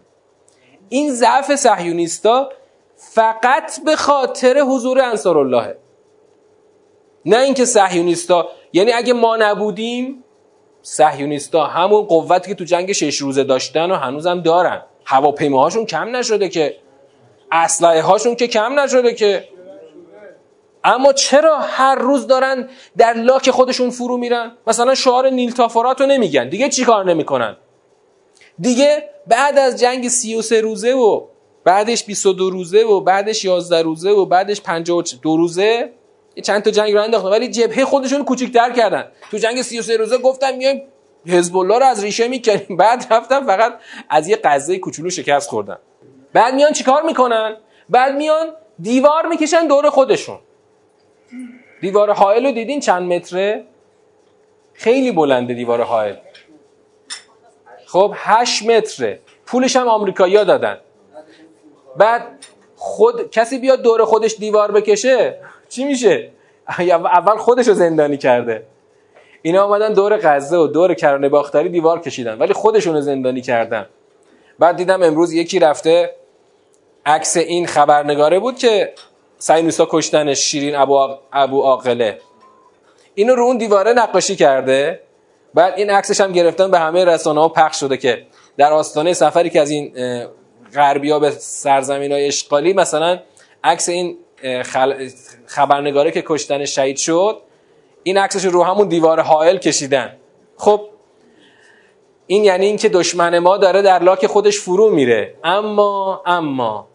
این 0.89 1.15
ضعف 1.15 1.57
صهیونیستا 1.57 2.49
فقط 2.97 3.85
به 3.85 3.97
خاطر 3.97 4.61
حضور 4.61 5.01
انصار 5.01 5.39
اللهه 5.39 5.77
نه 7.27 7.37
اینکه 7.37 7.65
صهیونیستا 7.65 8.49
یعنی 8.73 8.93
اگه 8.93 9.13
ما 9.13 9.37
نبودیم 9.37 10.25
صهیونیستا 10.83 11.65
همون 11.65 12.03
قوتی 12.03 12.49
که 12.49 12.55
تو 12.55 12.65
جنگ 12.65 12.93
شش 12.93 13.17
روزه 13.17 13.45
داشتن 13.45 13.91
و 13.91 13.95
هنوزم 13.95 14.41
دارن. 14.41 14.83
هواپیماهاشون 15.05 15.87
کم 15.87 16.17
نشده 16.17 16.49
که 16.49 16.77
اسلحه 17.53 18.03
هاشون 18.03 18.35
که 18.35 18.47
کم 18.47 18.81
نشده 18.81 19.15
که. 19.15 19.49
اما 20.85 21.13
چرا 21.13 21.59
هر 21.59 21.95
روز 21.95 22.27
دارن 22.27 22.69
در 22.97 23.13
لاک 23.13 23.51
خودشون 23.51 23.91
فرو 23.91 24.17
میرن؟ 24.17 24.53
مثلا 24.67 24.95
شعار 24.95 25.31
نیل 25.31 25.53
تافورات 25.53 26.01
رو 26.01 26.07
نمیگن. 26.07 26.49
دیگه 26.49 26.69
چی 26.69 26.85
کار 26.85 27.05
نمی‌کنن؟ 27.05 27.57
دیگه 28.61 29.11
بعد 29.27 29.59
از 29.59 29.81
جنگ 29.81 30.09
33 30.09 30.61
روزه 30.61 30.93
و 30.93 31.27
بعدش 31.65 32.05
22 32.05 32.51
روزه 32.51 32.83
و 32.83 33.01
بعدش 33.01 33.45
11 33.45 33.83
روزه 33.83 34.11
و 34.11 34.27
بعدش 34.27 34.61
52 34.61 35.37
روزه 35.37 35.93
چند 36.43 36.63
تا 36.63 36.71
جنگ 36.71 36.93
رو 36.93 37.03
انداختن 37.03 37.29
ولی 37.29 37.49
جبهه 37.49 37.85
خودشون 37.85 38.25
کوچیک‌تر 38.25 38.71
کردن. 38.71 39.05
تو 39.31 39.37
جنگ 39.39 39.63
33 39.63 39.97
روزه 39.97 40.19
گفتم 40.19 40.57
میایم 40.57 40.83
حزب 41.27 41.57
الله 41.57 41.79
رو 41.79 41.85
از 41.85 42.05
ریشه 42.05 42.29
می‌کنیم 42.29 42.77
بعد 42.81 43.07
رفتم 43.11 43.47
فقط 43.47 43.73
از 44.11 44.29
یه 44.29 44.37
قضیه 44.37 44.79
کوچولو 44.79 45.11
شکست 45.11 45.49
خوردن. 45.51 45.79
بعد 46.33 46.55
میان 46.55 46.73
چیکار 46.73 47.03
می‌کنن؟ 47.03 47.57
بعد 47.89 48.15
میان 48.17 48.47
دیوار 48.81 49.27
می‌کشن 49.27 49.67
دور 49.67 49.91
خودشون. 49.91 50.39
دیوار 51.81 52.13
حائل 52.13 52.47
رو 52.47 52.53
دیدین 52.53 52.81
چند 52.81 53.13
متره؟ 53.13 53.65
خیلی 54.75 55.13
بلنده 55.13 55.55
دیوار 55.55 55.83
حائل. 55.83 56.15
خب 57.93 58.15
8 58.17 58.63
متره. 58.63 59.21
پولش 59.47 59.77
هم 59.77 59.89
آمریکایی‌ها 59.89 60.45
دادن. 60.45 60.79
بعد 61.97 62.23
خود 62.77 63.31
کسی 63.31 63.59
بیاد 63.59 63.83
دور 63.83 64.05
خودش 64.05 64.37
دیوار 64.37 64.71
بکشه؟ 64.73 65.39
چی 65.69 65.85
میشه؟ 65.85 66.31
اول 67.19 67.37
خودش 67.37 67.69
رو 67.69 67.75
زندانی 67.75 68.17
کرده. 68.17 68.67
اینا 69.43 69.65
آمدن 69.65 69.93
دور 69.93 70.17
غزه 70.17 70.57
و 70.57 70.67
دور 70.67 70.95
کرانه 70.95 71.29
باختری 71.29 71.69
دیوار 71.69 72.01
کشیدن 72.01 72.39
ولی 72.39 72.53
خودشون 72.53 72.95
رو 72.95 73.01
زندانی 73.01 73.41
کردن. 73.41 73.87
بعد 74.59 74.77
دیدم 74.77 75.03
امروز 75.03 75.33
یکی 75.33 75.59
رفته 75.59 76.15
عکس 77.07 77.37
این 77.37 77.67
خبرنگاره 77.67 78.39
بود 78.39 78.59
که 78.59 78.93
سینوسا 79.39 79.89
کشتن 79.91 80.35
شیرین 80.35 80.77
ابو, 80.77 81.15
ابو 81.33 81.63
آقله 81.63 82.19
اینو 83.15 83.35
رو 83.35 83.43
اون 83.43 83.59
دیواره 83.59 83.93
نقاشی 83.93 84.37
کرده. 84.37 85.01
بعد 85.55 85.75
این 85.77 85.91
عکسش 85.91 86.21
هم 86.21 86.33
گرفتن 86.33 86.71
به 86.71 86.79
همه 86.79 87.05
رسانه 87.05 87.41
ها 87.41 87.49
پخش 87.49 87.81
شده 87.81 87.97
که 87.97 88.27
در 88.57 88.73
آستانه 88.73 89.13
سفری 89.13 89.51
که 89.51 89.61
از 89.61 89.71
این 89.71 89.93
غربی 90.75 91.19
به 91.19 91.31
سرزمین 91.31 92.13
های 92.13 92.27
اشغالی 92.27 92.73
مثلا 92.73 93.19
عکس 93.65 93.89
این 93.89 94.17
خبرنگاره 95.47 96.11
که 96.11 96.25
کشتن 96.27 96.65
شهید 96.65 96.97
شد 96.97 97.39
این 98.03 98.19
عکسش 98.19 98.45
رو 98.45 98.63
همون 98.63 98.89
دیوار 98.89 99.21
حائل 99.21 99.57
کشیدن. 99.57 100.17
خب 100.57 100.81
این 102.27 102.45
یعنی 102.45 102.67
اینکه 102.67 102.89
دشمن 102.89 103.39
ما 103.39 103.57
داره 103.57 103.83
در 103.83 103.99
لاک 103.99 104.27
خودش 104.27 104.59
فرو 104.59 104.91
میره. 104.91 105.35
اما 105.45 106.23
اما 106.27 106.89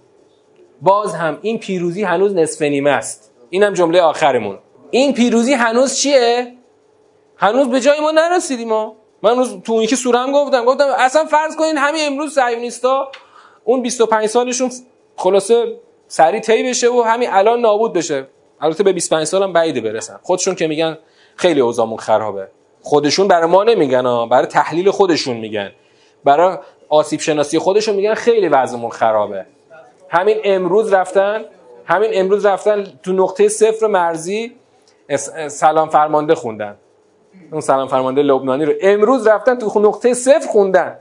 باز 0.81 1.15
هم 1.15 1.37
این 1.41 1.59
پیروزی 1.59 2.03
هنوز 2.03 2.35
نصف 2.35 2.61
نیمه 2.61 2.89
است. 2.89 3.31
اینم 3.49 3.73
جمله 3.73 4.01
آخرمون. 4.01 4.59
این 4.91 5.13
پیروزی 5.13 5.53
هنوز 5.53 5.95
چیه؟ 5.95 6.53
هنوز 7.37 7.67
به 7.69 7.79
جای 7.79 7.99
ما 7.99 8.11
نرسیدیم 8.11 8.67
ما 8.67 8.95
من 9.21 9.35
روز 9.35 9.61
تو 9.61 9.73
اون 9.73 9.85
که 9.85 9.95
سورم 9.95 10.31
گفتم. 10.31 10.65
گفتم 10.65 10.87
اصلا 10.97 11.25
فرض 11.25 11.55
کنین 11.55 11.77
همین 11.77 12.01
امروز 12.07 12.33
صهیونیستا 12.33 13.11
اون 13.63 13.81
25 13.81 14.25
سالشون 14.25 14.71
خلاصه 15.15 15.79
سری 16.07 16.39
طی 16.39 16.69
بشه 16.69 16.89
و 16.89 17.01
همین 17.01 17.29
الان 17.31 17.59
نابود 17.59 17.93
بشه. 17.93 18.27
البته 18.61 18.83
به 18.83 18.93
25 18.93 19.27
سالم 19.27 19.53
بعیده 19.53 19.81
برسن 19.81 20.19
خودشون 20.23 20.55
که 20.55 20.67
میگن 20.67 20.97
خیلی 21.35 21.59
اوضاعمون 21.61 21.97
خرابه. 21.97 22.47
خودشون 22.81 23.27
برای 23.27 23.49
ما 23.49 23.63
نمیگن 23.63 24.29
برای 24.29 24.47
تحلیل 24.47 24.91
خودشون 24.91 25.37
میگن. 25.37 25.71
برای 26.23 26.57
آسیب 26.89 27.19
شناسی 27.19 27.59
خودشون 27.59 27.95
میگن 27.95 28.13
خیلی 28.13 28.47
وضعمون 28.47 28.89
خرابه. 28.91 29.45
همین 30.09 30.37
امروز 30.43 30.93
رفتن 30.93 31.45
همین 31.85 32.09
امروز 32.13 32.45
رفتن 32.45 32.83
تو 33.03 33.13
نقطه 33.13 33.47
صفر 33.47 33.87
مرزی 33.87 34.55
سلام 35.47 35.89
فرمانده 35.89 36.35
خوندن. 36.35 36.77
اون 37.51 37.61
سلام 37.61 37.87
فرمانده 37.87 38.21
لبنانی 38.21 38.65
رو. 38.65 38.73
امروز 38.81 39.27
رفتن 39.27 39.57
تو 39.57 39.79
نقطه 39.79 40.13
صفر 40.13 40.47
خوندن. 40.47 40.95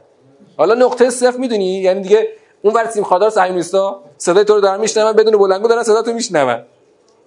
حالا 0.57 0.75
نقطه 0.75 1.11
صفر 1.11 1.39
می‌دونی؟ 1.39 1.81
یعنی 1.81 2.01
دیگه 2.01 2.29
اون 2.63 2.75
ور 2.75 2.85
تیم 2.85 3.05
خادار 3.05 3.31
صهیونیستا 3.31 4.03
صدای 4.19 4.45
تو 4.45 4.55
رو 4.55 4.61
دارن 4.61 4.81
میشنون 4.81 5.13
بدون 5.13 5.37
بلنگو 5.37 5.69
دارن 5.69 5.83
صدا 5.83 6.03
تو 6.03 6.13
میشنون. 6.13 6.63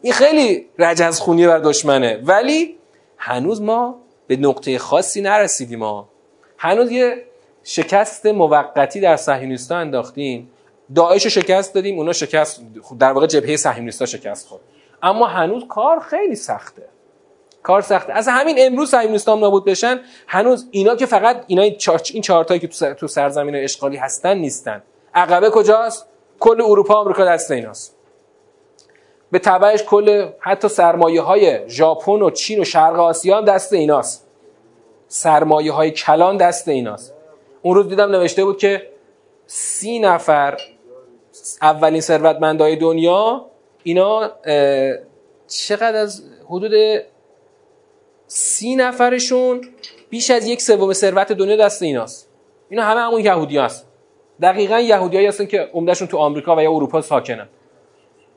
این 0.02 0.14
خیلی 0.14 0.66
رجز 0.80 1.20
خونی 1.20 1.48
بر 1.48 1.60
دشمنه. 1.60 2.22
ولی 2.24 2.78
هنوز 3.18 3.62
ما 3.62 3.96
به 4.28 4.36
نقطه 4.36 4.78
خاصی 4.78 5.22
نرسیدیم 5.22 5.80
ما 5.80 6.10
هنوز 6.58 6.92
یه 6.92 7.24
شکست 7.64 8.26
موقتی 8.26 9.00
در 9.00 9.18
صهیونیستا 9.18 9.78
انداختیم. 9.78 10.50
داعش 10.96 11.24
رو 11.24 11.30
شکست 11.30 11.74
دادیم 11.74 11.98
اونا 11.98 12.14
شکست 12.14 12.62
در 13.00 13.12
واقع 13.12 13.28
جبهه 13.28 13.56
صهیونیستا 13.56 14.06
شکست 14.06 14.48
خورد. 14.48 14.62
اما 15.04 15.28
هنوز 15.28 15.64
کار 15.70 16.00
خیلی 16.00 16.36
سخته. 16.36 16.84
کار 17.68 17.82
سخته. 17.82 18.14
از 18.14 18.28
همین 18.28 18.56
امروز 18.60 18.90
صهیونیستا 18.90 19.34
هم 19.34 19.40
نابود 19.40 19.66
بشن 19.66 20.00
هنوز 20.28 20.68
اینا 20.72 20.96
که 20.96 21.06
فقط 21.06 21.44
اینا 21.48 21.62
این 21.62 22.22
چهار 22.22 22.44
تایی 22.44 22.60
که 22.60 22.68
تو 22.68 23.08
سرزمین 23.08 23.56
اشغالی 23.56 23.98
هستن 23.98 24.38
نیستن. 24.38 24.84
عقبه 25.14 25.50
کجاست؟ 25.50 26.08
کل 26.40 26.62
اروپا 26.62 26.94
آمریکا 26.96 27.26
دست 27.26 27.52
ایناست. 27.52 27.96
به 29.32 29.40
تبعش 29.40 29.84
کل 29.84 30.30
حتی 30.40 30.68
سرمایه 30.68 31.22
های 31.22 31.70
ژاپن 31.70 32.12
و 32.22 32.30
چین 32.30 32.60
و 32.60 32.64
شرق 32.64 33.00
آسیا 33.00 33.38
هم 33.38 33.46
دست 33.46 33.74
ایناست. 33.74 34.28
سرمایه 35.08 35.72
های 35.72 35.92
کلان 35.92 36.38
دست 36.38 36.68
ایناست. 36.68 37.14
اون 37.62 37.76
روز 37.76 37.90
دیدم 37.90 38.12
نوشته 38.12 38.46
بود 38.46 38.58
که 38.58 38.90
سی 39.48 40.00
نفر 40.00 40.58
اولین 41.62 42.02
ثروتمندای 42.02 42.76
دنیا 42.76 43.46
اینا 43.84 44.32
چقدر 45.48 45.96
از 45.96 46.24
حدود 46.46 46.72
سی 48.28 48.76
نفرشون 48.76 49.62
بیش 50.10 50.32
از 50.32 50.48
یک 50.48 50.62
سوم 50.62 50.94
ثروت 50.94 51.32
دنیا 51.32 51.56
دست 51.56 51.82
ایناست. 51.82 52.30
اینا 52.70 52.84
همه 52.84 53.00
همون 53.00 53.22
یهودی 53.22 53.58
هست. 53.58 53.88
دقیقا 54.42 54.80
یهودیایی 54.80 55.28
هستن 55.28 55.46
که 55.46 55.70
عمدهشون 55.74 56.08
تو 56.08 56.18
آمریکا 56.18 56.56
و 56.56 56.62
یا 56.62 56.72
اروپا 56.72 57.02
ساکنن. 57.02 57.48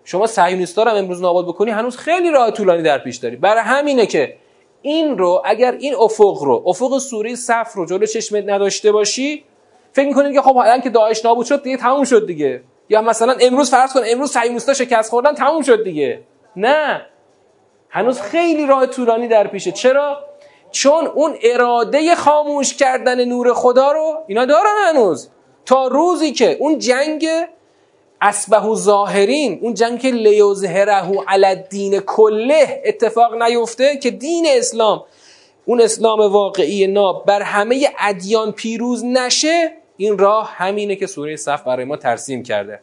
شما 0.04 0.26
صهیونیستا 0.26 0.82
رو 0.82 0.90
امروز 0.94 1.22
نابود 1.22 1.46
بکنی 1.46 1.70
هنوز 1.70 1.96
خیلی 1.96 2.30
راه 2.30 2.50
طولانی 2.50 2.82
در 2.82 2.98
پیش 2.98 3.16
داری. 3.16 3.36
برای 3.36 3.62
همینه 3.62 4.06
که 4.06 4.36
این 4.82 5.18
رو 5.18 5.42
اگر 5.44 5.72
این 5.72 5.94
افق 5.94 6.42
رو 6.42 6.62
افق 6.66 6.98
سوری 6.98 7.36
صفر 7.36 7.72
رو 7.74 7.86
جلو 7.86 8.06
چشمت 8.06 8.44
نداشته 8.46 8.92
باشی 8.92 9.44
فکر 9.92 10.06
می‌کنید 10.06 10.32
که 10.32 10.42
خب 10.42 10.56
الان 10.56 10.80
که 10.80 10.90
داعش 10.90 11.24
نابود 11.24 11.46
شد 11.46 11.62
دیگه 11.62 11.76
تموم 11.76 12.04
شد 12.04 12.26
دیگه. 12.26 12.62
یا 12.88 13.02
مثلا 13.02 13.36
امروز 13.40 13.70
فرض 13.70 13.92
کن 13.92 14.00
امروز 14.06 14.30
صهیونیستا 14.30 14.74
شکست 14.74 15.10
خوردن 15.10 15.34
تموم 15.34 15.62
شد 15.62 15.84
دیگه. 15.84 16.20
نه. 16.56 17.06
هنوز 17.90 18.20
خیلی 18.20 18.66
راه 18.66 18.86
طولانی 18.86 19.28
در 19.28 19.46
پیشه. 19.46 19.72
چرا؟ 19.72 20.24
چون 20.70 21.06
اون 21.06 21.34
اراده 21.42 22.14
خاموش 22.14 22.74
کردن 22.74 23.24
نور 23.24 23.54
خدا 23.54 23.92
رو 23.92 24.24
اینا 24.26 24.44
دارن 24.44 24.74
هنوز. 24.88 25.28
تا 25.66 25.86
روزی 25.86 26.32
که 26.32 26.56
اون 26.60 26.78
جنگ 26.78 27.28
اسبه 28.20 28.74
ظاهرین 28.74 29.58
اون 29.62 29.74
جنگ 29.74 29.98
که 30.00 30.10
لیوزهره 30.10 31.22
علی 31.28 31.62
دین 31.70 32.00
کله 32.00 32.82
اتفاق 32.84 33.42
نیفته 33.42 33.96
که 33.96 34.10
دین 34.10 34.46
اسلام 34.48 35.04
اون 35.64 35.80
اسلام 35.80 36.20
واقعی 36.20 36.86
ناب 36.86 37.26
بر 37.26 37.42
همه 37.42 37.88
ادیان 37.98 38.52
پیروز 38.52 39.04
نشه 39.04 39.72
این 39.96 40.18
راه 40.18 40.50
همینه 40.54 40.96
که 40.96 41.06
سوره 41.06 41.36
صف 41.36 41.62
برای 41.62 41.84
ما 41.84 41.96
ترسیم 41.96 42.42
کرده. 42.42 42.80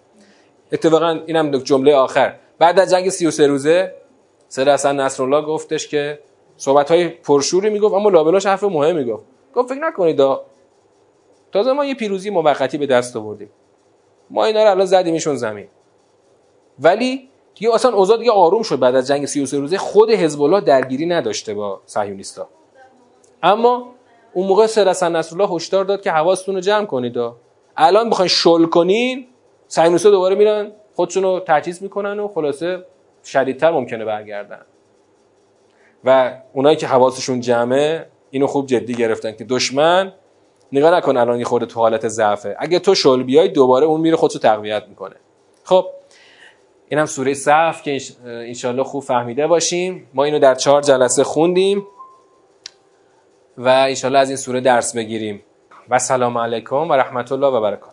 اتفاقا 0.72 1.20
اینم 1.26 1.52
جمله 1.52 1.96
آخر. 1.96 2.34
بعد 2.60 2.80
از 2.80 2.92
جنگ 2.92 3.10
33 3.10 3.48
روزه 3.48 3.94
سید 4.50 4.68
حسن 4.68 5.00
نصرالله 5.00 5.42
گفتش 5.42 5.88
که 5.88 6.20
صحبت 6.58 6.92
های 6.92 7.08
پرشوری 7.10 7.70
می‌گفت 7.70 7.96
اما 7.96 8.10
لابلاش 8.10 8.46
حرف 8.46 8.64
مهم 8.64 8.96
می‌گفت 8.96 9.24
گفت 9.56 9.74
فکر 9.74 9.80
نکنید 9.80 10.22
تازه 11.52 11.74
ما 11.74 11.86
یه 11.86 11.96
پیروزی 11.96 12.30
موقتی 12.30 12.78
به 12.78 12.86
دست 12.86 13.16
آوردیم. 13.16 13.50
ما 14.30 14.46
اینا 14.46 14.64
رو 14.64 14.72
الان 14.72 14.86
زدیمشون 14.86 15.36
زمین. 15.36 15.68
ولی 16.80 17.30
دیگه 17.56 17.74
اصلا 17.74 17.94
اوضاع 17.94 18.18
دیگه 18.18 18.32
آروم 18.32 18.64
شد 18.64 18.80
بعد 18.80 18.96
از 18.96 19.08
جنگ 19.08 19.26
33 19.26 19.58
روزه. 19.58 19.78
خود 19.78 20.12
حزب 20.12 20.42
الله 20.42 20.62
درگیری 20.62 21.06
نداشته 21.06 21.54
با 21.54 21.82
صهیونیستا. 21.86 22.48
اما 23.44 23.88
اون 24.34 24.48
موقع 24.48 24.68
سید 24.68 24.88
حسن 24.88 25.16
نصرالله 25.16 25.56
هشدار 25.56 25.86
داد 25.86 26.02
که 26.02 26.12
حواستون 26.12 26.56
رو 26.56 26.62
جمع 26.62 26.86
کنید 26.86 27.18
الان 27.78 28.10
بخواین 28.10 28.28
شل 28.28 28.66
کنین 28.66 29.28
صهیونیستا 29.68 30.10
دوباره 30.10 30.36
میرن 30.36 30.72
خودشون 30.96 31.24
رو 31.24 31.42
تجهیز 31.48 31.84
می‌کنن 31.84 32.20
و 32.20 32.28
خلاصه 32.28 32.86
شدیدتر 33.28 33.72
ممکنه 33.72 34.06
برگردن. 34.06 34.62
و 36.04 36.42
اونایی 36.54 36.76
که 36.76 36.88
حواسشون 36.88 37.40
جمعه 37.40 38.06
اینو 38.32 38.48
خوب 38.48 38.66
جدی 38.66 38.94
گرفتن 38.94 39.32
که 39.32 39.44
دشمن 39.44 40.14
نگاه 40.72 40.92
نکن 40.94 41.18
الان 41.18 41.44
خورده 41.44 41.66
تو 41.66 41.80
حالت 41.80 42.08
ضعفه. 42.08 42.56
اگه 42.60 42.80
تو 42.80 42.96
شل 42.96 43.24
بیای 43.24 43.48
دوباره 43.48 43.86
اون 43.86 44.02
میره 44.02 44.18
خودتو 44.18 44.40
تقویت 44.40 44.84
می‌کنه. 44.90 45.16
خب 45.64 45.86
اینم 46.90 47.06
سوره 47.06 47.34
صف 47.34 47.82
که 47.84 47.98
انشالله 48.26 48.84
خوب 48.84 49.04
فهمیده 49.04 49.48
باشیم. 49.48 50.10
ما 50.14 50.24
اینو 50.24 50.40
در 50.40 50.56
چهار 50.56 50.82
جلسه 50.82 51.24
خوندیم 51.24 51.88
و 53.58 53.70
انشالله 53.70 54.20
از 54.20 54.30
این 54.30 54.38
سوره 54.38 54.62
درس 54.62 54.96
بگیریم. 54.96 55.44
و 55.90 56.00
سلام 56.00 56.38
علیکم 56.38 56.90
و 56.90 56.94
رحمت 56.94 57.32
الله 57.32 57.48
و 57.48 57.62
برکات 57.62 57.86